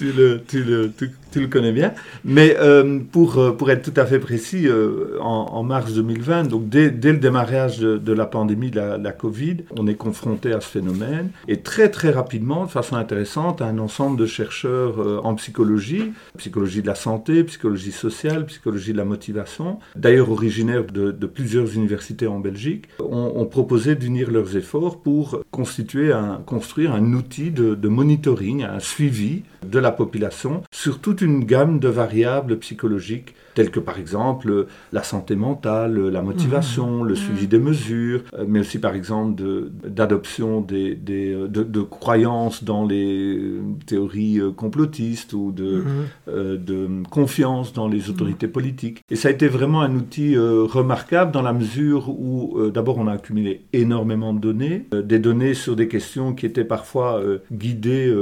le, 0.00 0.42
tu, 0.46 0.62
le, 0.62 0.92
tu, 0.96 1.10
le, 1.34 1.46
connais 1.46 1.72
bien. 1.72 1.92
Mais 2.24 2.56
euh, 2.58 2.98
pour, 3.10 3.38
euh, 3.38 3.52
pour 3.52 3.70
être 3.70 3.82
tout 3.82 4.00
à 4.00 4.06
fait 4.06 4.18
précis, 4.18 4.66
euh, 4.66 5.18
en, 5.20 5.62
mars 5.62 5.92
2020, 5.92 6.44
donc 6.44 6.68
dès, 6.68 6.90
dès 6.90 7.12
le 7.12 7.18
démarrage 7.18 7.78
de, 7.78 8.12
la 8.12 8.26
pandémie 8.26 8.70
de 8.70 8.80
la, 8.80 9.12
Covid, 9.12 9.58
on 9.76 9.86
est 9.86 9.94
confronté 9.94 10.52
à 10.52 10.60
ce 10.60 10.68
phénomène. 10.68 11.30
Et 11.46 11.60
très, 11.60 11.90
très 11.90 12.10
rapidement, 12.10 12.64
de 12.64 12.70
façon 12.70 12.96
intéressante, 12.96 13.60
un 13.62 13.78
ensemble 13.78 14.18
de 14.18 14.26
chercheurs 14.26 15.24
en 15.24 15.34
psychologie, 15.34 16.12
psychologie 16.36 16.82
de 16.82 16.86
la 16.86 16.94
santé, 16.94 17.44
psychologie 17.44 17.92
sociale, 17.92 18.46
psychologie 18.46 18.92
de 18.92 18.98
la 18.98 19.04
motivation, 19.04 19.78
d'ailleurs 19.96 20.30
originaires 20.30 20.84
de, 20.84 21.26
plusieurs 21.26 21.74
universités 21.74 22.26
en 22.26 22.38
Belgique, 22.38 22.86
ont, 23.00 23.32
ont 23.36 23.46
proposé 23.46 23.94
d'unir 23.94 24.30
leurs 24.30 24.56
efforts 24.56 25.00
pour 25.00 25.42
constituer 25.50 26.12
un, 26.12 26.40
construire 26.46 26.94
un 26.94 27.12
outil 27.12 27.50
de 27.50 27.88
monitoring, 27.88 28.64
un 28.64 28.80
suivi 28.80 29.42
de 29.62 29.78
la 29.78 29.92
population 29.92 30.62
sur 30.72 31.00
toute 31.00 31.20
une 31.20 31.44
gamme 31.44 31.78
de 31.78 31.88
variables 31.88 32.58
psychologiques 32.58 33.34
telles 33.58 33.72
que 33.72 33.80
par 33.80 33.98
exemple 33.98 34.66
la 34.92 35.02
santé 35.02 35.34
mentale, 35.34 36.10
la 36.10 36.22
motivation, 36.22 37.02
le 37.02 37.14
mmh. 37.14 37.16
suivi 37.16 37.48
des 37.48 37.58
mesures, 37.58 38.20
euh, 38.34 38.44
mais 38.46 38.60
aussi 38.60 38.78
par 38.78 38.94
exemple 38.94 39.42
d'adoption 39.84 40.60
des, 40.60 40.94
des, 40.94 41.32
euh, 41.32 41.48
de, 41.48 41.80
croyances 41.80 42.62
dans 42.62 42.86
les 42.86 43.50
théories 43.84 44.38
euh, 44.38 44.52
complotistes 44.52 45.32
ou 45.32 45.50
de, 45.50 45.82
mmh. 45.82 46.56
de 46.56 46.88
confiance 47.10 47.72
dans 47.72 47.88
les 47.88 48.10
autorités 48.10 48.46
mmh. 48.46 48.52
politiques. 48.52 49.02
Et 49.10 49.16
ça 49.16 49.26
a 49.26 49.32
été 49.32 49.48
vraiment 49.48 49.80
un 49.80 49.92
outil 49.96 50.36
remarquable 50.38 51.32
dans 51.32 51.42
la 51.42 51.52
mesure 51.52 52.10
où 52.10 52.56
d'abord 52.72 52.98
on 52.98 53.08
a 53.08 53.14
accumulé 53.14 53.62
énormément 53.72 54.34
de 54.34 54.38
données, 54.38 54.86
des 54.92 55.18
données 55.18 55.54
sur 55.54 55.74
des 55.74 55.88
questions 55.88 56.32
qui 56.32 56.46
étaient 56.46 56.64
parfois 56.64 57.20
guidées 57.50 58.14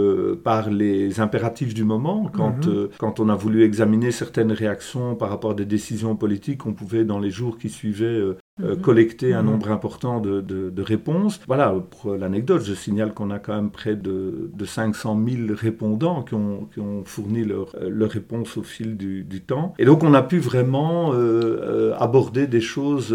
par 0.45 0.71
les 0.71 1.21
impératifs 1.21 1.75
du 1.75 1.85
moment, 1.85 2.31
quand, 2.33 2.69
quand 2.97 3.21
on 3.21 3.29
a 3.29 3.35
voulu 3.35 3.65
examiner 3.65 4.13
certaines 4.13 4.53
réactions 4.53 5.15
par 5.15 5.26
rapport 5.31 5.53
à 5.53 5.55
des 5.55 5.65
décisions 5.65 6.17
politiques, 6.17 6.67
on 6.67 6.73
pouvait 6.73 7.05
dans 7.05 7.19
les 7.19 7.31
jours 7.31 7.59
qui 7.59 7.69
suivaient 7.69 8.05
euh, 8.05 8.37
euh, 8.63 8.75
mhm. 8.75 8.81
collecter 8.81 9.35
un 9.35 9.43
mhm. 9.43 9.51
nombre 9.51 9.71
important 9.71 10.21
de, 10.21 10.41
de, 10.41 10.83
réponses. 10.83 11.41
Voilà, 11.47 11.75
pour 11.91 12.15
l'anecdote, 12.15 12.63
je 12.65 12.75
signale 12.75 13.13
qu'on 13.13 13.31
a 13.31 13.39
quand 13.39 13.55
même 13.55 13.71
près 13.71 13.97
de, 13.97 14.51
de 14.53 14.65
500 14.65 15.21
000 15.29 15.55
répondants 15.55 16.23
qui 16.23 16.35
ont, 16.35 16.69
qui 16.73 16.81
ont 16.81 17.05
fourni 17.05 17.45
leurs 17.45 17.75
leur 17.89 18.11
réponses 18.11 18.57
au 18.57 18.63
fil 18.63 18.97
du, 18.97 19.25
du, 19.25 19.41
temps. 19.41 19.75
Et 19.79 19.85
donc 19.85 20.05
on 20.05 20.15
a 20.15 20.23
pu 20.23 20.39
vraiment 20.39 21.13
euh, 21.13 21.95
aborder 21.99 22.47
des 22.47 22.61
choses 22.61 23.15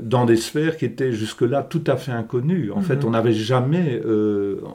dans 0.00 0.24
des 0.24 0.36
sphères 0.36 0.76
qui 0.76 0.84
étaient 0.84 1.12
jusque-là 1.12 1.62
tout 1.62 1.84
à 1.86 1.96
fait 1.96 2.12
inconnues. 2.12 2.70
En 2.72 2.80
fait, 2.80 2.96
mhm. 2.96 3.06
on 3.06 3.10
n'avait 3.10 3.32
jamais 3.32 4.00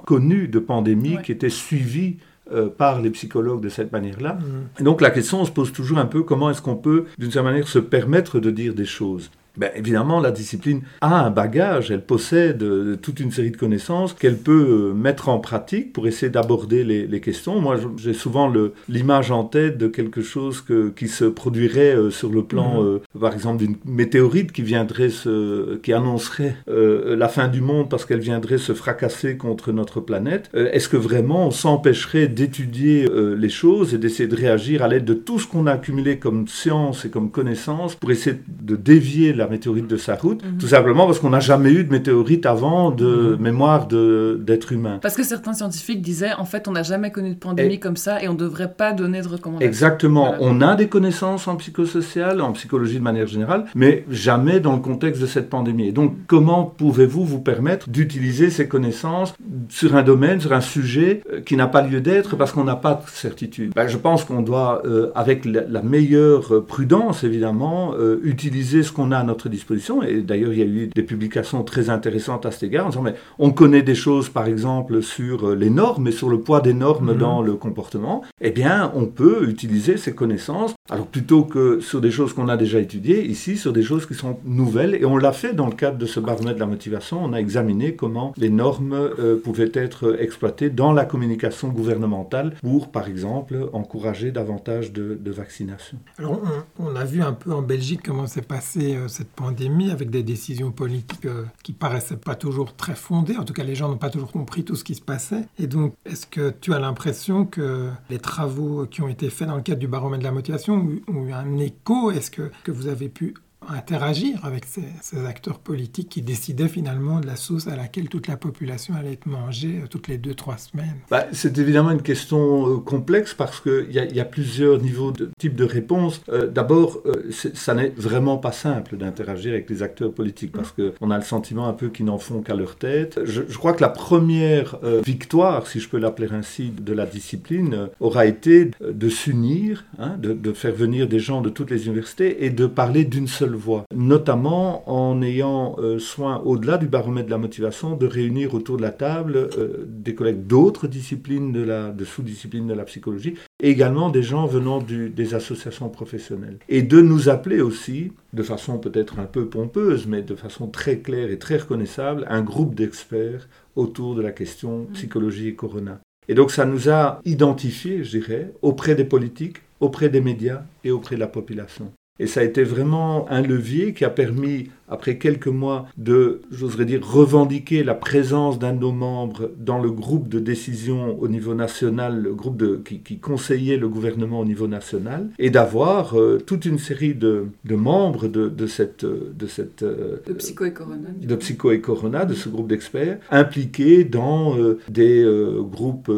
connu 0.05 0.47
de 0.47 0.59
pandémie 0.59 1.17
qui 1.23 1.31
était 1.31 1.49
suivie 1.49 2.17
euh, 2.51 2.69
par 2.69 3.01
les 3.01 3.09
psychologues 3.09 3.61
de 3.61 3.69
cette 3.69 3.91
manière-là. 3.91 4.33
Mm. 4.33 4.81
Et 4.81 4.83
donc 4.83 5.01
la 5.01 5.09
question, 5.09 5.41
on 5.41 5.45
se 5.45 5.51
pose 5.51 5.71
toujours 5.71 5.97
un 5.97 6.05
peu 6.05 6.23
comment 6.23 6.49
est-ce 6.49 6.61
qu'on 6.61 6.75
peut, 6.75 7.05
d'une 7.17 7.31
certaine 7.31 7.51
manière, 7.51 7.67
se 7.67 7.79
permettre 7.79 8.39
de 8.39 8.51
dire 8.51 8.73
des 8.73 8.85
choses? 8.85 9.31
Ben, 9.57 9.71
évidemment, 9.75 10.19
la 10.19 10.31
discipline 10.31 10.81
a 11.01 11.25
un 11.25 11.31
bagage, 11.31 11.89
elle 11.89 12.05
possède 12.05 12.61
euh, 12.61 12.95
toute 12.95 13.19
une 13.19 13.31
série 13.31 13.49
de 13.49 13.57
connaissances 13.57 14.13
qu'elle 14.13 14.37
peut 14.37 14.67
euh, 14.69 14.93
mettre 14.93 15.29
en 15.29 15.39
pratique 15.39 15.93
pour 15.93 16.07
essayer 16.07 16.29
d'aborder 16.29 16.83
les, 16.83 17.17
questions. 17.17 17.59
Moi, 17.59 17.77
j'ai 17.97 18.13
souvent 18.13 18.53
l'image 18.87 19.31
en 19.31 19.43
tête 19.43 19.79
de 19.79 19.87
quelque 19.87 20.21
chose 20.21 20.61
que, 20.61 20.89
qui 20.89 21.07
se 21.07 21.25
produirait 21.25 21.95
euh, 21.95 22.11
sur 22.11 22.29
le 22.29 22.43
plan, 22.43 22.83
mhm. 22.83 22.99
par 23.19 23.33
exemple, 23.33 23.57
d'une 23.57 23.75
météorite 23.85 24.51
qui 24.51 24.61
viendrait 24.61 25.09
se, 25.09 25.77
qui 25.77 25.93
annoncerait 25.93 26.55
la 26.67 27.27
fin 27.27 27.47
du 27.47 27.61
monde 27.61 27.89
parce 27.89 28.05
qu'elle 28.05 28.19
viendrait 28.19 28.59
se 28.59 28.73
fracasser 28.73 29.35
contre 29.35 29.71
notre 29.71 29.99
planète. 29.99 30.51
Est-ce 30.53 30.89
que 30.89 30.97
vraiment 30.97 31.47
on 31.47 31.51
s'empêcherait 31.51 32.27
d'étudier 32.27 33.07
les 33.37 33.49
choses 33.49 33.95
et 33.95 33.97
d'essayer 33.97 34.29
de 34.29 34.35
réagir 34.35 34.83
à 34.83 34.87
l'aide 34.87 35.05
de 35.05 35.15
tout 35.15 35.39
ce 35.39 35.47
qu'on 35.47 35.65
a 35.65 35.71
accumulé 35.71 36.19
comme 36.19 36.47
science 36.47 37.05
et 37.05 37.09
comme 37.09 37.31
connaissance 37.31 37.95
pour 37.95 38.11
essayer 38.11 38.37
de 38.47 38.75
dévier 38.75 39.33
la 39.33 39.46
météorite 39.47 39.87
de 39.87 39.97
sa 39.97 40.15
route, 40.15 40.43
mhm. 40.43 40.57
tout 40.57 40.67
simplement 40.67 41.05
parce 41.05 41.19
qu'on 41.19 41.29
n'a 41.29 41.39
jamais 41.39 41.71
eu 41.71 41.83
de 41.83 41.91
météorite 41.91 42.45
avant 42.45 42.91
de 42.91 43.35
mhm. 43.35 43.41
mémoire 43.41 43.87
d'être 43.87 44.71
humain. 44.71 44.99
Parce 45.01 45.15
que 45.15 45.23
certains 45.23 45.53
scientifiques 45.53 46.01
disaient, 46.01 46.33
en 46.33 46.45
fait, 46.45 46.67
on 46.67 46.71
n'a 46.71 46.83
jamais 46.83 47.11
connu 47.11 47.31
de 47.31 47.39
pandémie 47.39 47.79
comme 47.79 47.97
ça 47.97 48.21
et 48.21 48.27
on 48.27 48.33
ne 48.33 48.37
devrait 48.37 48.73
pas 48.73 48.93
donner 48.93 49.21
de 49.21 49.27
recommandations. 49.27 49.67
Exactement. 49.67 50.35
On 50.39 50.61
a 50.61 50.75
des 50.75 50.87
connaissances 50.87 51.47
en 51.47 51.55
psychosocial, 51.55 52.41
en 52.41 52.51
psychologie 52.53 52.97
de 52.97 53.03
manière 53.03 53.27
générale, 53.27 53.65
mais 53.75 54.05
jamais 54.09 54.59
dans 54.59 54.73
le 54.73 54.81
contexte 54.81 55.21
de 55.21 55.27
cette 55.27 55.49
pandémie. 55.49 55.87
Et 55.87 55.91
donc, 55.91 56.15
comment 56.27 56.65
pouvez-vous 56.65 57.25
vous 57.25 57.39
permettre 57.39 57.89
d'utiliser 57.89 58.49
ces 58.49 58.67
connaissances 58.67 59.33
sur 59.69 59.95
un 59.95 60.03
domaine, 60.03 60.39
sur 60.39 60.53
un 60.53 60.61
sujet 60.61 61.21
euh, 61.31 61.41
qui 61.41 61.55
n'a 61.55 61.67
pas 61.67 61.81
lieu 61.81 62.01
d'être 62.01 62.35
parce 62.35 62.51
qu'on 62.51 62.63
n'a 62.63 62.75
pas 62.75 62.95
de 62.95 63.09
certitude? 63.09 63.73
Ben, 63.75 63.87
Je 63.87 63.97
pense 63.97 64.23
qu'on 64.23 64.41
doit, 64.41 64.81
euh, 64.85 65.11
avec 65.15 65.45
la, 65.45 65.81
meilleure 65.81 66.65
prudence, 66.65 67.23
évidemment, 67.23 67.93
euh, 67.93 68.19
utiliser 68.23 68.83
ce 68.83 68.91
qu'on 68.91 69.11
a 69.11 69.17
à 69.19 69.23
notre 69.23 69.36
notre 69.37 69.49
disposition. 69.49 70.01
Et 70.01 70.21
d'ailleurs, 70.21 70.51
il 70.51 70.59
y 70.59 70.63
a 70.63 70.65
eu 70.65 70.87
des 70.87 71.03
publications 71.03 71.63
très 71.63 71.89
intéressantes 71.91 72.45
à 72.47 72.51
cet 72.51 72.63
égard 72.63 72.87
en 72.87 72.89
disant, 72.89 73.03
mais 73.03 73.15
on 73.37 73.51
connaît 73.51 73.83
des 73.83 73.95
choses, 73.95 74.29
par 74.29 74.47
exemple, 74.47 75.03
sur 75.03 75.55
les 75.55 75.69
normes 75.69 76.07
et 76.07 76.11
sur 76.11 76.29
le 76.29 76.39
poids 76.39 76.59
des 76.59 76.73
normes 76.73 77.13
mhm. 77.13 77.17
dans 77.17 77.41
le 77.43 77.53
comportement. 77.53 78.23
Eh 78.41 78.49
bien, 78.49 78.91
on 78.95 79.05
peut 79.05 79.47
utiliser 79.47 79.97
ces 79.97 80.15
connaissances, 80.15 80.73
alors 80.89 81.05
plutôt 81.05 81.43
que 81.43 81.79
sur 81.79 82.01
des 82.01 82.09
choses 82.09 82.33
qu'on 82.33 82.49
a 82.49 82.57
déjà 82.57 82.79
étudiées, 82.79 83.25
ici, 83.25 83.57
sur 83.57 83.73
des 83.73 83.83
choses 83.83 84.07
qui 84.07 84.15
sont 84.15 84.39
nouvelles. 84.43 84.95
Et 84.95 85.05
on 85.05 85.17
l'a 85.17 85.33
fait 85.33 85.53
dans 85.53 85.67
le 85.67 85.75
cadre 85.75 85.97
de 85.97 86.07
ce 86.07 86.19
baromètre 86.19 86.55
de 86.55 86.59
la 86.59 86.65
motivation. 86.65 87.23
On 87.23 87.33
a 87.33 87.37
examiné 87.37 87.93
comment 87.93 88.33
les 88.37 88.49
normes 88.49 88.93
euh, 88.93 89.39
pouvaient 89.39 89.71
être 89.75 90.17
exploitées 90.19 90.71
dans 90.71 90.93
la 90.93 91.05
communication 91.05 91.67
gouvernementale 91.69 92.55
pour, 92.61 92.89
par 92.89 93.07
exemple, 93.07 93.69
encourager 93.73 94.31
davantage 94.31 94.91
de, 94.91 95.19
vaccination. 95.27 95.97
Alors, 96.17 96.41
on, 96.79 96.95
a 96.95 97.03
vu 97.03 97.21
un 97.21 97.33
peu 97.33 97.51
en 97.51 97.61
Belgique 97.61 97.99
comment 98.03 98.25
s'est 98.25 98.41
passée 98.41 98.95
euh, 98.95 99.07
cette 99.07 99.26
pandémie 99.27 99.91
avec 99.91 100.09
des 100.09 100.23
décisions 100.23 100.71
politiques 100.71 101.25
euh, 101.25 101.45
qui 101.63 101.73
paraissaient 101.73 102.17
pas 102.17 102.35
toujours 102.35 102.75
très 102.75 102.95
fondées. 102.95 103.37
En 103.37 103.43
tout 103.43 103.53
cas, 103.53 103.63
les 103.63 103.75
gens 103.75 103.89
n'ont 103.89 103.97
pas 103.97 104.09
toujours 104.09 104.31
compris 104.31 104.63
tout 104.63 104.75
ce 104.75 104.83
qui 104.83 104.95
se 104.95 105.01
passait. 105.01 105.47
Et 105.57 105.67
donc, 105.67 105.93
est-ce 106.05 106.25
que 106.25 106.53
tu 106.61 106.73
as 106.73 106.79
l'impression 106.79 107.45
que 107.45 107.89
les 108.09 108.19
travaux 108.19 108.85
qui 108.85 109.01
ont 109.01 109.07
été 109.07 109.29
faits 109.29 109.47
dans 109.47 109.55
le 109.55 109.61
cadre 109.61 109.79
du 109.79 109.87
baromètre 109.87 110.19
de 110.21 110.27
la 110.27 110.31
motivation 110.31 110.87
ont 111.07 111.25
eu 111.25 111.31
un 111.31 111.57
écho? 111.57 112.11
Est-ce 112.11 112.31
que, 112.31 112.51
que 112.63 112.71
vous 112.71 112.87
avez 112.87 113.09
pu 113.09 113.33
interagir 113.69 114.43
avec 114.43 114.65
ces, 114.65 114.83
acteurs 115.27 115.59
politiques 115.59 116.09
qui 116.09 116.21
décidaient 116.21 116.67
finalement 116.67 117.19
de 117.19 117.27
la 117.27 117.35
sauce 117.35 117.67
à 117.67 117.75
laquelle 117.75 118.07
toute 118.07 118.27
la 118.27 118.37
population 118.37 118.93
allait 118.95 119.13
être 119.13 119.25
mangée 119.25 119.81
euh, 119.83 119.87
toutes 119.89 120.07
les 120.07 120.17
deux, 120.17 120.33
trois 120.33 120.57
semaines 120.57 120.97
bah, 121.09 121.25
C'est 121.31 121.57
évidemment 121.57 121.91
une 121.91 122.01
question 122.01 122.69
euh, 122.69 122.77
complexe 122.77 123.33
parce 123.33 123.59
qu'il 123.59 123.87
y, 123.89 124.15
y, 124.15 124.19
a 124.19 124.25
plusieurs 124.25 124.79
niveaux 124.79 125.11
de 125.11 125.29
type 125.39 125.55
de 125.55 125.63
réponse. 125.63 126.21
Euh, 126.29 126.47
d'abord, 126.47 127.01
ça 127.31 127.73
n'est 127.73 127.89
vraiment 127.89 128.37
pas 128.37 128.51
simple 128.51 128.97
d'interagir 128.97 129.53
avec 129.53 129.69
les 129.69 129.83
acteurs 129.83 130.13
politiques 130.13 130.51
parce 130.51 130.71
qu'on 130.71 131.11
a 131.11 131.17
le 131.17 131.23
sentiment 131.23 131.67
un 131.67 131.73
peu 131.73 131.89
qu'ils 131.89 132.05
n'en 132.05 132.19
font 132.19 132.41
qu'à 132.41 132.55
leur 132.55 132.75
tête. 132.75 133.19
Je, 133.25 133.41
crois 133.57 133.73
que 133.73 133.81
la 133.81 133.89
première 133.89 134.79
victoire, 135.03 135.67
si 135.67 135.79
je 135.79 135.89
peux 135.89 135.97
l'appeler 135.97 136.27
ainsi, 136.31 136.69
de 136.69 136.93
la 136.93 137.05
discipline 137.05 137.89
aura 137.99 138.25
été 138.25 138.71
de 138.81 139.09
s'unir, 139.09 139.85
hein, 139.99 140.15
de, 140.17 140.33
de 140.33 140.53
faire 140.53 140.73
venir 140.73 141.07
des 141.07 141.19
gens 141.19 141.41
de 141.41 141.49
toutes 141.49 141.71
les 141.71 141.87
universités 141.87 142.45
et 142.45 142.49
de 142.49 142.67
parler 142.67 143.05
d'une 143.05 143.27
seule 143.27 143.56
notamment 143.95 144.89
en 144.89 145.21
ayant 145.21 145.75
euh, 145.79 145.99
soin, 145.99 146.41
au-delà 146.45 146.77
du 146.77 146.87
baromètre 146.87 147.27
de 147.27 147.31
la 147.31 147.37
motivation, 147.37 147.95
de 147.95 148.05
réunir 148.05 148.53
autour 148.53 148.77
de 148.77 148.81
la 148.81 148.91
table 148.91 149.49
euh, 149.57 149.85
des 149.87 150.15
collègues 150.15 150.47
d'autres 150.47 150.87
disciplines, 150.87 151.51
de, 151.51 151.61
la, 151.61 151.91
de 151.91 152.05
sous-disciplines 152.05 152.67
de 152.67 152.73
la 152.73 152.85
psychologie, 152.85 153.35
et 153.61 153.69
également 153.69 154.09
des 154.09 154.23
gens 154.23 154.45
venant 154.45 154.79
des 154.79 155.33
associations 155.33 155.89
professionnelles. 155.89 156.57
Et 156.69 156.81
de 156.81 157.01
nous 157.01 157.29
appeler 157.29 157.61
aussi, 157.61 158.11
de 158.33 158.43
façon 158.43 158.77
peut-être 158.77 159.19
un 159.19 159.25
peu 159.25 159.47
pompeuse, 159.47 160.07
mais 160.07 160.21
de 160.21 160.35
façon 160.35 160.67
très 160.67 160.99
claire 160.99 161.31
et 161.31 161.39
très 161.39 161.57
reconnaissable, 161.57 162.25
un 162.29 162.41
groupe 162.41 162.75
d'experts 162.75 163.47
autour 163.75 164.15
de 164.15 164.21
la 164.21 164.31
question 164.31 164.79
mmh. 164.79 164.93
psychologie 164.93 165.47
et 165.49 165.55
corona. 165.55 165.99
Et 166.29 166.33
donc 166.33 166.51
ça 166.51 166.65
nous 166.65 166.89
a 166.89 167.21
identifiés, 167.25 168.03
je 168.03 168.19
dirais, 168.19 168.53
auprès 168.61 168.95
des 168.95 169.05
politiques, 169.05 169.57
auprès 169.79 170.09
des 170.09 170.21
médias 170.21 170.63
et 170.83 170.91
auprès 170.91 171.15
de 171.15 171.21
la 171.21 171.27
population. 171.27 171.91
Et 172.19 172.27
ça 172.27 172.41
a 172.41 172.43
été 172.43 172.63
vraiment 172.63 173.29
un 173.29 173.41
levier 173.41 173.93
qui 173.93 174.05
a 174.05 174.09
permis 174.09 174.69
après 174.87 175.17
quelques 175.17 175.47
mois, 175.47 175.87
de, 175.97 176.41
j'oserais 176.51 176.85
dire, 176.85 177.05
revendiquer 177.05 177.83
la 177.83 177.93
présence 177.93 178.57
d'un 178.57 178.73
de 178.73 178.79
nos 178.79 178.91
membres 178.91 179.51
dans 179.57 179.79
le 179.79 179.91
groupe 179.91 180.29
de 180.29 180.39
décision 180.39 181.19
au 181.19 181.27
niveau 181.27 181.53
national, 181.53 182.21
le 182.21 182.33
groupe 182.33 182.57
de, 182.57 182.77
qui, 182.77 183.19
conseillait 183.19 183.77
le 183.77 183.89
gouvernement 183.89 184.39
au 184.39 184.45
niveau 184.45 184.67
national, 184.67 185.29
et 185.39 185.49
d'avoir 185.49 186.17
euh, 186.17 186.37
toute 186.45 186.65
une 186.65 186.79
série 186.79 187.13
de, 187.13 187.47
de 187.65 187.75
membres 187.75 188.27
de, 188.27 188.47
de, 188.47 188.67
cette... 188.67 189.05
De, 189.05 189.47
cette 189.47 189.83
euh, 189.83 190.17
de 190.25 190.33
Psycho 190.33 190.65
et 190.65 190.73
Corona. 190.73 191.09
De 191.21 191.35
Psycho 191.35 191.71
et 191.71 191.81
Corona, 191.81 192.25
de 192.25 192.33
ce 192.33 192.47
groupe 192.47 192.67
d'experts, 192.67 193.19
impliqués 193.29 194.03
dans 194.05 194.57
euh, 194.57 194.79
des 194.89 195.25
groupes 195.69 196.11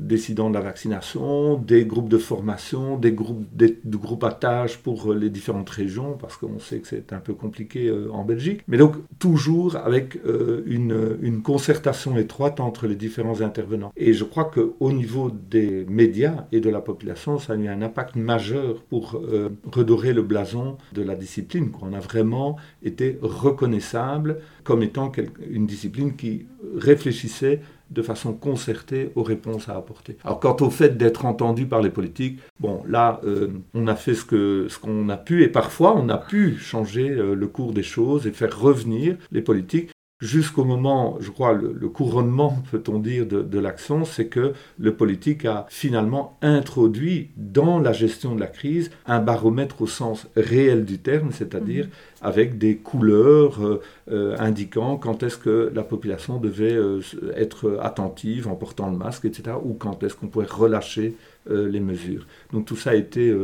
décidant 0.00 0.48
de 0.50 0.54
la 0.54 0.60
vaccination, 0.60 1.56
des 1.58 1.84
groupes 1.84 2.08
de 2.08 2.18
formation, 2.18 2.98
des 2.98 3.12
groupes, 3.12 3.44
des, 3.54 3.78
groupes 3.84 4.24
à 4.24 4.32
tâches 4.32 4.78
pour 4.78 5.12
les 5.14 5.30
différentes 5.30 5.70
régions, 5.70 6.16
parce 6.20 6.36
qu'on 6.36 6.58
sait 6.58 6.78
que 6.78 6.88
c'est 6.88 7.12
un 7.12 7.18
peu 7.18 7.34
compliqué 7.34 7.92
en 8.10 8.24
Belgique, 8.24 8.62
mais 8.68 8.76
donc 8.76 8.96
toujours 9.18 9.76
avec 9.76 10.16
euh, 10.26 10.62
une, 10.66 11.42
concertation 11.42 12.16
étroite 12.16 12.60
entre 12.60 12.86
les 12.86 12.96
différents 12.96 13.40
intervenants. 13.40 13.92
Et 13.96 14.12
je 14.12 14.24
crois 14.24 14.44
qu'au 14.44 14.92
niveau 14.92 15.30
des 15.30 15.86
médias 15.88 16.46
et 16.52 16.60
de 16.60 16.68
la 16.68 16.80
population, 16.80 17.38
ça 17.38 17.52
a 17.52 17.56
eu 17.56 17.68
un 17.68 17.82
impact 17.82 18.16
majeur 18.16 18.82
pour 18.90 19.14
euh, 19.16 19.50
redorer 19.72 20.12
le 20.12 20.22
blason 20.22 20.76
de 20.92 21.02
la 21.02 21.14
discipline. 21.14 21.70
On 21.80 21.92
a 21.92 22.00
vraiment 22.00 22.56
été 22.82 23.18
reconnaissable 23.22 24.38
comme 24.64 24.82
étant 24.82 25.12
une 25.48 25.66
discipline 25.66 26.16
qui 26.16 26.46
réfléchissait 26.76 27.60
de 27.90 28.02
façon 28.02 28.32
concertée 28.32 29.10
aux 29.14 29.22
réponses 29.22 29.68
à 29.68 29.76
apporter. 29.76 30.16
Alors 30.24 30.40
quant 30.40 30.56
au 30.60 30.70
fait 30.70 30.96
d'être 30.96 31.24
entendu 31.24 31.66
par 31.66 31.80
les 31.80 31.90
politiques, 31.90 32.40
bon 32.60 32.82
là 32.86 33.20
euh, 33.24 33.48
on 33.74 33.86
a 33.86 33.94
fait 33.94 34.14
ce 34.14 34.78
qu'on 34.78 35.08
a 35.08 35.16
pu 35.16 35.42
et 35.42 35.48
parfois 35.48 35.96
on 35.96 36.08
a 36.08 36.18
pu 36.18 36.56
changer 36.58 37.10
euh, 37.10 37.34
le 37.34 37.46
cours 37.46 37.72
des 37.72 37.82
choses 37.82 38.26
et 38.26 38.32
faire 38.32 38.58
revenir 38.58 39.16
les 39.30 39.42
politiques 39.42 39.90
jusqu'au 40.20 40.64
moment, 40.64 41.16
je 41.20 41.30
crois, 41.30 41.52
le, 41.52 41.88
couronnement, 41.88 42.62
peut-on 42.70 42.98
dire, 42.98 43.26
de, 43.26 43.58
l'action, 43.58 44.04
c'est 44.04 44.26
que 44.26 44.52
le 44.78 44.94
politique 44.94 45.44
a 45.44 45.66
finalement 45.68 46.38
introduit 46.42 47.30
dans 47.36 47.78
la 47.78 47.92
gestion 47.92 48.34
de 48.34 48.40
la 48.40 48.46
crise 48.46 48.90
un 49.06 49.20
baromètre 49.20 49.82
au 49.82 49.86
sens 49.86 50.26
réel 50.36 50.84
du 50.84 50.98
terme, 50.98 51.30
c'est-à-dire 51.32 51.86
mhm. 51.86 51.90
avec 52.22 52.58
des 52.58 52.76
couleurs 52.76 53.64
euh, 53.64 53.80
euh, 54.10 54.36
indiquant 54.38 54.96
quand 54.96 55.22
est-ce 55.22 55.36
que 55.38 55.72
la 55.74 55.82
population 55.82 56.38
devait 56.38 56.74
euh, 56.74 57.00
être 57.36 57.78
attentive 57.82 58.48
en 58.48 58.54
portant 58.54 58.90
le 58.90 58.96
masque, 58.96 59.24
etc., 59.24 59.56
ou 59.62 59.74
quand 59.74 60.02
est-ce 60.02 60.14
qu'on 60.14 60.28
pouvait 60.28 60.46
relâcher 60.46 61.14
les 61.50 61.80
mesures. 61.80 62.26
Donc 62.52 62.66
tout 62.66 62.76
ça 62.76 62.90
a 62.90 62.94
été 62.94 63.34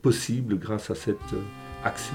possible 0.00 0.58
grâce 0.58 0.90
à 0.90 0.94
cette 0.94 1.18
action. 1.84 2.14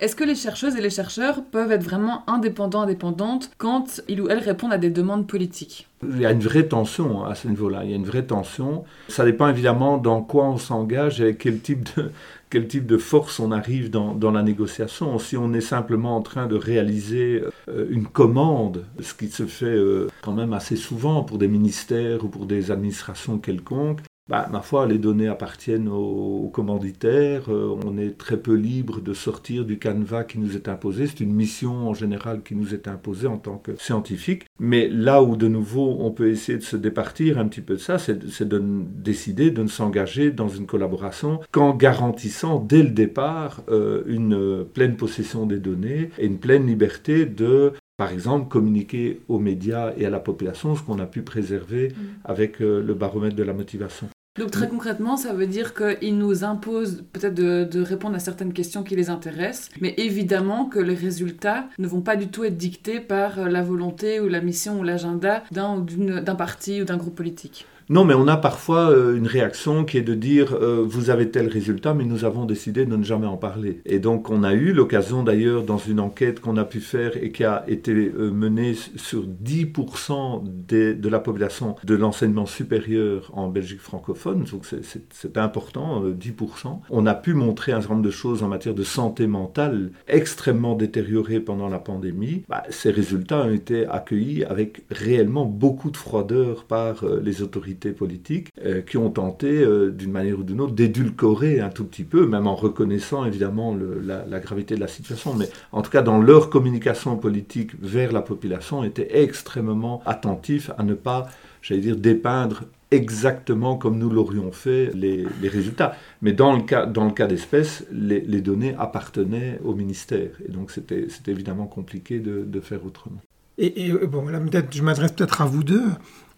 Est-ce 0.00 0.16
que 0.16 0.24
les 0.24 0.34
chercheuses 0.34 0.74
et 0.76 0.80
les 0.80 0.90
chercheurs 0.90 1.44
peuvent 1.44 1.70
être 1.70 1.84
vraiment 1.84 2.24
indépendants, 2.26 2.82
indépendantes 2.82 3.50
quand 3.58 4.02
ils 4.08 4.20
ou 4.20 4.28
elles 4.28 4.40
répondent 4.40 4.72
à 4.72 4.78
des 4.78 4.90
demandes 4.90 5.26
politiques? 5.28 5.88
Il 6.02 6.20
y 6.20 6.26
a 6.26 6.32
une 6.32 6.40
vraie 6.40 6.66
tension 6.66 7.24
à 7.24 7.34
ce 7.36 7.46
niveau-là. 7.46 7.84
Il 7.84 7.90
y 7.90 7.92
a 7.92 7.96
une 7.96 8.04
vraie 8.04 8.24
tension. 8.24 8.84
Ça 9.08 9.24
dépend 9.24 9.48
évidemment 9.48 9.96
dans 9.96 10.20
quoi 10.20 10.46
on 10.46 10.58
s'engage 10.58 11.20
et 11.20 11.36
quel 11.36 11.60
type 11.60 11.88
de, 11.96 12.10
quel 12.50 12.66
type 12.66 12.86
de 12.86 12.98
force 12.98 13.38
on 13.38 13.52
arrive 13.52 13.88
dans, 13.88 14.14
dans, 14.14 14.32
la 14.32 14.42
négociation. 14.42 15.18
Si 15.20 15.36
on 15.36 15.52
est 15.54 15.60
simplement 15.60 16.16
en 16.16 16.22
train 16.22 16.46
de 16.46 16.56
réaliser 16.56 17.42
euh, 17.68 17.86
une 17.88 18.06
commande, 18.06 18.84
ce 19.00 19.14
qui 19.14 19.28
se 19.28 19.46
fait 19.46 19.66
euh, 19.66 20.08
quand 20.22 20.32
même 20.32 20.52
assez 20.52 20.76
souvent 20.76 21.22
pour 21.22 21.38
des 21.38 21.48
ministères 21.48 22.24
ou 22.24 22.28
pour 22.28 22.46
des 22.46 22.72
administrations 22.72 23.38
quelconques, 23.38 24.00
bah, 24.26 24.48
ma 24.50 24.62
foi, 24.62 24.86
les 24.86 24.96
données 24.96 25.28
appartiennent 25.28 25.88
aux, 25.88 26.50
commanditaires. 26.52 27.50
Euh, 27.50 27.76
on 27.84 27.98
est 27.98 28.16
très 28.16 28.38
peu 28.38 28.54
libre 28.54 29.02
de 29.02 29.12
sortir 29.12 29.66
du 29.66 29.78
canevas 29.78 30.24
qui 30.24 30.38
nous 30.38 30.56
est 30.56 30.68
imposé. 30.68 31.06
C'est 31.06 31.20
une 31.20 31.34
mission 31.34 31.88
en 31.88 31.94
général 31.94 32.42
qui 32.42 32.54
nous 32.54 32.72
est 32.72 32.88
imposée 32.88 33.26
en 33.26 33.36
tant 33.36 33.58
que 33.58 33.72
scientifique. 33.76 34.44
Mais 34.58 34.88
là 34.88 35.22
où 35.22 35.36
de 35.36 35.48
nouveau 35.48 35.98
on 36.00 36.10
peut 36.10 36.30
essayer 36.30 36.56
de 36.56 36.62
se 36.62 36.76
départir 36.76 37.38
un 37.38 37.48
petit 37.48 37.60
peu 37.60 37.74
de 37.74 37.80
ça, 37.80 37.98
c'est 37.98 38.48
de 38.48 38.62
décider 38.94 39.50
de 39.50 39.62
ne 39.62 39.68
s'engager 39.68 40.30
dans 40.30 40.48
une 40.48 40.66
collaboration 40.66 41.40
qu'en 41.50 41.74
garantissant 41.74 42.60
dès 42.60 42.82
le 42.82 42.90
départ 42.90 43.62
euh, 43.68 44.04
une 44.06 44.64
pleine 44.64 44.96
possession 44.96 45.44
des 45.44 45.58
données 45.58 46.10
et 46.18 46.26
une 46.26 46.38
pleine 46.38 46.66
liberté 46.66 47.26
de 47.26 47.72
par 47.96 48.10
exemple, 48.10 48.48
communiquer 48.48 49.20
aux 49.28 49.38
médias 49.38 49.92
et 49.96 50.06
à 50.06 50.10
la 50.10 50.20
population 50.20 50.74
ce 50.74 50.82
qu'on 50.82 50.98
a 50.98 51.06
pu 51.06 51.22
préserver 51.22 51.88
mm. 51.88 51.94
avec 52.24 52.60
euh, 52.60 52.82
le 52.82 52.94
baromètre 52.94 53.36
de 53.36 53.42
la 53.42 53.52
motivation. 53.52 54.08
Donc 54.36 54.50
très 54.50 54.68
concrètement, 54.68 55.16
ça 55.16 55.32
veut 55.32 55.46
dire 55.46 55.74
qu'ils 55.74 56.18
nous 56.18 56.42
imposent 56.42 57.04
peut-être 57.12 57.34
de, 57.34 57.80
répondre 57.80 58.16
à 58.16 58.18
certaines 58.18 58.52
questions 58.52 58.82
qui 58.82 58.96
les 58.96 59.08
intéressent, 59.08 59.70
mais 59.80 59.94
évidemment 59.96 60.66
que 60.66 60.80
les 60.80 60.96
résultats 60.96 61.68
ne 61.78 61.86
vont 61.86 62.00
pas 62.00 62.16
du 62.16 62.26
tout 62.26 62.42
être 62.42 62.56
dictés 62.56 62.98
par 62.98 63.48
la 63.48 63.62
volonté 63.62 64.18
ou 64.18 64.26
la 64.26 64.40
mission 64.40 64.80
ou 64.80 64.82
l'agenda 64.82 65.44
d'un 65.52 66.34
parti 66.36 66.82
ou 66.82 66.84
d'un 66.84 66.96
groupe 66.96 67.14
politique. 67.14 67.66
Non, 67.90 68.04
mais 68.06 68.14
on 68.14 68.28
a 68.28 68.38
parfois 68.38 68.90
euh, 68.90 69.14
une 69.14 69.26
réaction 69.26 69.84
qui 69.84 69.98
est 69.98 70.02
de 70.02 70.14
dire 70.14 70.54
euh, 70.54 70.82
vous 70.86 71.10
avez 71.10 71.30
tel 71.30 71.48
résultat, 71.48 71.92
mais 71.92 72.04
nous 72.04 72.24
avons 72.24 72.46
décidé 72.46 72.86
de 72.86 72.96
ne 72.96 73.04
jamais 73.04 73.26
en 73.26 73.36
parler. 73.36 73.82
Et 73.84 73.98
donc 73.98 74.30
on 74.30 74.42
a 74.42 74.54
eu 74.54 74.72
l'occasion 74.72 75.22
d'ailleurs 75.22 75.64
dans 75.64 75.76
une 75.76 76.00
enquête 76.00 76.40
qu'on 76.40 76.56
a 76.56 76.64
pu 76.64 76.80
faire 76.80 77.22
et 77.22 77.30
qui 77.30 77.44
a 77.44 77.62
été 77.68 77.92
euh, 77.92 78.30
menée 78.30 78.74
sur 78.96 79.24
10% 79.26 80.44
de 80.66 81.08
la 81.08 81.18
population 81.18 81.76
de 81.84 81.94
l'enseignement 81.94 82.46
supérieur 82.46 83.30
en 83.34 83.48
Belgique 83.48 83.80
francophone, 83.80 84.44
donc 84.50 84.64
c'est 84.64 85.36
important, 85.36 86.02
10%. 86.04 86.80
On 86.90 87.06
a 87.06 87.14
pu 87.14 87.34
montrer 87.34 87.72
un 87.72 87.80
certain 87.80 87.94
nombre 87.94 88.06
de 88.06 88.10
choses 88.10 88.42
en 88.42 88.48
matière 88.48 88.74
de 88.74 88.82
santé 88.82 89.26
mentale 89.26 89.90
extrêmement 90.08 90.74
détériorées 90.74 91.40
pendant 91.40 91.68
la 91.68 91.78
pandémie. 91.78 92.44
Bah, 92.48 92.62
ces 92.70 92.90
résultats 92.90 93.44
ont 93.44 93.52
été 93.52 93.86
accueillis 93.86 94.44
avec 94.44 94.84
réellement 94.90 95.44
beaucoup 95.44 95.90
de 95.90 95.96
froideur 95.96 96.64
par 96.64 97.04
les 97.22 97.42
autorités 97.42 97.73
politiques 97.74 98.50
euh, 98.64 98.82
qui 98.82 98.96
ont 98.96 99.10
tenté, 99.10 99.62
euh, 99.62 99.90
d'une 99.90 100.12
manière 100.12 100.38
ou 100.38 100.42
d'une 100.42 100.60
autre, 100.60 100.74
d'édulcorer 100.74 101.60
un 101.60 101.70
tout 101.70 101.84
petit 101.84 102.04
peu, 102.04 102.26
même 102.26 102.46
en 102.46 102.54
reconnaissant 102.54 103.24
évidemment 103.24 103.76
la, 103.76 104.40
gravité 104.40 104.74
de 104.74 104.80
la 104.80 104.88
situation, 104.88 105.34
mais 105.34 105.48
en 105.72 105.82
tout 105.82 105.90
cas 105.90 106.02
dans 106.02 106.20
leur 106.20 106.50
communication 106.50 107.16
politique 107.16 107.72
vers 107.80 108.12
la 108.12 108.22
population, 108.22 108.84
étaient 108.84 109.22
extrêmement 109.22 110.02
attentifs 110.06 110.70
à 110.78 110.82
ne 110.82 110.94
pas, 110.94 111.28
j'allais 111.62 111.80
dire, 111.80 111.96
dépeindre 111.96 112.64
exactement 112.90 113.76
comme 113.76 113.98
nous 113.98 114.10
l'aurions 114.10 114.52
fait 114.52 114.90
les, 114.94 115.26
résultats. 115.42 115.96
Mais 116.22 116.32
dans 116.32 116.54
le 116.54 116.62
cas, 116.62 116.86
dans 116.86 117.04
le 117.04 117.10
cas 117.10 117.26
d'espèce, 117.26 117.84
les, 117.90 118.20
données 118.40 118.74
appartenaient 118.78 119.58
au 119.64 119.74
ministère. 119.74 120.30
Et 120.46 120.52
donc 120.52 120.70
c'était 120.70 121.06
évidemment 121.26 121.66
compliqué 121.66 122.20
de, 122.20 122.60
faire 122.60 122.84
autrement. 122.84 123.20
Et, 123.58 123.92
bon, 124.06 124.28
là, 124.28 124.40
je 124.70 124.82
m'adresse 124.82 125.12
peut-être 125.12 125.40
à 125.40 125.46
vous 125.46 125.62
deux. 125.62 125.84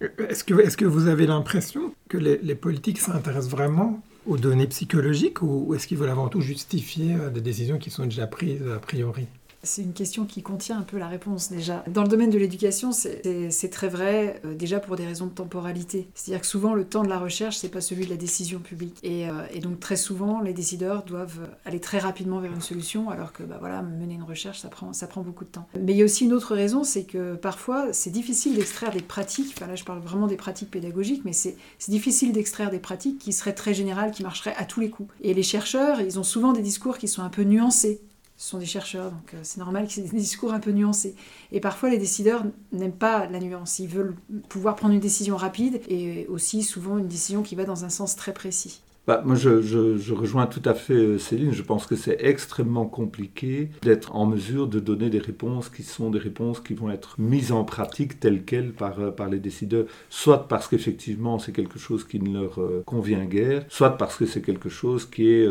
Est-ce 0.01 0.45
que, 0.45 0.55
est 0.55 0.77
que 0.77 0.85
vous 0.85 1.07
avez 1.07 1.27
l'impression 1.27 1.95
que 2.09 2.19
les, 2.19 2.55
politiques 2.55 2.99
s'intéressent 2.99 3.51
vraiment 3.51 4.03
aux 4.27 4.37
données 4.37 4.67
psychologiques 4.67 5.41
ou 5.43 5.75
est-ce 5.75 5.87
qu'ils 5.87 5.99
veulent 5.99 6.11
avant 6.11 6.29
tout 6.29 6.41
justifier 6.41 7.15
euh, 7.15 7.31
des 7.31 7.41
décisions 7.41 7.79
qui 7.79 7.91
sont 7.91 8.05
déjà 8.05 8.27
prises 8.27 8.67
a 8.69 8.79
priori? 8.79 9.27
C'est 9.62 9.83
une 9.83 9.92
question 9.92 10.25
qui 10.25 10.42
contient 10.42 10.79
un 10.79 10.83
peu 10.83 10.99
la 10.99 11.09
réponse 11.09 11.51
déjà. 11.51 11.85
Dans 11.88 12.03
le 12.03 12.09
domaine 12.09 12.31
de 12.31 12.38
l'éducation, 12.38 12.92
c'est 12.92 13.71
très 13.71 13.88
vrai, 13.88 14.40
euh, 14.45 14.55
déjà 14.55 14.81
pour 14.81 14.97
des 14.97 15.07
raisons 15.07 15.27
de 15.27 15.33
temporalité. 15.33 16.09
C'est-à-dire 16.14 16.40
que 16.40 16.47
souvent, 16.47 16.75
le 16.75 16.85
temps 16.85 17.03
de 17.03 17.09
la 17.09 17.19
recherche, 17.19 17.57
c'est 17.57 17.69
pas 17.69 17.81
celui 17.81 18.05
de 18.05 18.11
la 18.11 18.16
décision 18.16 18.61
publique. 18.61 18.99
Et, 19.03 19.29
euh, 19.29 19.33
donc, 19.61 19.81
très 19.81 19.97
souvent, 19.97 20.40
les 20.40 20.53
décideurs 20.53 21.03
doivent 21.03 21.49
aller 21.64 21.81
très 21.81 21.99
rapidement 21.99 22.38
vers 22.38 22.53
une 22.53 22.61
solution, 22.61 23.11
alors 23.11 23.33
que 23.33 23.42
bah, 23.42 23.57
voilà, 23.59 23.83
mener 23.83 24.14
une 24.14 24.23
recherche, 24.23 24.61
ça 24.61 24.69
prend, 24.69 24.92
ça 24.92 25.07
prend 25.07 25.23
beaucoup 25.23 25.45
de 25.45 25.51
temps. 25.51 25.66
Mais 25.81 25.92
il 25.92 25.99
y 25.99 26.03
a 26.03 26.05
aussi 26.05 26.25
une 26.25 26.33
autre 26.33 26.55
raison, 26.55 26.85
c'est 26.85 27.05
que 27.05 27.35
parfois, 27.35 27.92
c'est 27.92 28.11
difficile 28.11 28.55
d'extraire 28.55 28.90
des 28.90 29.01
pratiques, 29.01 29.55
enfin 29.57 29.66
là, 29.66 29.75
je 29.75 29.85
parle 29.85 30.01
vraiment 30.01 30.27
des 30.27 30.37
pratiques 30.37 30.71
pédagogiques, 30.71 31.23
mais 31.25 31.33
c'est 31.33 31.57
difficile 31.88 32.33
d'extraire 32.33 32.71
des 32.71 32.79
pratiques 32.79 33.19
qui 33.19 33.33
seraient 33.33 33.55
très 33.55 33.75
générales, 33.75 34.11
qui 34.11 34.23
marcheraient 34.23 34.55
à 34.57 34.64
tous 34.64 34.81
les 34.81 34.90
coups. 34.90 35.12
Et 35.23 35.35
les 35.35 35.42
chercheurs, 35.42 36.01
ils 36.01 36.19
ont 36.19 36.25
souvent 36.25 36.53
des 36.53 36.62
discours 36.62 36.99
qui 36.99 37.09
sont 37.09 37.23
un 37.23 37.31
peu 37.31 37.42
nuancés 37.42 38.01
ce 38.37 38.51
sont 38.51 38.59
des 38.59 38.66
chercheurs, 38.66 39.11
donc 39.11 39.35
euh, 39.35 39.38
c'est 39.42 39.59
normal 39.59 39.87
qu'ils 39.87 40.05
aient 40.05 40.09
des 40.09 40.18
discours 40.18 40.53
un 40.53 40.61
peu 40.61 40.70
nuancés. 40.70 41.14
Et 41.53 41.61
parfois, 41.61 41.88
les 41.88 41.99
décideurs 41.99 42.44
n'aiment 42.72 42.92
pas 42.92 43.27
la 43.27 43.40
nuance. 43.40 43.79
Ils 43.79 43.88
veulent 43.88 44.14
pouvoir 44.49 44.77
prendre 44.77 44.92
une 44.94 45.01
décision 45.01 45.37
rapide 45.37 45.81
et 45.88 46.27
aussi 46.29 46.62
souvent 46.62 46.99
une 46.99 47.09
décision 47.09 47.42
qui 47.42 47.55
va 47.55 47.64
dans 47.64 47.85
un 47.85 47.88
sens 47.88 48.14
très 48.14 48.35
précis. 48.35 48.83
Bah, 49.07 49.23
moi, 49.25 49.37
je, 49.37 50.12
rejoins 50.12 50.47
tout 50.47 50.62
à 50.64 50.75
fait 50.75 50.95
euh, 50.95 51.19
Céline. 51.19 51.53
Je 51.53 51.62
pense 51.62 51.87
que 51.87 51.95
c'est 51.95 52.16
extrêmement 52.21 52.87
compliqué 52.87 53.71
d'être 53.83 54.16
en 54.16 54.27
mesure 54.27 54.66
de 54.66 54.81
donner 54.81 55.11
des 55.11 55.19
réponses 55.19 55.69
qui 55.69 55.85
sont 55.85 56.11
des 56.11 56.19
réponses 56.19 56.61
qui 56.61 56.75
vont 56.75 56.90
être 56.90 57.14
mises 57.21 57.53
en 57.53 57.62
pratique 57.64 58.19
telles 58.19 58.45
quelles 58.45 58.73
par, 58.73 58.99
euh, 58.99 59.11
par 59.11 59.29
les 59.29 59.38
décideurs, 59.38 59.87
soit 60.11 60.49
parce 60.49 60.66
qu'effectivement 60.66 61.38
c'est 61.38 61.53
quelque 61.53 61.79
chose 61.79 62.05
qui 62.05 62.21
ne 62.21 62.40
leur 62.40 62.85
convient 62.85 63.25
guère, 63.25 63.64
soit 63.69 63.97
parce 63.97 64.16
que 64.16 64.27
c'est 64.27 64.42
quelque 64.42 64.69
chose 64.69 65.07
qui 65.07 65.29
est 65.29 65.49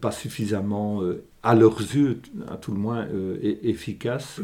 pas 0.00 0.10
suffisamment 0.10 1.02
à 1.42 1.54
leurs 1.54 1.80
yeux, 1.80 2.20
à 2.48 2.56
tout 2.56 2.72
le 2.72 2.78
moins, 2.78 3.06
euh, 3.12 3.36
efficace. 3.62 4.40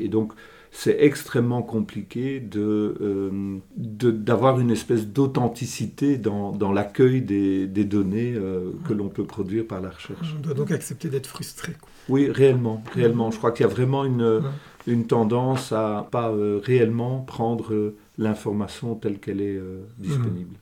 Et, 0.00 0.08
donc, 0.08 0.32
c'est 0.72 0.96
extrêmement 1.00 1.62
compliqué 1.62 2.42
euh, 2.56 3.58
de, 3.76 4.10
d'avoir 4.10 4.60
une 4.60 4.70
espèce 4.70 5.06
d'authenticité 5.06 6.16
dans, 6.16 6.52
dans 6.52 6.72
l'accueil 6.72 7.22
des, 7.22 7.66
des 7.66 7.84
données 7.84 8.34
euh, 8.34 8.70
que 8.86 8.92
l'on 8.92 9.08
peut 9.08 9.24
produire 9.24 9.66
par 9.66 9.80
la 9.80 9.90
recherche. 9.90 10.34
On 10.36 10.40
doit 10.40 10.54
donc 10.54 10.70
accepter 10.70 11.08
d'être 11.08 11.26
frustré. 11.26 11.72
Oui, 12.08 12.30
réellement, 12.30 12.82
réellement. 12.92 13.30
Je 13.30 13.38
crois 13.38 13.52
qu'il 13.52 13.66
y 13.66 13.68
a 13.68 13.72
vraiment 13.72 14.04
une, 14.04 14.42
une 14.86 15.06
tendance 15.06 15.72
à 15.72 16.08
pas 16.10 16.32
réellement 16.62 17.20
prendre 17.20 17.94
l'information 18.18 18.94
telle 18.94 19.18
qu'elle 19.18 19.40
est 19.40 19.60
disponible. 19.98 20.56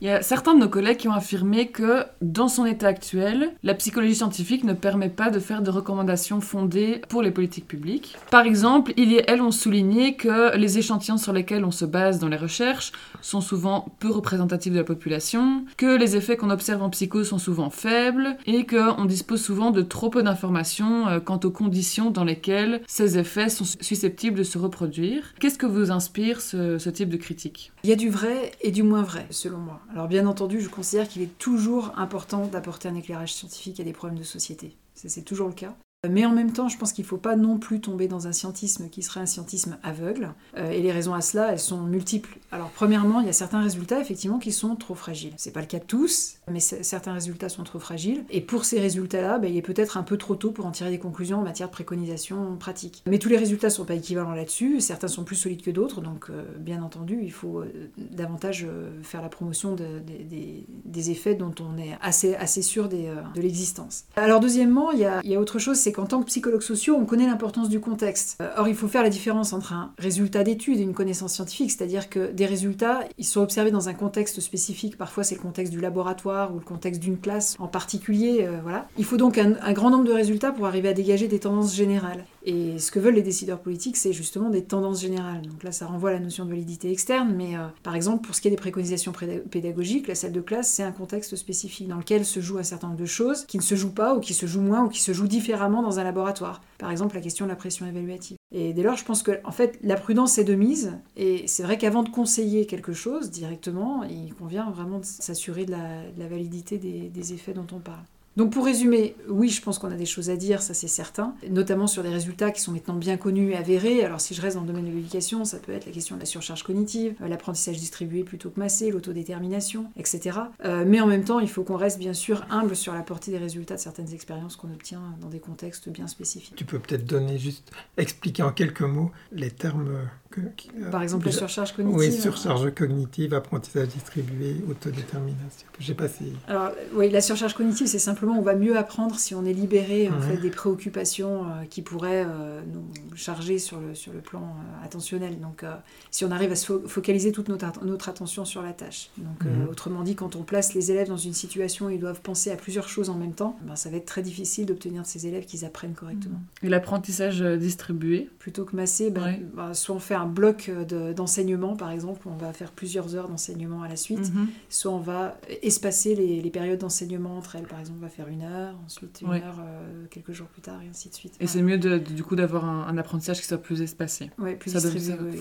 Il 0.00 0.06
y 0.06 0.10
a 0.10 0.22
certains 0.22 0.54
de 0.54 0.60
nos 0.60 0.68
collègues 0.68 0.98
qui 0.98 1.08
ont 1.08 1.12
affirmé 1.12 1.68
que, 1.68 2.04
dans 2.22 2.46
son 2.46 2.64
état 2.64 2.86
actuel, 2.86 3.50
la 3.64 3.74
psychologie 3.74 4.14
scientifique 4.14 4.62
ne 4.62 4.72
permet 4.72 5.08
pas 5.08 5.30
de 5.30 5.40
faire 5.40 5.60
de 5.60 5.70
recommandations 5.70 6.40
fondées 6.40 7.02
pour 7.08 7.20
les 7.20 7.32
politiques 7.32 7.66
publiques. 7.66 8.16
Par 8.30 8.46
exemple, 8.46 8.92
ils 8.96 9.12
et 9.12 9.24
elles 9.26 9.42
ont 9.42 9.50
souligné 9.50 10.14
que 10.14 10.56
les 10.56 10.78
échantillons 10.78 11.16
sur 11.16 11.32
lesquels 11.32 11.64
on 11.64 11.72
se 11.72 11.84
base 11.84 12.20
dans 12.20 12.28
les 12.28 12.36
recherches 12.36 12.92
sont 13.22 13.40
souvent 13.40 13.88
peu 13.98 14.08
représentatifs 14.10 14.72
de 14.72 14.78
la 14.78 14.84
population, 14.84 15.64
que 15.76 15.98
les 15.98 16.14
effets 16.14 16.36
qu'on 16.36 16.50
observe 16.50 16.82
en 16.82 16.90
psycho 16.90 17.24
sont 17.24 17.38
souvent 17.38 17.70
faibles, 17.70 18.36
et 18.46 18.66
qu'on 18.66 19.04
dispose 19.04 19.42
souvent 19.42 19.72
de 19.72 19.82
trop 19.82 20.10
peu 20.10 20.22
d'informations 20.22 21.08
euh, 21.08 21.18
quant 21.18 21.40
aux 21.42 21.50
conditions 21.50 22.10
dans 22.10 22.24
lesquelles 22.24 22.82
ces 22.86 23.18
effets 23.18 23.48
sont 23.48 23.64
susceptibles 23.64 24.38
de 24.38 24.44
se 24.44 24.58
reproduire. 24.58 25.34
Qu'est-ce 25.40 25.58
que 25.58 25.66
vous 25.66 25.90
inspire 25.90 26.40
ce 26.40 26.88
type 26.90 27.08
de 27.08 27.16
critique? 27.16 27.72
Il 27.82 27.90
y 27.90 27.92
a 27.92 27.96
du 27.96 28.10
vrai 28.10 28.52
et 28.60 28.70
du 28.70 28.82
moins 28.82 29.02
vrai, 29.02 29.26
selon 29.30 29.58
moi. 29.58 29.80
Alors 29.90 30.06
bien 30.06 30.26
entendu, 30.26 30.60
je 30.60 30.68
considère 30.68 31.08
qu'il 31.08 31.22
est 31.22 31.38
toujours 31.38 31.98
important 31.98 32.46
d'apporter 32.46 32.88
un 32.88 32.94
éclairage 32.94 33.32
scientifique 33.32 33.80
à 33.80 33.84
des 33.84 33.92
problèmes 33.92 34.18
de 34.18 34.24
société. 34.24 34.76
C'est 34.94 35.24
toujours 35.24 35.48
le 35.48 35.54
cas. 35.54 35.74
Mais 36.08 36.24
en 36.24 36.30
même 36.30 36.52
temps, 36.52 36.68
je 36.68 36.78
pense 36.78 36.92
qu'il 36.92 37.02
ne 37.02 37.08
faut 37.08 37.16
pas 37.16 37.34
non 37.34 37.58
plus 37.58 37.80
tomber 37.80 38.06
dans 38.06 38.28
un 38.28 38.32
scientisme 38.32 38.88
qui 38.88 39.02
serait 39.02 39.18
un 39.18 39.26
scientisme 39.26 39.78
aveugle. 39.82 40.32
Euh, 40.56 40.70
et 40.70 40.80
les 40.80 40.92
raisons 40.92 41.12
à 41.12 41.20
cela, 41.20 41.50
elles 41.50 41.58
sont 41.58 41.82
multiples. 41.82 42.38
Alors 42.52 42.70
premièrement, 42.70 43.18
il 43.18 43.26
y 43.26 43.28
a 43.28 43.32
certains 43.32 43.60
résultats 43.60 44.00
effectivement 44.00 44.38
qui 44.38 44.52
sont 44.52 44.76
trop 44.76 44.94
fragiles. 44.94 45.32
C'est 45.36 45.50
pas 45.50 45.60
le 45.60 45.66
cas 45.66 45.80
de 45.80 45.84
tous, 45.84 46.36
mais 46.48 46.60
certains 46.60 47.14
résultats 47.14 47.48
sont 47.48 47.64
trop 47.64 47.80
fragiles. 47.80 48.24
Et 48.30 48.40
pour 48.40 48.64
ces 48.64 48.78
résultats-là, 48.78 49.38
ben, 49.38 49.50
il 49.50 49.56
est 49.56 49.62
peut-être 49.62 49.96
un 49.96 50.04
peu 50.04 50.16
trop 50.16 50.36
tôt 50.36 50.52
pour 50.52 50.66
en 50.66 50.70
tirer 50.70 50.90
des 50.90 51.00
conclusions 51.00 51.40
en 51.40 51.42
matière 51.42 51.66
de 51.66 51.72
préconisation 51.72 52.54
pratique. 52.60 53.02
Mais 53.08 53.18
tous 53.18 53.28
les 53.28 53.36
résultats 53.36 53.66
ne 53.66 53.72
sont 53.72 53.84
pas 53.84 53.94
équivalents 53.94 54.34
là-dessus. 54.34 54.80
Certains 54.80 55.08
sont 55.08 55.24
plus 55.24 55.34
solides 55.34 55.62
que 55.62 55.72
d'autres, 55.72 56.00
donc 56.00 56.30
euh, 56.30 56.44
bien 56.60 56.80
entendu, 56.80 57.18
il 57.20 57.32
faut 57.32 57.58
euh, 57.58 57.90
davantage 57.98 58.68
faire 59.02 59.20
la 59.20 59.28
promotion 59.28 59.74
des 59.74 61.10
effets 61.10 61.34
dont 61.34 61.54
on 61.60 61.76
est 61.76 61.98
assez, 62.00 62.36
assez 62.36 62.62
sûr 62.62 62.88
de 62.88 63.40
l'existence. 63.40 64.04
Alors 64.14 64.38
deuxièmement, 64.38 64.92
il 64.92 65.00
y 65.00 65.04
a, 65.04 65.20
il 65.24 65.30
y 65.30 65.34
a 65.34 65.40
autre 65.40 65.58
chose 65.58 65.87
c'est 65.88 65.92
qu'en 65.92 66.04
tant 66.04 66.20
que 66.20 66.26
psychologues 66.26 66.60
sociaux, 66.60 66.98
on 67.00 67.06
connaît 67.06 67.26
l'importance 67.26 67.70
du 67.70 67.80
contexte. 67.80 68.36
Euh, 68.42 68.50
or, 68.58 68.68
il 68.68 68.74
faut 68.74 68.88
faire 68.88 69.02
la 69.02 69.08
différence 69.08 69.54
entre 69.54 69.72
un 69.72 69.90
résultat 69.96 70.44
d'étude 70.44 70.78
et 70.78 70.82
une 70.82 70.92
connaissance 70.92 71.32
scientifique, 71.32 71.70
c'est-à-dire 71.70 72.10
que 72.10 72.30
des 72.30 72.44
résultats, 72.44 73.00
ils 73.16 73.24
sont 73.24 73.40
observés 73.40 73.70
dans 73.70 73.88
un 73.88 73.94
contexte 73.94 74.40
spécifique. 74.40 74.98
Parfois, 74.98 75.24
c'est 75.24 75.36
le 75.36 75.40
contexte 75.40 75.72
du 75.72 75.80
laboratoire 75.80 76.54
ou 76.54 76.58
le 76.58 76.64
contexte 76.64 77.00
d'une 77.00 77.16
classe 77.16 77.56
en 77.58 77.68
particulier. 77.68 78.40
Euh, 78.42 78.58
voilà. 78.62 78.86
Il 78.98 79.06
faut 79.06 79.16
donc 79.16 79.38
un, 79.38 79.72
grand 79.72 79.88
nombre 79.88 80.04
de 80.04 80.12
résultats 80.12 80.52
pour 80.52 80.66
arriver 80.66 80.90
à 80.90 80.92
dégager 80.92 81.26
des 81.26 81.38
tendances 81.38 81.74
générales. 81.74 82.26
Et 82.44 82.78
ce 82.78 82.90
que 82.90 82.98
veulent 82.98 83.14
les 83.14 83.22
décideurs 83.22 83.58
politiques, 83.58 83.96
c'est 83.96 84.12
justement 84.12 84.50
des 84.50 84.64
tendances 84.64 85.00
générales. 85.00 85.40
Donc 85.42 85.64
là, 85.64 85.72
ça 85.72 85.86
renvoie 85.86 86.10
à 86.10 86.12
la 86.12 86.20
notion 86.20 86.44
de 86.44 86.50
validité 86.50 86.90
externe, 86.90 87.32
mais 87.34 87.56
euh, 87.56 87.60
par 87.82 87.94
exemple, 87.94 88.26
pour 88.26 88.34
ce 88.34 88.42
qui 88.42 88.48
est 88.48 88.50
des 88.50 88.56
préconisations 88.58 89.12
pédagogiques, 89.50 90.06
la 90.06 90.14
salle 90.14 90.32
de 90.32 90.40
classe, 90.42 90.70
c'est 90.70 90.82
un 90.82 90.92
contexte 90.92 91.34
spécifique 91.36 91.88
dans 91.88 91.96
lequel 91.96 92.26
se 92.26 92.40
joue 92.40 92.58
un 92.58 92.62
certain 92.62 92.88
nombre 92.88 93.00
de 93.00 93.06
choses 93.06 93.46
qui 93.46 93.56
ne 93.56 93.62
se 93.62 93.74
jouent 93.74 93.94
pas 93.94 94.14
ou 94.14 94.20
qui 94.20 94.34
se 94.34 94.44
jouent 94.46 94.60
moins 94.60 94.84
ou 94.84 94.88
qui 94.88 95.00
se 95.00 95.12
jouent 95.12 95.26
différemment 95.26 95.77
dans 95.82 95.98
un 95.98 96.04
laboratoire. 96.04 96.60
Par 96.78 96.90
exemple, 96.90 97.14
la 97.14 97.20
question 97.20 97.44
de 97.44 97.50
la 97.50 97.56
pression 97.56 97.86
évaluative. 97.86 98.36
Et 98.52 98.72
dès 98.72 98.82
lors, 98.82 98.96
je 98.96 99.04
pense 99.04 99.22
que 99.22 99.40
en 99.44 99.52
fait, 99.52 99.78
la 99.82 99.96
prudence 99.96 100.38
est 100.38 100.44
de 100.44 100.54
mise. 100.54 100.98
Et 101.16 101.46
c'est 101.46 101.62
vrai 101.62 101.78
qu'avant 101.78 102.02
de 102.02 102.08
conseiller 102.08 102.66
quelque 102.66 102.92
chose 102.92 103.30
directement, 103.30 104.04
il 104.04 104.34
convient 104.34 104.70
vraiment 104.70 104.98
de 104.98 105.04
s'assurer 105.04 105.64
de, 105.64 105.72
la, 105.72 106.28
validité 106.28 106.78
des 106.78 107.32
effets 107.32 107.52
dont 107.52 107.66
on 107.72 107.78
parle. 107.78 108.04
Donc 108.38 108.52
pour 108.52 108.66
résumer, 108.66 109.16
oui, 109.28 109.48
je 109.48 109.60
pense 109.60 109.80
qu'on 109.80 109.90
a 109.90 109.96
des 109.96 110.06
choses 110.06 110.30
à 110.30 110.36
dire, 110.36 110.62
ça 110.62 110.72
c'est 110.72 110.86
certain, 110.86 111.34
notamment 111.50 111.88
sur 111.88 112.04
des 112.04 112.08
résultats 112.08 112.52
qui 112.52 112.60
sont 112.60 112.70
maintenant 112.70 112.94
bien 112.94 113.16
connus 113.16 113.50
et 113.50 113.56
avérés. 113.56 114.04
Alors 114.04 114.20
si 114.20 114.32
je 114.32 114.40
reste 114.40 114.54
dans 114.54 114.62
le 114.62 114.68
domaine 114.68 114.84
de 114.84 114.92
l'éducation, 114.92 115.44
ça 115.44 115.58
peut 115.58 115.72
être 115.72 115.86
la 115.86 115.90
question 115.90 116.14
de 116.14 116.20
la 116.20 116.26
surcharge 116.26 116.62
cognitive, 116.62 117.16
euh, 117.20 117.26
l'apprentissage 117.26 117.78
distribué 117.78 118.22
plutôt 118.22 118.50
que 118.50 118.60
massé, 118.60 118.92
l'autodétermination, 118.92 119.90
etc. 119.96 120.38
Euh, 120.64 120.84
mais 120.86 121.00
en 121.00 121.08
même 121.08 121.24
temps, 121.24 121.40
il 121.40 121.48
faut 121.48 121.64
qu'on 121.64 121.74
reste 121.74 121.98
bien 121.98 122.12
sûr 122.12 122.46
humble 122.48 122.76
sur 122.76 122.94
la 122.94 123.02
portée 123.02 123.32
des 123.32 123.38
résultats 123.38 123.74
de 123.74 123.80
certaines 123.80 124.14
expériences 124.14 124.54
qu'on 124.54 124.70
obtient 124.72 125.02
dans 125.20 125.30
des 125.30 125.40
contextes 125.40 125.88
bien 125.88 126.06
spécifiques. 126.06 126.54
Tu 126.54 126.64
peux 126.64 126.78
peut-être 126.78 127.06
donner 127.06 127.38
juste, 127.38 127.72
expliquer 127.96 128.44
en 128.44 128.52
quelques 128.52 128.82
mots 128.82 129.10
les 129.32 129.50
termes 129.50 129.98
euh, 130.36 130.90
Par 130.90 131.02
exemple, 131.02 131.26
la 131.26 131.32
surcharge 131.32 131.72
cognitive. 131.72 131.98
Oui, 131.98 132.12
surcharge 132.12 132.74
cognitive, 132.74 133.34
apprentissage 133.34 133.88
distribué, 133.88 134.56
autodétermination. 134.68 135.66
J'ai 135.78 135.94
passé. 135.94 136.32
Alors, 136.46 136.72
oui, 136.94 137.10
la 137.10 137.20
surcharge 137.20 137.54
cognitive, 137.54 137.86
c'est 137.86 137.98
simplement 137.98 138.38
on 138.38 138.42
va 138.42 138.54
mieux 138.54 138.76
apprendre 138.76 139.18
si 139.18 139.34
on 139.34 139.44
est 139.44 139.52
libéré 139.52 140.08
en 140.08 140.20
fait 140.20 140.36
des 140.36 140.50
préoccupations 140.50 141.44
euh, 141.44 141.64
qui 141.68 141.82
pourraient 141.82 142.24
euh, 142.26 142.60
nous 142.72 142.84
charger 143.16 143.58
sur 143.58 143.80
le, 143.80 143.94
sur 143.94 144.12
le 144.12 144.20
plan 144.20 144.56
attentionnel. 144.84 145.40
Donc, 145.40 145.64
si 146.10 146.24
on 146.24 146.30
arrive 146.30 146.52
à 146.52 146.56
se 146.56 146.78
focaliser 146.86 147.32
toute 147.32 147.48
notre, 147.48 147.84
notre 147.84 148.08
attention 148.08 148.44
sur 148.44 148.62
la 148.62 148.72
tâche. 148.72 149.10
Donc, 149.18 149.44
mhm. 149.44 149.68
autrement 149.68 150.02
dit, 150.02 150.14
quand 150.14 150.36
on 150.36 150.42
place 150.42 150.74
les 150.74 150.90
élèves 150.90 151.08
dans 151.08 151.16
une 151.16 151.32
situation 151.32 151.86
où 151.86 151.90
ils 151.90 152.00
doivent 152.00 152.20
penser 152.20 152.50
à 152.50 152.56
plusieurs 152.56 152.88
choses 152.88 153.10
en 153.10 153.16
même 153.16 153.34
temps, 153.34 153.58
ben, 153.62 153.76
ça 153.76 153.90
va 153.90 153.96
être 153.96 154.06
très 154.06 154.22
difficile 154.22 154.66
d'obtenir 154.66 155.02
de 155.02 155.06
ces 155.06 155.26
élèves 155.26 155.46
qu'ils 155.46 155.64
apprennent 155.64 155.94
correctement. 155.94 156.40
Et 156.62 156.68
l'apprentissage 156.68 157.40
distribué 157.40 158.28
Plutôt 158.38 158.64
que 158.64 158.76
massé, 158.76 159.10
ben, 159.10 159.38
ben, 159.54 159.74
soit 159.74 159.94
on 159.94 159.98
fait 159.98 160.14
un 160.18 160.26
bloc 160.26 160.70
de- 160.70 161.12
d'enseignement, 161.12 161.76
par 161.76 161.90
exemple, 161.90 162.26
où 162.26 162.30
on 162.30 162.36
va 162.36 162.52
faire 162.52 162.72
plusieurs 162.72 163.14
heures 163.14 163.28
d'enseignement 163.28 163.82
à 163.82 163.88
la 163.88 163.96
suite. 163.96 164.32
Mhm. 164.34 164.48
Soit 164.68 164.92
on 164.92 164.98
va 165.00 165.38
espacer 165.62 166.14
les, 166.14 166.40
les 166.42 166.50
périodes 166.50 166.78
d'enseignement 166.80 167.36
entre 167.36 167.56
elles. 167.56 167.66
Par 167.66 167.80
exemple, 167.80 167.98
on 168.00 168.02
va 168.02 168.08
faire 168.10 168.28
une 168.28 168.42
heure, 168.42 168.74
ensuite 168.84 169.20
une 169.22 169.28
Ouais. 169.30 169.42
heure 169.42 169.58
euh, 169.60 170.04
quelques 170.10 170.32
jours 170.32 170.48
plus 170.48 170.62
tard, 170.62 170.80
et 170.82 170.88
ainsi 170.88 171.08
de 171.08 171.14
suite. 171.14 171.34
Et 171.40 171.46
c'est 171.46 171.62
mieux 171.62 171.78
de, 171.78 171.98
du 171.98 172.22
coup 172.24 172.36
d'avoir 172.36 172.64
un, 172.64 172.86
un 172.86 172.98
apprentissage 172.98 173.40
qui 173.40 173.46
soit 173.46 173.58
plus 173.58 173.82
espacé. 173.82 174.30
Ouais, 174.38 174.54
plus 174.56 174.70
ça 174.72 174.80
donne 174.80 174.94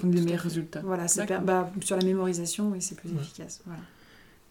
oui, 0.03 0.09
des 0.11 0.21
meilleurs 0.21 0.41
résultats. 0.41 0.81
Voilà, 0.83 1.05
bah, 1.43 1.71
sur 1.81 1.97
la 1.97 2.03
mémorisation, 2.05 2.69
oui, 2.71 2.81
c'est 2.81 2.95
plus 2.95 3.11
efficace. 3.13 3.61
Voilà. 3.65 3.81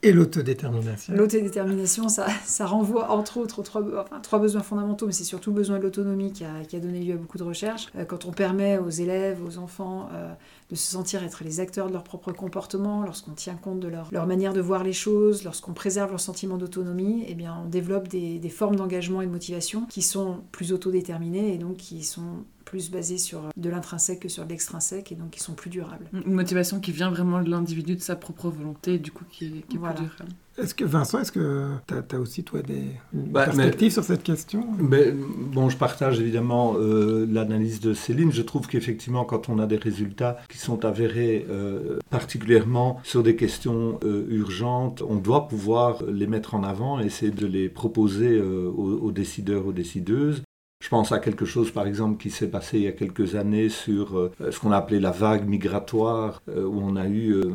Et 0.02 0.12
l'autodétermination. 0.12 1.14
L'autodétermination, 1.14 2.08
ça, 2.08 2.26
ça 2.44 2.66
renvoie 2.66 3.10
entre 3.10 3.38
autres 3.38 3.60
aux 3.60 4.20
trois, 4.22 4.38
besoins 4.38 4.62
fondamentaux, 4.62 5.06
mais 5.06 5.12
c'est 5.12 5.24
surtout 5.24 5.50
le 5.50 5.56
besoin 5.56 5.78
de 5.78 5.82
l'autonomie 5.82 6.32
qui 6.32 6.44
a, 6.44 6.80
donné 6.80 7.00
lieu 7.00 7.14
à 7.14 7.16
beaucoup 7.16 7.38
de 7.38 7.42
recherches. 7.42 7.88
Euh, 7.96 8.04
quand 8.04 8.26
on 8.26 8.30
permet 8.30 8.78
aux 8.78 8.90
élèves, 8.90 9.42
aux 9.42 9.58
enfants, 9.58 10.08
euh, 10.12 10.32
de 10.70 10.74
se 10.74 10.90
sentir 10.92 11.24
être 11.24 11.42
les 11.44 11.60
acteurs 11.60 11.88
de 11.88 11.92
leur 11.92 12.04
propre 12.04 12.32
comportement, 12.32 13.02
lorsqu'on 13.02 13.32
tient 13.32 13.56
compte 13.56 13.80
de 13.80 13.88
leur, 13.88 14.26
manière 14.26 14.52
de 14.52 14.60
voir 14.60 14.84
les 14.84 14.92
choses, 14.92 15.44
lorsqu'on 15.44 15.72
préserve 15.72 16.10
leur 16.10 16.20
sentiment 16.20 16.58
d'autonomie, 16.58 17.24
eh 17.28 17.34
bien, 17.34 17.62
on 17.64 17.68
développe 17.68 18.08
des 18.08 18.50
formes 18.50 18.76
d'engagement 18.76 19.22
et 19.22 19.26
de 19.26 19.32
motivation 19.32 19.86
qui 19.86 20.02
sont 20.02 20.42
plus 20.52 20.72
autodéterminées 20.72 21.54
et 21.54 21.58
donc 21.58 21.78
qui 21.78 22.04
sont 22.04 22.44
plus 22.66 22.90
basées 22.90 23.16
sur 23.16 23.40
de 23.56 23.70
l'intrinsèque 23.70 24.20
que 24.20 24.28
sur 24.28 24.44
de 24.44 24.50
l'extrinsèque 24.50 25.12
et 25.12 25.14
donc 25.14 25.30
qui 25.30 25.40
sont 25.40 25.54
plus 25.54 25.70
durables. 25.70 26.04
Une 26.12 26.34
motivation 26.34 26.80
qui 26.80 26.92
vient 26.92 27.10
vraiment 27.10 27.40
de 27.42 27.48
l'individu, 27.48 27.94
de 27.96 28.00
sa 28.02 28.16
propre 28.16 28.50
volonté, 28.50 28.94
et 28.94 28.98
du 28.98 29.10
coup 29.12 29.24
qui 29.30 29.46
est, 29.46 29.66
qui 29.68 29.76
est 29.76 29.78
Voilà. 29.78 29.94
plus 29.94 30.04
durable. 30.04 30.30
Est-ce 30.58 30.74
que 30.74 30.86
Vincent, 30.86 31.20
est-ce 31.20 31.32
que 31.32 31.68
tu 31.86 31.94
as, 32.16 32.18
aussi 32.18 32.42
toi 32.42 32.62
des 32.62 32.82
Bah, 33.12 33.44
perspectives 33.44 33.92
sur 33.92 34.02
cette 34.04 34.22
question 34.22 34.66
Mais, 34.78 35.12
bon, 35.12 35.68
je 35.68 35.76
partage 35.76 36.18
évidemment 36.18 36.76
euh, 36.78 37.26
l'analyse 37.30 37.78
de 37.80 37.92
Céline. 37.92 38.32
Je 38.32 38.40
trouve 38.40 38.66
qu'effectivement, 38.66 39.24
quand 39.26 39.50
on 39.50 39.58
a 39.58 39.66
des 39.66 39.76
résultats 39.76 40.38
qui 40.48 40.56
sont 40.56 40.86
avérés, 40.86 41.46
euh, 41.50 41.98
particulièrement 42.08 43.00
sur 43.04 43.22
des 43.22 43.36
questions 43.36 44.00
euh, 44.02 44.24
urgentes, 44.30 45.02
on 45.06 45.16
doit 45.16 45.46
pouvoir 45.46 46.02
les 46.10 46.26
mettre 46.26 46.54
en 46.54 46.64
avant 46.64 47.00
et 47.00 47.04
essayer 47.04 47.30
de 47.30 47.46
les 47.46 47.68
proposer 47.68 48.30
euh, 48.38 48.70
aux, 48.74 48.94
aux 48.98 49.12
décideurs, 49.12 49.66
aux 49.66 49.72
décideuses. 49.72 50.42
Je 50.86 50.90
pense 50.90 51.10
à 51.10 51.18
quelque 51.18 51.44
chose, 51.44 51.72
par 51.72 51.84
exemple, 51.88 52.16
qui 52.16 52.30
s'est 52.30 52.46
passé 52.46 52.78
il 52.78 52.84
y 52.84 52.86
a 52.86 52.92
quelques 52.92 53.34
années 53.34 53.70
sur 53.70 54.16
euh, 54.16 54.30
ce 54.52 54.60
qu'on 54.60 54.70
a 54.70 54.76
appelé 54.76 55.00
la 55.00 55.10
vague 55.10 55.48
migratoire, 55.48 56.40
euh, 56.48 56.64
où 56.64 56.80
on 56.80 56.94
a 56.94 57.08
eu, 57.08 57.32
euh, 57.32 57.50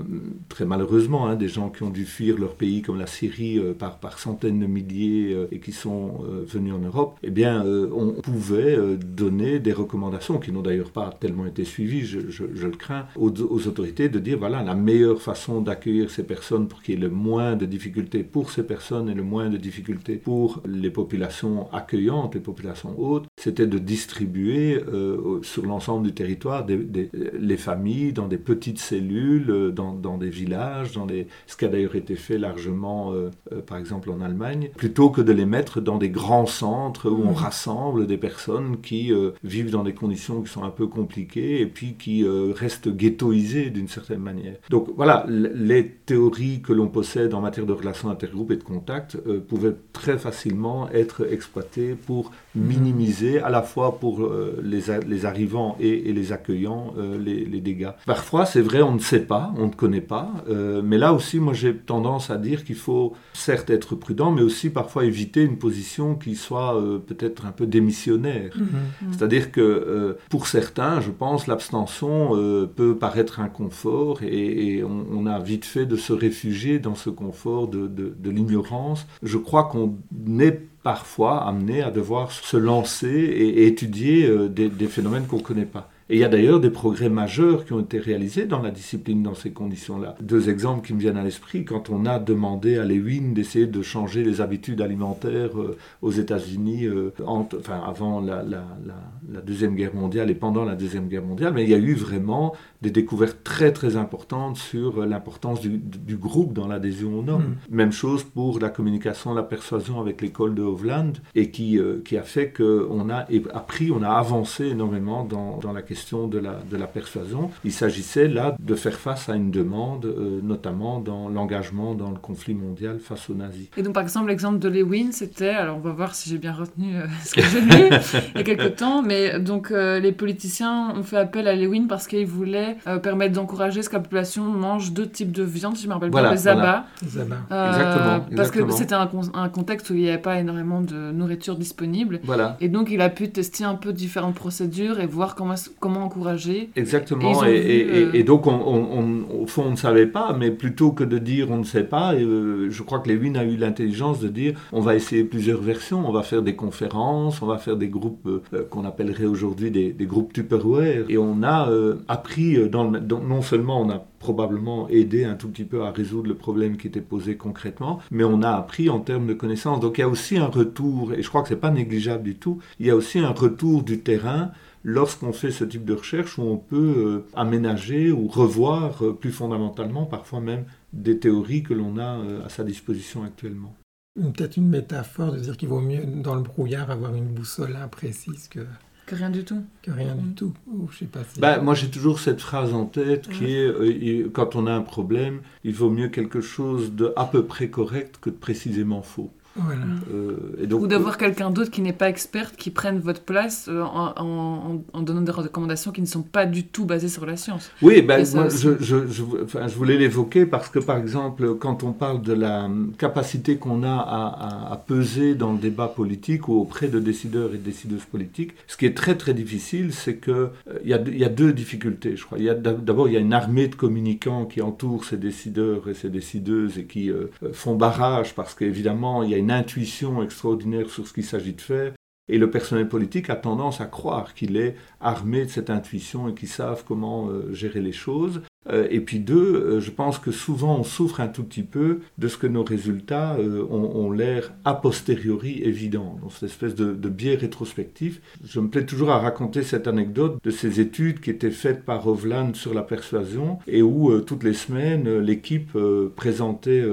très 0.49 0.65
malheureusement, 0.65 1.27
hein, 1.27 1.37
des 1.37 1.47
gens 1.47 1.69
qui 1.69 1.83
ont 1.83 1.89
dû 1.89 2.03
fuir 2.03 2.37
leur 2.37 2.55
pays, 2.55 2.81
comme 2.81 2.99
la 2.99 3.07
Syrie, 3.07 3.57
par, 3.79 4.19
centaines 4.19 4.59
de 4.59 4.65
milliers, 4.65 5.47
et 5.49 5.59
qui 5.59 5.71
sont 5.71 6.25
venus 6.45 6.73
en 6.73 6.79
Europe. 6.79 7.17
Eh 7.23 7.29
bien, 7.29 7.63
on 7.65 8.11
pouvait 8.21 8.77
donner 8.97 9.59
des 9.59 9.71
recommandations, 9.71 10.37
qui 10.37 10.51
n'ont 10.51 10.61
d'ailleurs 10.61 10.91
pas 10.91 11.09
tellement 11.17 11.45
été 11.45 11.63
suivies, 11.63 12.03
je 12.03 12.43
le 12.43 12.71
crains, 12.71 13.05
aux, 13.15 13.31
aux 13.31 13.67
autorités 13.67 14.09
de 14.09 14.19
dire, 14.19 14.39
voilà, 14.39 14.61
la 14.61 14.75
meilleure 14.75 15.21
façon 15.21 15.61
d'accueillir 15.61 16.11
ces 16.11 16.23
personnes 16.23 16.67
pour 16.67 16.81
qu'il 16.81 16.95
y 16.95 16.97
ait 16.97 17.01
le 17.01 17.09
moins 17.09 17.55
de 17.55 17.65
difficultés 17.65 18.23
pour 18.23 18.51
ces 18.51 18.63
personnes 18.63 19.07
et 19.09 19.13
le 19.13 19.23
moins 19.23 19.49
de 19.49 19.57
difficultés 19.57 20.17
pour 20.17 20.61
les 20.65 20.89
populations 20.89 21.71
accueillantes, 21.71 22.35
les 22.35 22.41
populations 22.41 22.93
hautes, 22.99 23.20
c'était 23.37 23.67
de 23.67 23.77
distribuer 23.77 24.81
euh, 24.93 25.39
sur 25.43 25.65
l'ensemble 25.65 26.05
du 26.07 26.13
territoire 26.13 26.65
des- 26.65 26.77
des- 26.77 27.09
les 27.39 27.57
familles 27.57 28.13
dans 28.13 28.27
des 28.27 28.37
petites 28.37 28.79
cellules, 28.79 29.49
euh, 29.49 29.71
dans, 29.71 29.93
dans 29.93 30.17
des 30.17 30.29
villages, 30.29 30.91
dans 30.93 31.05
des, 31.05 31.27
ce 31.47 31.55
qui 31.57 31.65
a 31.65 31.67
d'ailleurs 31.67 31.95
été 31.95 32.15
fait 32.15 32.37
largement, 32.37 33.13
euh, 33.13 33.29
euh, 33.51 33.61
par 33.61 33.77
exemple 33.77 34.09
en 34.09 34.21
Allemagne, 34.21 34.69
plutôt 34.77 35.09
que 35.09 35.21
de 35.21 35.31
les 35.31 35.45
mettre 35.45 35.81
dans 35.81 35.97
des 35.97 36.09
grands 36.09 36.45
centres 36.45 37.09
où 37.09 37.21
on 37.23 37.29
Mhm. 37.31 37.35
rassemble 37.35 38.07
des 38.07 38.17
personnes 38.17 38.81
qui 38.81 39.11
vivent 39.43 39.71
dans 39.71 39.83
des 39.83 39.93
conditions 39.93 40.41
qui 40.41 40.51
sont 40.51 40.63
un 40.63 40.69
peu 40.69 40.87
compliquées 40.87 41.61
et 41.61 41.65
puis 41.65 41.95
qui 41.97 42.25
restent 42.55 42.89
ghettoisées 42.89 43.69
d'une 43.69 43.87
certaine 43.87 44.19
manière. 44.21 44.55
Donc 44.69 44.89
voilà, 44.95 45.25
les 45.27 45.87
théories 46.05 46.61
que 46.61 46.73
l'on 46.73 46.87
possède 46.87 47.33
en 47.33 47.41
matière 47.41 47.65
de 47.65 47.73
relations 47.73 48.09
intergroupes 48.09 48.51
et 48.51 48.57
de 48.57 48.63
contact 48.63 49.17
euh, 49.27 49.39
pouvaient 49.39 49.75
très 49.93 50.17
facilement 50.17 50.89
être 50.91 51.31
exploitées 51.31 51.95
pour 52.07 52.31
minimiser 52.55 53.39
à 53.39 53.49
la 53.49 53.61
fois 53.61 53.99
pour 53.99 54.21
euh, 54.23 54.59
les, 54.63 54.81
les 55.07 55.25
arrivants 55.25 55.75
et, 55.79 56.09
et 56.09 56.13
les 56.13 56.31
accueillants 56.31 56.93
euh, 56.97 57.17
les, 57.17 57.45
les 57.45 57.61
dégâts. 57.61 57.91
Parfois, 58.05 58.45
c'est 58.45 58.61
vrai, 58.61 58.81
on 58.81 58.93
ne 58.93 58.99
sait 58.99 59.21
pas, 59.25 59.53
on 59.57 59.67
ne 59.67 59.71
connaît 59.73 60.01
pas, 60.01 60.29
euh, 60.49 60.81
mais 60.83 60.97
là 60.97 61.13
aussi, 61.13 61.39
moi 61.39 61.53
j'ai 61.53 61.75
tendance 61.75 62.29
à 62.29 62.37
dire 62.37 62.63
qu'il 62.63 62.75
faut 62.75 63.13
certes 63.33 63.69
être 63.69 63.95
prudent, 63.95 64.31
mais 64.31 64.41
aussi 64.41 64.69
parfois 64.69 65.05
éviter 65.05 65.43
une 65.43 65.57
position 65.57 66.15
qui 66.15 66.35
soit 66.35 66.75
euh, 66.75 66.99
peut-être 66.99 67.45
un 67.45 67.51
peu 67.51 67.65
démissionnaire. 67.65 68.51
Mhm. 68.57 68.67
C'est-à-dire 69.11 69.51
que 69.51 69.61
euh, 69.61 70.13
pour 70.29 70.47
certains, 70.47 70.99
je 71.01 71.11
pense, 71.11 71.47
l'abstention 71.47 72.35
euh, 72.35 72.65
peut 72.67 72.97
paraître 72.97 73.39
un 73.39 73.49
confort 73.49 74.23
et, 74.23 74.77
et 74.77 74.83
on, 74.83 75.05
on 75.13 75.25
a 75.25 75.39
vite 75.39 75.65
fait 75.65 75.85
de 75.85 75.95
se 75.95 76.13
réfugier 76.13 76.79
dans 76.79 76.95
ce 76.95 77.09
confort 77.09 77.67
de, 77.67 77.87
de- 77.87 78.13
de 78.17 78.29
l'ignorance. 78.29 79.07
Je 79.23 79.37
crois 79.37 79.65
qu'on 79.65 79.95
est 80.39 80.61
parfois 80.83 81.47
amené 81.47 81.81
à 81.81 81.91
devoir 81.91 82.31
se 82.31 82.57
lancer 82.57 83.09
et, 83.09 83.67
étudier 83.67 84.27
euh, 84.27 84.49
des 84.49 84.87
phénomènes 84.87 85.27
qu'on 85.27 85.37
ne 85.37 85.41
connaît 85.41 85.65
pas. 85.65 85.89
Et 86.11 86.15
il 86.15 86.19
y 86.19 86.25
a 86.25 86.27
d'ailleurs 86.27 86.59
des 86.59 86.69
progrès 86.71 87.07
majeurs 87.07 87.63
qui 87.63 87.71
ont 87.71 87.79
été 87.79 87.97
réalisés 87.97 88.45
dans 88.45 88.61
la 88.61 88.69
discipline 88.69 89.23
dans 89.23 89.33
ces 89.33 89.51
conditions-là. 89.51 90.15
Deux 90.21 90.49
exemples 90.49 90.85
qui 90.85 90.93
me 90.93 90.99
viennent 90.99 91.15
à 91.15 91.23
l'esprit, 91.23 91.63
quand 91.63 91.89
on 91.89 92.05
a 92.05 92.19
demandé 92.19 92.77
à 92.77 92.83
Lewin 92.83 93.31
d'essayer 93.33 93.65
de 93.65 93.81
changer 93.81 94.21
les 94.21 94.41
habitudes 94.41 94.81
alimentaires 94.81 95.57
euh, 95.57 95.77
aux 96.01 96.11
États-Unis, 96.11 96.85
euh, 96.85 97.13
enfin, 97.25 97.79
avant 97.87 98.19
la, 98.19 98.43
la- 98.43 98.67
la- 98.85 99.11
la 99.31 99.39
Deuxième 99.39 99.73
Guerre 99.75 99.95
mondiale 99.95 100.29
et 100.29 100.35
pendant 100.35 100.65
la 100.65 100.75
Deuxième 100.75 101.07
Guerre 101.07 101.23
mondiale, 101.23 101.53
mais 101.55 101.63
il 101.63 101.69
y 101.69 101.73
a 101.73 101.77
eu 101.77 101.93
vraiment 101.93 102.53
des 102.81 102.91
découvertes 102.91 103.37
très 103.45 103.71
très 103.71 103.95
importantes 103.95 104.57
sur 104.57 105.05
l'importance 105.05 105.61
du, 105.61 105.77
du 105.77 106.17
groupe 106.17 106.51
dans 106.51 106.67
l'adhésion 106.67 107.19
aux 107.19 107.23
normes. 107.23 107.55
Même 107.69 107.93
chose 107.93 108.25
pour 108.25 108.59
la 108.59 108.67
communication, 108.69 109.33
la 109.33 109.43
persuasion 109.43 110.01
avec 110.01 110.21
l'école 110.21 110.55
de 110.55 110.61
Hovland, 110.61 111.13
et 111.35 111.51
qui, 111.51 111.79
euh, 111.79 112.01
qui 112.03 112.17
a 112.17 112.23
fait 112.23 112.51
qu'on 112.51 113.09
a 113.09 113.25
appris, 113.53 113.91
on 113.91 114.03
a 114.03 114.09
avancé 114.09 114.65
énormément 114.65 115.23
dans, 115.23 115.59
dans 115.59 115.71
la 115.71 115.81
question 115.83 116.00
de 116.11 116.39
la, 116.39 116.59
de 116.69 116.77
la 116.77 116.87
persuasion. 116.87 117.51
Il 117.63 117.71
s'agissait 117.71 118.27
là 118.27 118.55
de 118.59 118.75
faire 118.75 118.95
face 118.99 119.29
à 119.29 119.35
une 119.35 119.51
demande, 119.51 120.05
euh, 120.05 120.39
notamment 120.43 120.99
dans 120.99 121.29
l'engagement 121.29 121.93
dans 121.93 122.09
le 122.09 122.17
conflit 122.17 122.53
mondial 122.53 122.99
face 122.99 123.29
aux 123.29 123.33
nazis. 123.33 123.67
Et 123.77 123.83
donc, 123.83 123.93
par 123.93 124.03
exemple, 124.03 124.29
l'exemple 124.29 124.59
de 124.59 124.67
Lewin, 124.69 125.11
c'était, 125.11 125.49
alors 125.49 125.77
on 125.77 125.79
va 125.79 125.91
voir 125.91 126.15
si 126.15 126.29
j'ai 126.29 126.37
bien 126.37 126.53
retenu 126.53 126.95
euh, 126.95 127.05
ce 127.23 127.35
que 127.35 127.41
j'ai 127.41 127.61
lu 127.61 127.89
il 128.35 128.37
y 128.37 128.41
a 128.41 128.43
quelques 128.43 128.75
temps, 128.75 129.01
mais 129.01 129.39
donc 129.39 129.71
euh, 129.71 129.99
les 129.99 130.11
politiciens 130.11 130.93
ont 130.95 131.03
fait 131.03 131.17
appel 131.17 131.47
à 131.47 131.55
Lewin 131.55 131.85
parce 131.87 132.07
qu'ils 132.07 132.25
voulaient 132.25 132.77
euh, 132.87 132.97
permettre 132.99 133.33
d'encourager 133.33 133.81
ce 133.81 133.89
que 133.89 133.95
la 133.95 134.01
population 134.01 134.43
mange 134.43 134.91
deux 134.91 135.07
types 135.07 135.31
de 135.31 135.43
viande, 135.43 135.77
si 135.77 135.83
je 135.83 135.87
me 135.87 135.93
rappelle 135.93 136.11
Voilà, 136.11 136.29
bien, 136.29 136.35
les 136.35 136.41
voilà. 136.41 136.59
abats. 136.61 136.85
Les 137.03 137.19
abats. 137.19 137.35
Euh, 137.51 137.67
Exactement, 137.71 138.19
Parce 138.35 138.51
que 138.51 138.59
exactement. 138.59 138.71
c'était 138.71 138.93
un, 139.35 139.41
un 139.43 139.49
contexte 139.49 139.89
où 139.89 139.93
il 139.93 140.01
n'y 140.01 140.09
avait 140.09 140.17
pas 140.21 140.39
énormément 140.39 140.81
de 140.81 141.11
nourriture 141.11 141.55
disponible. 141.55 142.19
Voilà. 142.23 142.57
Et 142.59 142.69
donc, 142.69 142.89
il 142.91 143.01
a 143.01 143.09
pu 143.09 143.29
tester 143.29 143.63
un 143.63 143.75
peu 143.75 143.93
différentes 143.93 144.35
procédures 144.35 144.99
et 144.99 145.05
voir 145.05 145.35
comment, 145.35 145.55
comment 145.81 146.05
encourager. 146.05 146.69
Exactement, 146.77 147.43
et, 147.43 147.83
vu, 147.83 147.91
euh, 148.05 148.11
et 148.13 148.23
donc 148.23 148.47
on, 148.47 148.51
on- 148.53 148.99
on- 148.99 149.41
au 149.43 149.47
fond 149.47 149.63
on 149.67 149.71
ne 149.71 149.75
savait 149.75 150.05
pas, 150.07 150.33
mais 150.39 150.51
plutôt 150.51 150.91
que 150.91 151.03
de 151.03 151.17
dire 151.17 151.51
on 151.51 151.57
ne 151.57 151.63
sait 151.65 151.83
pas, 151.83 152.13
euh, 152.13 152.67
je 152.69 152.83
crois 152.83 152.99
que 152.99 153.09
Lewin 153.11 153.35
a 153.35 153.43
eu 153.43 153.57
l'intelligence 153.57 154.19
de 154.21 154.29
dire 154.29 154.53
on 154.71 154.79
va 154.79 154.95
essayer 154.95 155.23
plusieurs 155.25 155.59
versions, 155.61 156.07
on 156.07 156.11
va 156.13 156.23
faire 156.23 156.41
des 156.43 156.55
conférences, 156.55 157.41
on 157.41 157.47
va 157.47 157.57
faire 157.57 157.75
des 157.75 157.89
groupes 157.89 158.25
euh, 158.53 158.63
qu'on 158.69 158.85
appellerait 158.85 159.25
aujourd'hui 159.25 159.71
des, 159.71 159.91
des 159.91 160.05
groupes 160.05 160.31
Tupperware, 160.31 161.03
et 161.09 161.17
on 161.17 161.43
a 161.43 161.67
appris, 162.07 162.69
dans 162.69 162.89
le- 162.89 162.99
dans- 163.01 163.19
non 163.21 163.41
seulement 163.41 163.81
on 163.81 163.89
a 163.89 164.05
probablement 164.19 164.87
aidé 164.89 165.23
un 165.25 165.33
tout 165.33 165.47
petit 165.49 165.63
peu 165.63 165.81
à 165.83 165.89
résoudre 165.91 166.27
le 166.27 166.35
problème 166.35 166.77
qui 166.77 166.85
était 166.87 167.01
posé 167.01 167.35
concrètement, 167.37 167.97
mais 168.11 168.23
on 168.23 168.43
a 168.43 168.51
appris 168.51 168.87
en 168.87 168.99
termes 168.99 169.25
de 169.25 169.33
connaissances. 169.33 169.79
Donc 169.79 169.97
il 169.97 170.01
y 170.01 170.03
a 170.03 170.07
aussi 170.07 170.37
un 170.37 170.45
retour, 170.45 171.13
et 171.13 171.23
je 171.23 171.27
crois 171.29 171.41
que 171.41 171.47
c'est 171.49 171.55
pas 171.55 171.71
négligeable 171.71 172.23
du 172.23 172.35
tout, 172.35 172.59
il 172.79 172.85
y 172.85 172.91
a 172.91 172.95
aussi 172.95 173.17
un 173.17 173.31
retour 173.31 173.81
du 173.81 173.99
terrain 174.01 174.51
lorsqu'on 174.83 175.33
fait 175.33 175.51
ce 175.51 175.63
type 175.63 175.85
de 175.85 175.93
recherche 175.93 176.37
où 176.37 176.43
on 176.43 176.57
peut 176.57 176.93
euh, 176.97 177.25
aménager 177.33 178.11
ou 178.11 178.27
revoir 178.27 179.03
euh, 179.05 179.13
plus 179.13 179.31
fondamentalement, 179.31 180.05
parfois 180.05 180.39
même, 180.41 180.65
des 180.93 181.19
théories 181.19 181.63
que 181.63 181.73
l'on 181.73 181.97
a 181.97 182.17
euh, 182.19 182.45
à 182.45 182.49
sa 182.49 182.63
disposition 182.63 183.23
actuellement. 183.23 183.75
Peut-être 184.19 184.57
une 184.57 184.67
métaphore 184.67 185.31
de 185.31 185.39
dire 185.39 185.55
qu'il 185.55 185.69
vaut 185.69 185.79
mieux 185.79 186.03
dans 186.05 186.35
le 186.35 186.41
brouillard 186.41 186.91
avoir 186.91 187.15
une 187.15 187.27
boussole 187.29 187.75
imprécise 187.77 188.49
que, 188.49 188.59
Que 189.05 189.15
rien 189.15 189.29
du 189.29 189.45
tout. 189.45 189.63
que 189.81 189.91
rien 189.91 190.15
du 190.15 190.29
Mm. 190.29 190.33
tout. 190.35 190.53
Ou 190.67 190.89
je 190.91 190.97
sais 190.99 191.05
pas 191.05 191.21
si... 191.23 191.39
Ben, 191.39 191.61
moi 191.61 191.75
j'ai 191.75 191.89
toujours 191.89 192.19
cette 192.19 192.41
phrase 192.41 192.73
en 192.73 192.85
tête 192.85 193.29
qui 193.29 193.53
est 193.55 193.65
euh, 193.67 194.29
quand 194.33 194.55
on 194.57 194.67
a 194.67 194.73
un 194.73 194.81
problème, 194.81 195.39
il 195.63 195.73
vaut 195.73 195.89
mieux 195.89 196.09
quelque 196.09 196.41
chose 196.41 196.93
de 196.93 197.13
à 197.15 197.25
peu 197.25 197.45
près 197.45 197.69
correct 197.69 198.17
que 198.21 198.29
de 198.29 198.35
précisément 198.35 199.01
faux. 199.01 199.31
Voilà. 199.55 199.81
Euh, 200.13 200.37
et 200.61 200.67
donc, 200.67 200.81
Ou 200.83 200.87
d'avoir 200.87 201.17
quelqu'un 201.17 201.49
d'autre 201.51 201.71
qui 201.71 201.81
n'est 201.81 201.91
pas 201.93 202.07
experte 202.09 202.55
qui 202.55 202.69
prenne 202.71 202.99
votre 202.99 203.21
place 203.21 203.67
euh, 203.69 203.81
en, 203.81 204.13
en- 204.17 204.81
en 204.93 205.01
donnant 205.01 205.21
des 205.21 205.31
recommandations 205.31 205.91
qui 205.91 206.01
ne 206.01 206.05
sont 206.05 206.21
pas 206.21 206.45
du 206.45 206.65
tout 206.65 206.85
basées 206.85 207.09
sur 207.09 207.25
la 207.25 207.35
science. 207.35 207.69
Oui, 207.81 208.01
ben, 208.01 208.25
moi, 208.33 208.47
je, 208.49 208.77
je, 208.79 209.07
je, 209.07 209.23
enfin, 209.43 209.67
je 209.67 209.75
voulais 209.75 209.97
l'évoquer 209.97 210.45
parce 210.45 210.69
que, 210.69 210.79
par 210.79 210.97
exemple, 210.97 211.55
quand 211.55 211.83
on 211.83 211.91
parle 211.91 212.21
de 212.21 212.33
la 212.33 212.65
hum, 212.65 212.93
capacité 212.97 213.57
qu'on 213.57 213.83
a 213.83 213.89
à, 213.93 214.69
à- 214.69 214.73
à 214.73 214.77
peser 214.77 215.35
dans 215.35 215.51
le 215.51 215.59
débat 215.59 215.87
politique 215.89 216.47
ou 216.47 216.53
auprès 216.53 216.87
de 216.87 216.99
décideurs 216.99 217.53
et 217.53 217.57
décideuses 217.57 218.05
politiques, 218.05 218.51
ce 218.67 218.77
qui 218.77 218.85
est 218.85 218.95
très 218.95 219.15
très 219.17 219.33
difficile, 219.33 219.91
c'est 219.93 220.15
que 220.15 220.31
euh, 220.31 220.49
il 220.83 220.89
y, 220.89 220.93
a 220.93 220.97
deux- 220.97 221.11
il 221.11 221.19
y 221.19 221.25
a 221.25 221.29
deux 221.29 221.51
difficultés, 221.51 222.15
je 222.15 222.23
crois. 222.25 222.37
Il 222.37 222.45
y 222.45 222.49
a 222.49 222.53
d'ab- 222.53 222.83
D'abord, 222.85 223.07
il 223.09 223.13
y 223.13 223.17
a 223.17 223.19
une 223.19 223.33
armée 223.33 223.67
de 223.67 223.75
communicants 223.75 224.45
qui 224.45 224.61
entourent 224.61 225.03
ces 225.05 225.17
décideurs 225.17 225.89
et 225.89 225.93
ces 225.93 226.09
décideuses 226.09 226.77
et 226.77 226.85
qui 226.85 227.09
euh, 227.09 227.29
euh, 227.43 227.49
font 227.53 227.75
barrage 227.75 228.33
parce 228.33 228.53
qu'évidemment, 228.55 229.23
il 229.23 229.29
y 229.31 229.33
a 229.33 229.37
une 229.41 229.51
intuition 229.51 230.21
extraordinaire 230.21 230.89
sur 230.89 231.07
ce 231.07 231.13
qu'il 231.13 231.25
s'agit 231.25 231.53
de 231.53 231.61
faire. 231.61 231.93
Et 232.31 232.37
le 232.37 232.49
personnel 232.49 232.87
politique 232.87 233.29
a 233.29 233.35
tendance 233.35 233.81
à 233.81 233.85
croire 233.85 234.33
qu'il 234.33 234.55
est 234.55 234.75
armé 235.01 235.43
de 235.43 235.49
cette 235.49 235.69
intuition 235.69 236.29
et 236.29 236.33
qu'ils 236.33 236.47
savent 236.47 236.85
comment 236.87 237.27
euh, 237.27 237.51
gérer 237.53 237.81
les 237.81 237.91
choses. 237.91 238.41
Euh, 238.69 238.87
et 238.89 239.01
puis 239.01 239.19
deux, 239.19 239.55
euh, 239.55 239.79
je 239.81 239.91
pense 239.91 240.17
que 240.17 240.31
souvent 240.31 240.77
on 240.77 240.83
souffre 240.83 241.19
un 241.19 241.27
tout 241.27 241.43
petit 241.43 241.63
peu 241.63 241.99
de 242.19 242.27
ce 242.29 242.37
que 242.37 242.47
nos 242.47 242.63
résultats 242.63 243.35
ont, 243.69 244.11
l'air 244.11 244.53
a 244.63 244.75
posteriori 244.75 245.61
évidents, 245.63 246.17
dans 246.21 246.29
cette 246.29 246.49
espèce 246.49 246.75
de, 246.75 247.09
biais 247.09 247.35
rétrospectif. 247.35 248.21
Je 248.45 248.61
me 248.61 248.69
plais 248.69 248.85
toujours 248.85 249.11
à 249.11 249.19
raconter 249.19 249.63
cette 249.63 249.87
anecdote 249.87 250.37
de 250.41 250.51
ces 250.51 250.79
études 250.79 251.19
qui 251.19 251.31
étaient 251.31 251.51
faites 251.51 251.83
par 251.83 252.07
Hovland 252.07 252.55
sur 252.55 252.73
la 252.73 252.83
persuasion 252.83 253.59
et 253.67 253.81
où 253.81 254.17
toutes 254.21 254.43
les 254.43 254.53
semaines 254.53 255.19
l'équipe 255.19 255.77
présentait 256.15 256.85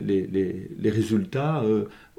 les, 0.00 0.90
résultats 0.90 1.64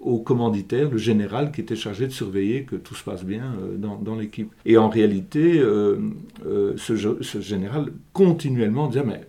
au 0.08 0.20
commanditaire, 0.20 0.90
le 0.90 0.98
général 0.98 1.52
qui 1.52 1.62
était 1.62 1.76
chargé 1.76 2.08
de 2.08 2.12
surveiller 2.12 2.64
que 2.64 2.76
tout 2.76 2.96
se 2.96 3.04
passe 3.04 3.26
bien 3.26 3.54
euh, 3.62 3.78
dans, 3.78 3.98
dans 3.98 4.16
l'équipe. 4.16 4.52
Et 4.66 4.78
en 4.78 4.90
réalité, 4.90 5.60
euh, 5.60 5.98
euh, 6.46 6.74
ce, 6.78 7.42
général 7.42 7.92
continuellement 8.14 8.88
disait 8.88 9.04
mais 9.06 9.22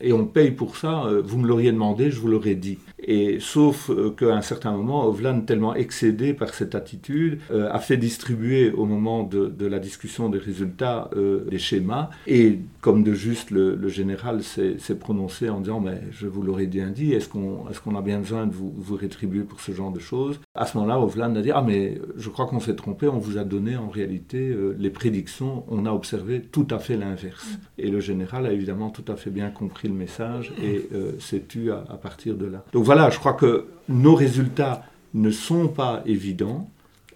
et 0.00 0.12
on 0.12 0.26
paye 0.26 0.52
pour 0.52 0.76
ça, 0.76 1.08
vous 1.24 1.38
me 1.38 1.48
l'auriez 1.48 1.72
demandé, 1.72 2.10
je 2.10 2.20
vous 2.20 2.28
l'aurais 2.28 2.54
dit. 2.54 2.78
Et 3.00 3.38
sauf 3.40 3.90
qu'à 4.16 4.36
un 4.36 4.42
certain 4.42 4.72
moment, 4.72 5.06
Hovland, 5.06 5.40
tellement 5.44 5.74
excédé 5.74 6.34
par 6.34 6.54
cette 6.54 6.74
attitude, 6.76 7.40
a 7.50 7.78
fait 7.80 7.96
distribuer 7.96 8.70
au 8.70 8.84
moment 8.84 9.24
de, 9.24 9.66
la 9.66 9.80
discussion 9.80 10.28
des 10.28 10.38
résultats 10.38 11.10
des 11.50 11.58
schémas. 11.58 12.10
Et 12.28 12.60
comme 12.80 13.02
de 13.02 13.12
juste, 13.12 13.50
le, 13.50 13.88
général 13.88 14.42
s'est 14.44 14.98
prononcé 15.00 15.48
en 15.48 15.60
disant 15.60 15.80
mais 15.80 16.00
je 16.12 16.28
vous 16.28 16.42
l'aurais 16.42 16.66
bien 16.66 16.90
dit, 16.90 17.12
est-ce 17.12 17.28
qu'on 17.28 17.66
est 17.68 17.98
a 17.98 18.02
bien 18.02 18.18
besoin 18.18 18.46
de 18.46 18.54
vous, 18.54 18.72
vous 18.76 18.94
rétribuer 18.94 19.42
pour 19.42 19.60
ce 19.60 19.72
genre 19.72 19.90
de 19.90 19.98
choses? 19.98 20.17
À 20.54 20.66
ce 20.66 20.76
moment-là, 20.78 21.00
Hovland 21.00 21.36
a 21.36 21.42
dit 21.42 21.50
ah 21.50 21.62
mais 21.66 22.00
je 22.16 22.28
crois 22.28 22.46
qu'on 22.46 22.60
s'est 22.60 22.74
trompé, 22.74 23.08
on 23.08 23.18
vous 23.18 23.38
a 23.38 23.44
donné 23.44 23.76
en 23.76 23.88
réalité 23.88 24.48
euh, 24.48 24.76
les 24.78 24.90
prédictions, 24.90 25.64
on 25.68 25.86
a 25.86 25.92
observé 25.92 26.40
tout 26.40 26.66
à 26.70 26.78
fait 26.78 26.96
l'inverse. 26.96 27.46
Et 27.78 27.90
le 27.90 28.00
général 28.00 28.46
a 28.46 28.52
évidemment 28.52 28.90
tout 28.90 29.10
à 29.10 29.16
fait 29.16 29.30
bien 29.30 29.50
compris 29.50 29.88
le 29.88 29.94
message 29.94 30.52
et 30.62 30.88
euh, 30.92 31.12
s'est 31.18 31.44
tu 31.48 31.70
à, 31.70 31.84
à 31.88 31.96
partir 31.96 32.36
de 32.36 32.46
là. 32.46 32.64
Donc 32.72 32.84
voilà, 32.84 33.10
je 33.10 33.18
crois 33.18 33.34
que 33.34 33.66
nos 33.88 34.14
résultats 34.14 34.84
ne 35.14 35.30
sont 35.30 35.68
pas 35.68 36.02
évidents. 36.06 36.68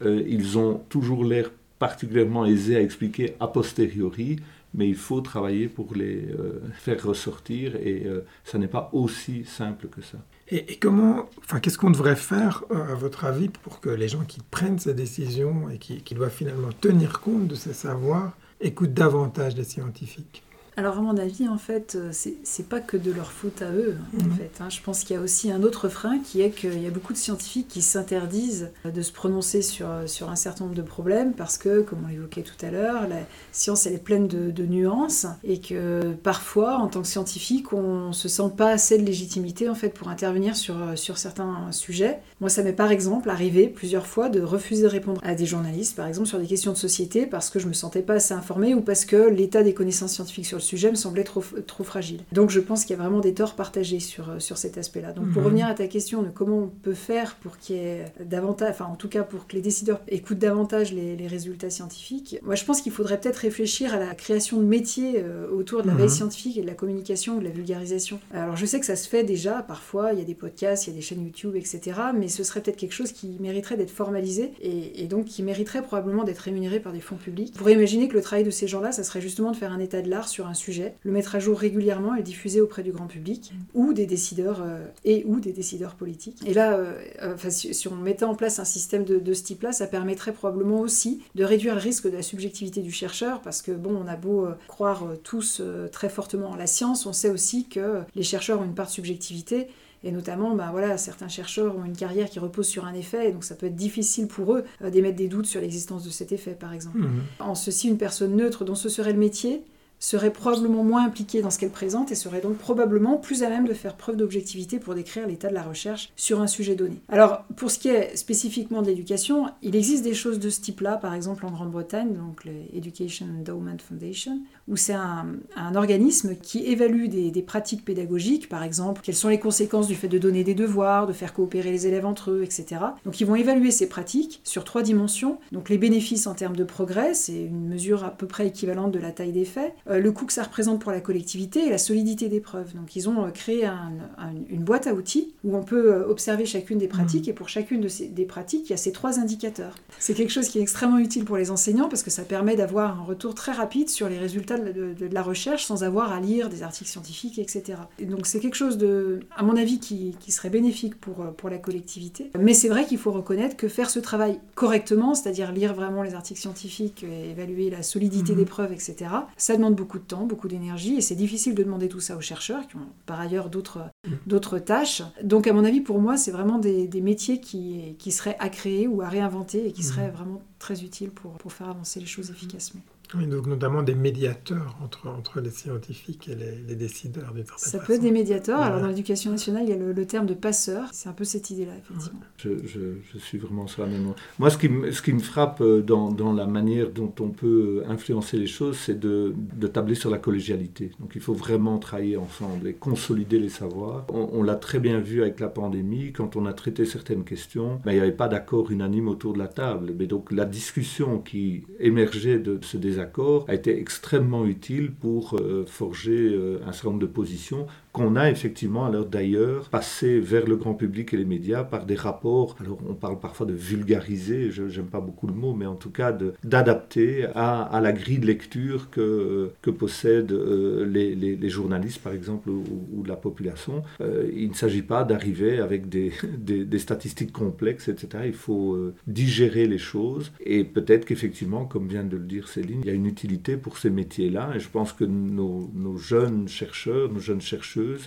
Euh, 0.03 0.23
ils 0.27 0.59
ont 0.59 0.81
toujours 0.89 1.25
l'air 1.25 1.51
particulièrement 1.79 2.47
aisés 2.47 2.77
à 2.77 2.81
expliquer 2.81 3.35
a 3.41 3.49
posteriori, 3.49 4.37
mais 4.75 4.89
il 4.89 4.97
faut 4.97 5.21
travailler 5.21 5.69
pour 5.69 5.95
les 5.95 6.27
euh, 6.31 6.63
faire 6.75 7.03
ressortir 7.05 7.77
et 7.77 8.05
euh, 8.07 8.25
ça 8.45 8.59
n'est 8.59 8.69
pas 8.69 8.91
aussi 8.93 9.45
simple 9.45 9.89
que 9.89 10.03
ça. 10.03 10.19
Et, 10.49 10.77
comment, 10.77 11.29
enfin, 11.43 11.61
qu'est-ce 11.61 11.79
qu'on 11.79 11.91
devrait 11.91 12.17
faire, 12.17 12.65
euh, 12.71 12.93
à 12.93 12.95
votre 12.95 13.25
avis, 13.25 13.49
pour 13.49 13.81
que 13.81 13.89
les 13.89 14.09
gens 14.09 14.25
qui 14.25 14.41
prennent 14.51 14.79
ces 14.79 14.93
décisions 14.93 15.71
et 15.71 15.79
qui, 15.79 16.03
qui 16.03 16.15
doivent 16.15 16.35
finalement 16.35 16.71
tenir 16.81 17.21
compte 17.21 17.49
de 17.49 17.55
ces 17.55 17.73
savoirs 17.73 18.33
écoutent 18.61 18.93
davantage 18.93 19.57
les 19.57 19.65
scientifiques? 19.65 20.43
Alors, 20.75 20.97
à 20.97 21.01
mon 21.03 21.19
avis, 21.19 21.49
en 21.49 21.59
fait, 21.59 21.97
euh, 21.97 22.13
c'est 22.13 22.67
pas 22.67 22.81
que 22.81 22.97
de 22.97 23.13
leur 23.13 23.31
faute 23.31 23.61
à 23.61 23.71
eux, 23.73 23.95
en 24.19 24.25
Mhm. 24.25 24.33
fait. 24.33 24.51
hein. 24.61 24.71
Je 24.71 24.81
pense 24.81 25.05
qu'il 25.05 25.15
y 25.15 25.19
a 25.19 25.23
aussi 25.23 25.51
un 25.53 25.63
autre 25.65 25.91
frein 25.91 26.19
qui 26.19 26.41
est 26.41 26.49
qu'il 26.51 26.83
y 26.83 26.87
a 26.87 26.91
beaucoup 26.91 27.13
de 27.13 27.19
scientifiques 27.19 27.69
qui 27.69 27.83
s'interdisent 27.83 28.71
de 28.87 29.03
se 29.03 29.13
prononcer 29.13 29.61
sur, 29.61 29.87
sur 30.07 30.31
un 30.31 30.35
certain 30.37 30.65
nombre 30.65 30.75
de 30.77 30.81
problèmes 30.81 31.35
parce 31.35 31.59
que, 31.59 31.83
comme 31.83 31.99
on 32.07 32.09
l'évoquait 32.09 32.41
tout 32.41 32.55
à 32.65 32.71
l'heure, 32.71 33.07
la 33.07 33.17
science, 33.53 33.85
elle 33.85 33.93
est 33.93 34.03
pleine 34.03 34.29
de, 34.29 34.51
de 34.51 34.65
nuances 34.65 35.27
et 35.45 35.61
que 35.61 36.15
parfois, 36.23 36.79
en 36.79 36.87
tant 36.89 37.03
que 37.03 37.09
scientifique, 37.09 37.75
on 37.75 38.15
se 38.15 38.29
sent 38.29 38.51
pas 38.57 38.71
assez 38.71 38.97
de 38.97 39.05
légitimité, 39.05 39.69
en 39.69 39.75
fait, 39.75 39.91
pour 39.91 40.09
intervenir 40.09 40.57
sur, 40.57 40.75
sur 40.97 41.19
certains 41.19 41.71
sujets. 41.71 42.19
Moi, 42.41 42.49
ça 42.49 42.63
m'est 42.63 42.73
par 42.73 42.91
exemple 42.91 43.29
arrivé 43.29 43.69
plusieurs 43.69 44.07
fois 44.07 44.31
de 44.31 44.41
refuser 44.41 44.85
de 44.85 44.89
répondre 44.89 45.21
à 45.23 45.35
des 45.35 45.45
journalistes, 45.45 45.97
par 45.97 46.07
exemple, 46.07 46.29
sur 46.29 46.39
des 46.39 46.47
questions 46.47 46.73
de 46.73 46.79
société 46.79 47.27
parce 47.27 47.51
que 47.51 47.59
je 47.59 47.69
me 47.69 47.75
sentais 47.75 48.01
pas 48.01 48.15
assez 48.15 48.33
informée 48.33 48.75
ou 48.75 48.81
parce 48.81 49.05
que 49.05 49.29
l'état 49.29 49.63
des 49.63 49.75
connaissances 49.75 50.13
scientifiques 50.15 50.47
sur 50.47 50.57
le 50.57 50.62
sujet 50.63 50.91
me 50.91 50.97
semblait 50.97 51.25
trop, 51.25 51.43
trop 51.67 51.85
fragile. 51.85 52.21
Donc 52.33 52.51
je 52.51 52.61
pense 52.61 52.85
qu'il 52.85 52.97
y 52.97 52.99
a 52.99 53.03
vraiment 53.03 53.21
des 53.21 53.35
torts 53.35 53.55
partagés 53.55 54.01
sur, 54.01 54.31
euh, 54.31 54.39
sur 54.39 54.57
cet 54.59 54.79
aspect-là. 54.79 55.13
Donc 55.13 55.31
pour 55.31 55.43
Mhm. 55.43 55.47
revenir 55.47 55.67
à 55.67 55.75
ta 55.75 55.87
question 55.87 56.23
de 56.23 56.29
comment 56.31 56.59
on 56.59 56.69
peut 56.69 56.95
faire 56.95 57.37
pour 57.37 57.59
qu'il 57.59 57.77
y 57.77 57.79
ait 57.81 58.05
davantage, 58.25 58.71
enfin 58.71 58.87
en 58.87 58.97
tout 58.97 59.09
cas 59.09 59.23
pour 59.23 59.47
que 59.47 59.55
les 59.57 59.61
décideurs 59.63 60.01
écoutent 60.09 60.39
davantage 60.39 60.93
les, 60.93 61.17
les 61.17 61.27
résultats 61.27 61.71
scientifiques, 61.71 62.39
moi 62.43 62.55
je 62.55 62.65
pense 62.65 62.81
qu'il 62.81 62.93
faudrait 62.93 63.21
peut-être 63.21 63.37
réfléchir 63.37 63.93
à 63.95 63.99
la 63.99 64.15
création 64.15 64.59
de 64.59 64.65
métiers 64.65 65.15
euh, 65.17 65.49
autour 65.51 65.83
de 65.83 65.87
la 65.89 65.93
Mhm. 65.95 65.99
veille 66.01 66.11
scientifique 66.11 66.57
et 66.57 66.63
de 66.63 66.67
la 66.67 66.75
communication, 66.75 67.39
de 67.39 67.45
la 67.45 67.51
vulgarisation. 67.51 68.19
Alors 68.33 68.57
je 68.57 68.65
sais 68.67 68.81
que 68.81 68.87
ça 68.87 68.97
se 68.97 69.09
fait 69.09 69.25
déjà 69.25 69.63
parfois, 69.63 70.13
il 70.13 70.19
y 70.19 70.23
a 70.23 70.25
des 70.25 70.35
podcasts, 70.35 70.87
il 70.87 70.91
y 70.91 70.93
a 70.93 70.97
des 70.97 71.03
chaînes 71.03 71.23
YouTube, 71.25 71.57
etc. 71.57 71.81
Mais 72.17 72.29
ce 72.29 72.45
serait 72.45 72.61
peut-être 72.61 72.77
quelque 72.77 72.93
chose 72.95 73.13
qui 73.13 73.37
mériterait 73.41 73.77
d'être 73.77 73.91
formalisé 73.91 74.53
et, 74.63 75.03
et 75.03 75.07
donc 75.07 75.27
qui 75.27 75.43
mériterait 75.43 75.83
probablement 75.83 76.25
d'être 76.25 76.39
rémunéré 76.39 76.81
par 76.81 76.93
des 76.93 77.01
fonds 77.01 77.17
publics. 77.17 77.53
On 77.55 77.59
pourrait 77.59 77.73
imaginer 77.75 78.09
que 78.09 78.15
le 78.15 78.23
travail 78.23 78.45
de 78.45 78.51
ces 78.51 78.67
gens-là, 78.69 78.93
ça 78.93 79.03
serait 79.03 79.21
justement 79.21 79.51
de 79.51 79.57
faire 79.57 79.73
un 79.73 79.79
état 79.81 80.03
de 80.03 80.09
l'art 80.11 80.29
sur 80.29 80.47
un 80.47 80.52
sujet, 80.55 80.95
le 81.03 81.13
mettre 81.13 81.35
à 81.35 81.39
jour 81.39 81.59
régulièrement 81.59 82.15
et 82.15 82.19
le 82.19 82.23
diffuser 82.23 82.61
auprès 82.61 82.83
du 82.83 82.93
grand 82.93 83.07
public 83.07 83.53
ou 83.75 83.93
des 83.93 84.07
décideurs 84.07 84.63
euh, 84.63 84.87
et 85.05 85.25
ou 85.27 85.41
des 85.41 85.53
décideurs 85.53 85.95
politiques. 85.95 86.39
Et 86.47 86.55
là, 86.55 86.75
euh, 86.75 86.95
euh, 87.23 87.35
enfin, 87.35 87.51
si, 87.51 87.75
si 87.75 87.89
on 87.89 87.97
mettait 87.97 88.25
en 88.25 88.35
place 88.35 88.59
un 88.59 88.65
système 88.65 89.05
de, 89.05 89.19
de 89.19 89.35
ce 89.35 89.43
type-là, 89.43 89.73
ça 89.73 89.87
permettrait 89.87 90.33
probablement 90.33 90.81
aussi 90.81 91.23
de 91.35 91.45
réduire 91.45 91.75
le 91.75 91.81
risque 91.81 92.11
de 92.11 92.17
la 92.17 92.23
subjectivité 92.23 92.83
du 92.83 92.93
chercheur 92.93 93.41
parce 93.41 93.63
que 93.63 93.73
bon, 93.73 93.97
on 93.97 94.07
a 94.07 94.17
beau 94.17 94.47
croire 94.69 95.05
tous 95.23 95.63
très 95.91 96.09
fortement 96.09 96.51
en 96.51 96.57
la 96.57 96.67
science, 96.67 97.07
on 97.07 97.13
sait 97.13 97.31
aussi 97.31 97.67
que 97.69 98.01
les 98.15 98.23
chercheurs 98.23 98.61
ont 98.61 98.65
une 98.65 98.75
part 98.75 98.87
de 98.87 98.93
subjectivité 98.93 99.69
et 100.05 100.11
notamment, 100.11 100.55
bah 100.55 100.69
voilà, 100.73 100.99
certains 100.99 101.29
chercheurs 101.29 101.77
ont 101.77 101.85
une 101.85 101.97
carrière 101.97 102.29
qui 102.29 102.41
repose 102.41 102.67
sur 102.67 102.85
un 102.85 102.95
effet, 102.95 103.29
et 103.29 103.33
donc 103.33 103.45
ça 103.45 103.55
peut 103.55 103.67
être 103.67 103.77
difficile 103.77 104.27
pour 104.27 104.55
eux 104.55 104.65
d'émettre 104.91 105.17
des 105.17 105.29
doutes 105.29 105.47
sur 105.47 105.61
l'existence 105.61 106.05
de 106.05 106.11
cet 106.11 106.33
effet, 106.33 106.53
par 106.53 106.73
exemple. 106.73 106.99
Mhm. 106.99 107.23
En 107.39 107.55
ceci, 107.55 107.89
une 107.89 107.99
personne 107.99 108.35
neutre 108.35 108.65
dont 108.65 108.75
ce 108.75 108.89
serait 108.89 109.13
le 109.13 109.19
métier 109.19 109.63
serait 110.03 110.33
probablement 110.33 110.83
moins 110.83 111.07
impliquée 111.07 111.43
dans 111.43 111.51
ce 111.51 111.61
qu'elle 111.61 111.71
présente 111.71 112.11
et 112.11 112.17
serait 112.17 112.41
donc 112.41 112.59
probablement 112.59 113.17
plus 113.19 113.45
à 113.45 113.49
même 113.49 113.69
de 113.69 113.73
faire 113.73 113.95
preuve 113.95 114.17
d'objectivité 114.17 114.81
pour 114.81 114.95
décrire 114.95 115.29
l'état 115.29 115.49
de 115.49 115.55
la 115.55 115.63
recherche 115.63 116.13
sur 116.17 116.41
un 116.43 116.49
sujet 116.49 116.75
donné. 116.75 116.97
Alors, 117.09 117.45
pour 117.57 117.71
ce 117.71 117.79
qui 117.79 117.89
est 117.89 118.17
spécifiquement 118.17 118.83
de 118.83 118.89
l'éducation, 118.89 119.47
il 119.63 119.77
existe 119.77 120.03
des 120.03 120.13
choses 120.13 120.41
de 120.41 120.51
ce 120.51 120.61
type-là, 120.61 120.97
par 120.97 121.15
exemple 121.15 121.47
en 121.47 121.53
Grande-Bretagne, 121.53 122.15
donc 122.15 122.45
le 122.45 122.53
Education 122.75 123.27
Endowment 123.39 123.79
Foundation, 123.79 124.41
où 124.67 124.77
c'est 124.77 124.93
un, 124.93 125.27
organisme 125.75 126.35
qui 126.35 126.67
évalue 126.67 127.07
des, 127.07 127.31
des 127.31 127.43
pratiques 127.43 127.85
pédagogiques, 127.85 128.49
par 128.49 128.63
exemple, 128.63 129.01
quelles 129.03 129.15
sont 129.15 129.29
les 129.29 129.39
conséquences 129.39 129.87
du 129.87 129.95
fait 129.95 130.09
de 130.09 130.19
donner 130.19 130.45
des 130.45 130.55
devoirs, 130.55 131.07
de 131.07 131.13
faire 131.13 131.33
coopérer 131.33 131.71
les 131.71 131.87
élèves 131.87 132.05
entre 132.05 132.33
eux, 132.33 132.43
etc. 132.43 132.81
Donc 133.05 133.21
ils 133.21 133.27
vont 133.27 133.37
évaluer 133.37 133.71
ces 133.71 133.89
pratiques 133.89 134.41
sur 134.45 134.65
trois 134.65 134.83
dimensions. 134.83 135.39
Donc 135.53 135.69
les 135.69 135.79
bénéfices 135.79 136.27
en 136.27 136.35
termes 136.35 136.57
de 136.57 136.65
progrès, 136.65 137.15
c'est 137.15 137.41
une 137.45 137.69
mesure 137.69 138.05
à 138.05 138.11
peu 138.11 138.27
près 138.27 138.49
équivalente 138.49 138.93
de 138.93 138.99
la 138.99 139.13
taille 139.13 139.33
des 139.33 139.45
faits, 139.45 139.75
le 139.99 140.13
coût 140.13 140.27
que 140.27 140.33
ça 140.33 140.43
représente 140.43 140.81
pour 140.81 140.93
la 140.93 141.01
collectivité 141.01 141.67
et 141.67 141.71
la 141.71 141.79
solidité 141.79 142.29
des 142.29 142.41
preuves. 142.41 142.75
Donc 142.75 142.97
ils 142.97 143.09
ont 143.09 143.25
euh, 143.27 143.31
créé 143.31 143.65
un- 143.67 143.93
un- 144.19 144.33
une 144.49 144.63
boîte 144.65 144.87
à 144.87 144.95
outils 144.95 145.33
où 145.45 145.57
on 145.57 145.63
peut 145.63 145.93
euh, 145.95 146.07
observer 146.09 146.47
chacune 146.47 146.79
des 146.79 146.89
pratiques 146.89 147.29
et 147.29 147.33
pour 147.33 147.49
chacune 147.49 147.81
de 147.81 147.89
ces, 147.89 148.07
des 148.09 148.25
pratiques, 148.25 148.67
il 148.69 148.71
y 148.71 148.75
a 148.75 148.77
ces 148.79 148.93
trois 148.93 149.19
indicateurs. 149.19 149.75
C'est 149.99 150.15
quelque 150.15 150.31
chose 150.31 150.49
qui 150.49 150.59
est 150.59 150.63
extrêmement 150.63 150.99
utile 150.99 151.25
pour 151.25 151.37
les 151.37 151.51
enseignants 151.51 151.89
parce 151.89 152.03
que 152.03 152.11
ça 152.11 152.23
permet 152.25 152.57
d'avoir 152.57 153.01
un 153.01 153.05
retour 153.05 153.35
très 153.35 153.53
rapide 153.53 153.89
sur 153.89 154.09
les 154.09 154.19
résultats 154.19 154.59
de, 154.59 154.73
de- 154.73 154.95
de 155.09 155.15
la 155.15 155.23
recherche 155.23 155.65
sans 155.65 155.85
avoir 155.85 156.13
à 156.13 156.21
lire 156.21 156.49
des 156.49 156.63
articles 156.63 156.91
scientifiques, 156.91 157.39
etc. 157.39 157.79
Et 157.99 158.05
donc 158.07 158.27
c'est 158.27 158.41
quelque 158.41 158.57
chose 158.57 158.79
de, 158.79 159.21
à 159.37 159.43
mon 159.43 159.57
avis, 159.57 159.79
qui, 159.79 160.17
qui 160.21 160.33
serait 160.33 160.51
bénéfique 160.51 160.99
pour, 161.01 161.21
euh, 161.23 161.31
pour 161.37 161.51
la 161.51 161.59
collectivité. 161.59 162.31
Mais 162.39 162.55
c'est 162.55 162.69
vrai 162.69 162.85
qu'il 162.87 162.99
faut 162.99 163.13
reconnaître 163.13 163.57
que 163.57 163.69
faire 163.69 163.91
ce 163.91 163.99
travail 163.99 164.39
correctement, 164.55 165.15
c'est-à-dire 165.15 165.53
lire 165.53 165.75
vraiment 165.75 166.03
les 166.03 166.15
articles 166.15 166.41
scientifiques, 166.41 167.05
et 167.05 167.31
évaluer 167.31 167.71
la 167.71 167.83
solidité 167.83 168.33
Mhm. 168.33 168.39
des 168.39 168.45
preuves, 168.45 168.73
etc., 168.73 168.95
ça 169.37 169.57
demande 169.57 169.75
beaucoup 169.83 169.99
de 169.99 170.05
temps, 170.05 170.27
beaucoup 170.27 170.47
d'énergie, 170.47 170.95
et 170.95 171.01
c'est 171.01 171.17
difficile 171.17 171.57
de 171.57 171.63
demander 171.65 171.89
tout 171.89 171.99
ça 171.99 172.17
aux 172.17 172.21
chercheurs 172.21 172.69
qui 172.69 172.77
ont 172.77 172.87
par 173.05 173.19
ailleurs 173.19 173.51
d'autres 173.51 173.81
d'autres 174.27 174.61
tâches. 174.61 175.03
Donc 175.25 175.49
à 175.49 175.53
mon 175.53 175.65
avis, 175.65 175.81
pour 175.81 176.01
moi, 176.01 176.17
c'est 176.17 176.31
vraiment 176.31 176.59
des, 176.59 176.87
des 176.87 177.01
métiers 177.01 177.41
qui, 177.41 177.97
qui 177.99 178.13
seraient 178.13 178.37
à 178.39 178.49
créer 178.49 178.87
ou 178.87 179.03
à 179.03 179.09
réinventer 179.09 179.67
et 179.67 179.73
qui 179.73 179.83
seraient 179.83 180.11
vraiment 180.11 180.41
très 180.61 180.85
utiles 180.85 181.11
pour, 181.11 181.33
pour 181.33 181.53
faire 181.53 181.69
avancer 181.69 181.99
les 181.99 182.07
choses 182.07 182.31
efficacement. 182.31 182.83
Oui, 183.15 183.27
donc 183.27 183.47
notamment 183.47 183.83
des 183.83 183.95
médiateurs 183.95 184.77
entre, 184.83 185.07
entre 185.09 185.41
les 185.41 185.51
scientifiques 185.51 186.29
et 186.29 186.35
les, 186.35 186.57
les 186.67 186.75
décideurs 186.77 187.33
d'une 187.35 187.45
certaine 187.45 187.59
Ça 187.59 187.71
façon. 187.79 187.87
peut 187.87 187.93
être 187.95 188.01
des 188.03 188.11
médiateurs. 188.11 188.61
Alors 188.61 188.81
dans 188.81 188.87
l'éducation 188.87 189.31
nationale, 189.31 189.65
il 189.65 189.71
y 189.71 189.73
a 189.73 189.77
le, 189.77 189.93
le 189.93 190.07
terme 190.07 190.27
de 190.27 190.35
passeur. 190.35 190.89
C'est 190.93 191.09
un 191.09 191.13
peu 191.13 191.25
cette 191.25 191.51
idée-là, 191.51 191.73
effectivement. 191.79 192.21
Je, 192.39 192.51
je- 192.67 192.97
je 193.13 193.19
suis 193.19 193.39
vraiment 193.39 193.67
sur 193.67 193.83
la 193.83 193.89
même. 193.89 194.13
Moi, 194.39 194.49
ce 194.51 194.57
qui, 194.59 194.69
me- 194.69 194.91
ce 194.93 195.03
qui 195.03 195.13
me 195.13 195.19
frappe 195.19 195.61
euh, 195.61 195.83
dans, 195.83 196.11
dans 196.11 196.33
la 196.33 196.47
manière 196.47 196.91
dont 196.91 197.13
on 197.21 197.29
peut 197.29 197.83
influencer 197.89 198.39
les 198.39 198.47
choses, 198.47 198.79
c'est 198.79 198.99
de, 198.99 199.35
de 199.37 199.67
tabler 199.67 199.95
sur 199.95 200.11
la 200.11 200.19
collégialité. 200.19 200.93
Donc, 201.01 201.13
il 201.15 201.21
faut 201.21 201.35
vraiment 201.35 201.79
travailler 201.79 202.17
ensemble 202.17 202.67
et 202.69 202.73
consolider 202.75 203.39
les 203.39 203.49
savoirs. 203.51 204.07
On, 204.09 204.31
on 204.33 204.43
l'a 204.43 204.55
très 204.57 204.79
bien 204.79 205.01
vu 205.01 205.21
avec 205.23 205.39
la 205.41 205.49
pandémie, 205.49 206.13
quand 206.13 206.37
on 206.37 206.47
a 206.47 206.53
traité 206.55 206.87
certaines 206.87 207.25
questions, 207.25 207.81
ben, 207.85 207.93
il 207.93 207.97
n'y 207.97 208.01
avait 208.01 208.13
pas 208.13 208.29
d'accord 208.29 208.71
unanime 208.71 209.09
autour 209.09 209.35
de 209.35 209.39
la 209.39 209.49
table. 209.49 209.93
Mais 209.99 210.07
donc, 210.07 210.33
la 210.33 210.45
discussion 210.47 211.19
qui 211.19 211.65
émergeait 211.79 212.39
de 212.39 212.59
ce 212.63 212.77
désaccord 212.79 213.02
a 213.49 213.55
été 213.55 213.79
extrêmement 213.79 214.45
utile 214.47 214.93
pour 214.93 215.35
euh, 215.35 215.65
forger 215.67 216.31
euh, 216.35 216.61
un 216.67 216.73
certain 216.73 216.89
nombre 216.91 217.01
de 217.01 217.07
positions 217.07 217.67
qu'on 217.93 218.17
a 218.17 218.31
effectivement 218.31 218.87
alors 218.87 219.05
d'ailleurs 219.05 219.69
passé 219.69 220.19
vers 220.19 220.47
le 220.47 220.57
grand 220.57 220.75
public 220.75 221.13
et 221.13 221.19
les 221.19 221.27
médias 221.27 221.63
par 221.63 221.85
des 221.85 221.95
rapports. 221.95 222.57
Alors 222.61 222.79
on 222.89 222.95
parle 222.95 223.21
parfois 223.21 223.47
de 223.47 223.53
vulgariser, 223.53 224.51
je 224.51 224.63
n'aime 224.63 224.87
pas 224.87 225.01
beaucoup 225.01 225.27
le 225.27 225.35
mot, 225.35 225.55
mais 225.55 225.67
en 225.67 225.75
tout 225.75 225.91
cas 225.91 226.17
d'adapter 226.43 227.27
à, 227.35 227.81
la 227.83 227.93
grille 227.93 228.19
de 228.19 228.27
lecture 228.27 228.89
que, 228.91 229.51
que 229.61 229.71
possèdent 229.71 230.33
euh, 230.33 230.87
les, 230.87 231.49
journalistes 231.51 232.01
par 232.03 232.15
exemple 232.15 232.49
ou, 232.49 233.05
la 233.05 233.17
population. 233.17 233.83
Euh, 234.01 234.31
il 234.35 234.49
ne 234.49 234.55
s'agit 234.55 234.83
pas 234.83 235.05
d'arriver 235.05 235.59
avec 235.59 235.89
des, 235.89 236.13
statistiques 236.79 237.33
complexes, 237.33 237.89
etc. 237.89 238.25
Il 238.27 238.33
faut 238.33 238.75
euh, 238.75 238.95
digérer 239.07 239.67
les 239.67 239.79
choses 239.79 240.33
et 240.41 240.65
peut-être 240.65 241.05
qu'effectivement, 241.05 241.67
comme 241.67 241.89
vient 241.89 242.05
de 242.05 242.17
le 242.17 242.25
dire 242.25 242.49
Céline, 242.49 242.81
il 242.83 242.87
y 242.87 242.91
a 242.91 242.95
une 242.95 243.07
utilité 243.07 243.57
pour 243.57 243.77
ces 243.77 243.91
métiers-là 243.91 244.53
et 244.55 244.61
je 244.61 244.69
pense 244.69 244.93
que 244.93 245.05
nos, 245.05 245.71
nos 245.75 245.99
jeunes 245.99 246.49
chercheurs, 246.49 247.13
nos 247.13 247.21
jeunes 247.21 247.41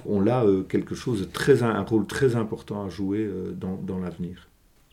ont 0.06 0.20
là 0.20 0.44
euh, 0.44 0.64
quelque 0.64 0.96
chose 0.96 1.30
un 1.62 1.82
rôle 1.82 2.06
très 2.06 2.36
important 2.36 2.86
à 2.86 2.90
jouer 2.90 3.20
euh, 3.20 3.52
dans, 3.54 4.00
l'avenir. 4.00 4.48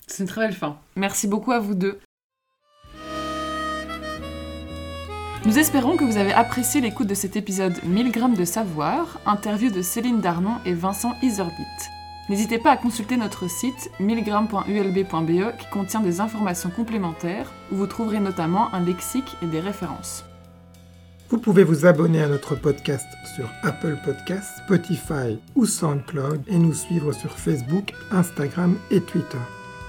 C'est 0.06 0.22
une 0.22 0.28
très 0.28 0.42
belle 0.42 0.54
fin. 0.54 0.76
Merci 0.96 1.26
beaucoup 1.26 1.52
à 1.52 1.58
vous 1.58 1.74
deux. 1.74 1.98
Nous 5.44 5.58
espérons 5.58 5.96
que 5.96 6.04
vous 6.04 6.18
avez 6.18 6.32
apprécié 6.32 6.80
l'écoute 6.80 7.08
de 7.08 7.14
cet 7.14 7.34
épisode 7.34 7.74
1000 7.84 8.12
grammes 8.12 8.36
de 8.36 8.44
savoir, 8.44 9.18
interview 9.26 9.70
de 9.70 9.82
Céline 9.82 10.20
Darnon 10.20 10.58
et 10.64 10.72
Vincent 10.72 11.14
Iserbit. 11.20 11.52
N'hésitez 12.28 12.58
pas 12.58 12.70
à 12.70 12.76
consulter 12.76 13.16
notre 13.16 13.50
site 13.50 13.90
1000g.ulb.be 14.00 15.56
qui 15.58 15.66
contient 15.72 16.00
des 16.00 16.20
informations 16.20 16.70
complémentaires 16.70 17.52
où 17.72 17.76
vous 17.76 17.88
trouverez 17.88 18.20
notamment 18.20 18.72
un 18.72 18.84
lexique 18.84 19.36
et 19.42 19.46
des 19.46 19.60
références. 19.60 20.24
Vous 21.32 21.38
pouvez 21.38 21.64
vous 21.64 21.86
abonner 21.86 22.22
à 22.22 22.28
notre 22.28 22.54
podcast 22.54 23.06
sur 23.34 23.48
Apple 23.62 23.96
Podcasts, 24.04 24.58
Spotify 24.66 25.38
ou 25.54 25.64
SoundCloud 25.64 26.42
et 26.46 26.58
nous 26.58 26.74
suivre 26.74 27.10
sur 27.12 27.30
Facebook, 27.30 27.94
Instagram 28.10 28.76
et 28.90 29.00
Twitter. 29.00 29.38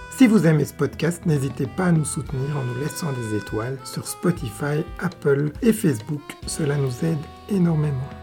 Si 0.09 0.25
vous 0.25 0.47
aimez 0.47 0.63
ce 0.63 0.73
podcast, 0.73 1.25
n'hésitez 1.25 1.67
pas 1.67 1.87
à 1.87 1.91
nous 1.91 2.05
soutenir 2.05 2.55
en 2.55 2.63
nous 2.63 2.79
laissant 2.79 3.11
des 3.11 3.35
étoiles 3.35 3.77
sur 3.83 4.07
Spotify, 4.07 4.85
Apple 4.99 5.51
et 5.61 5.73
Facebook. 5.73 6.21
Cela 6.47 6.77
nous 6.77 7.03
aide 7.03 7.19
énormément. 7.49 8.22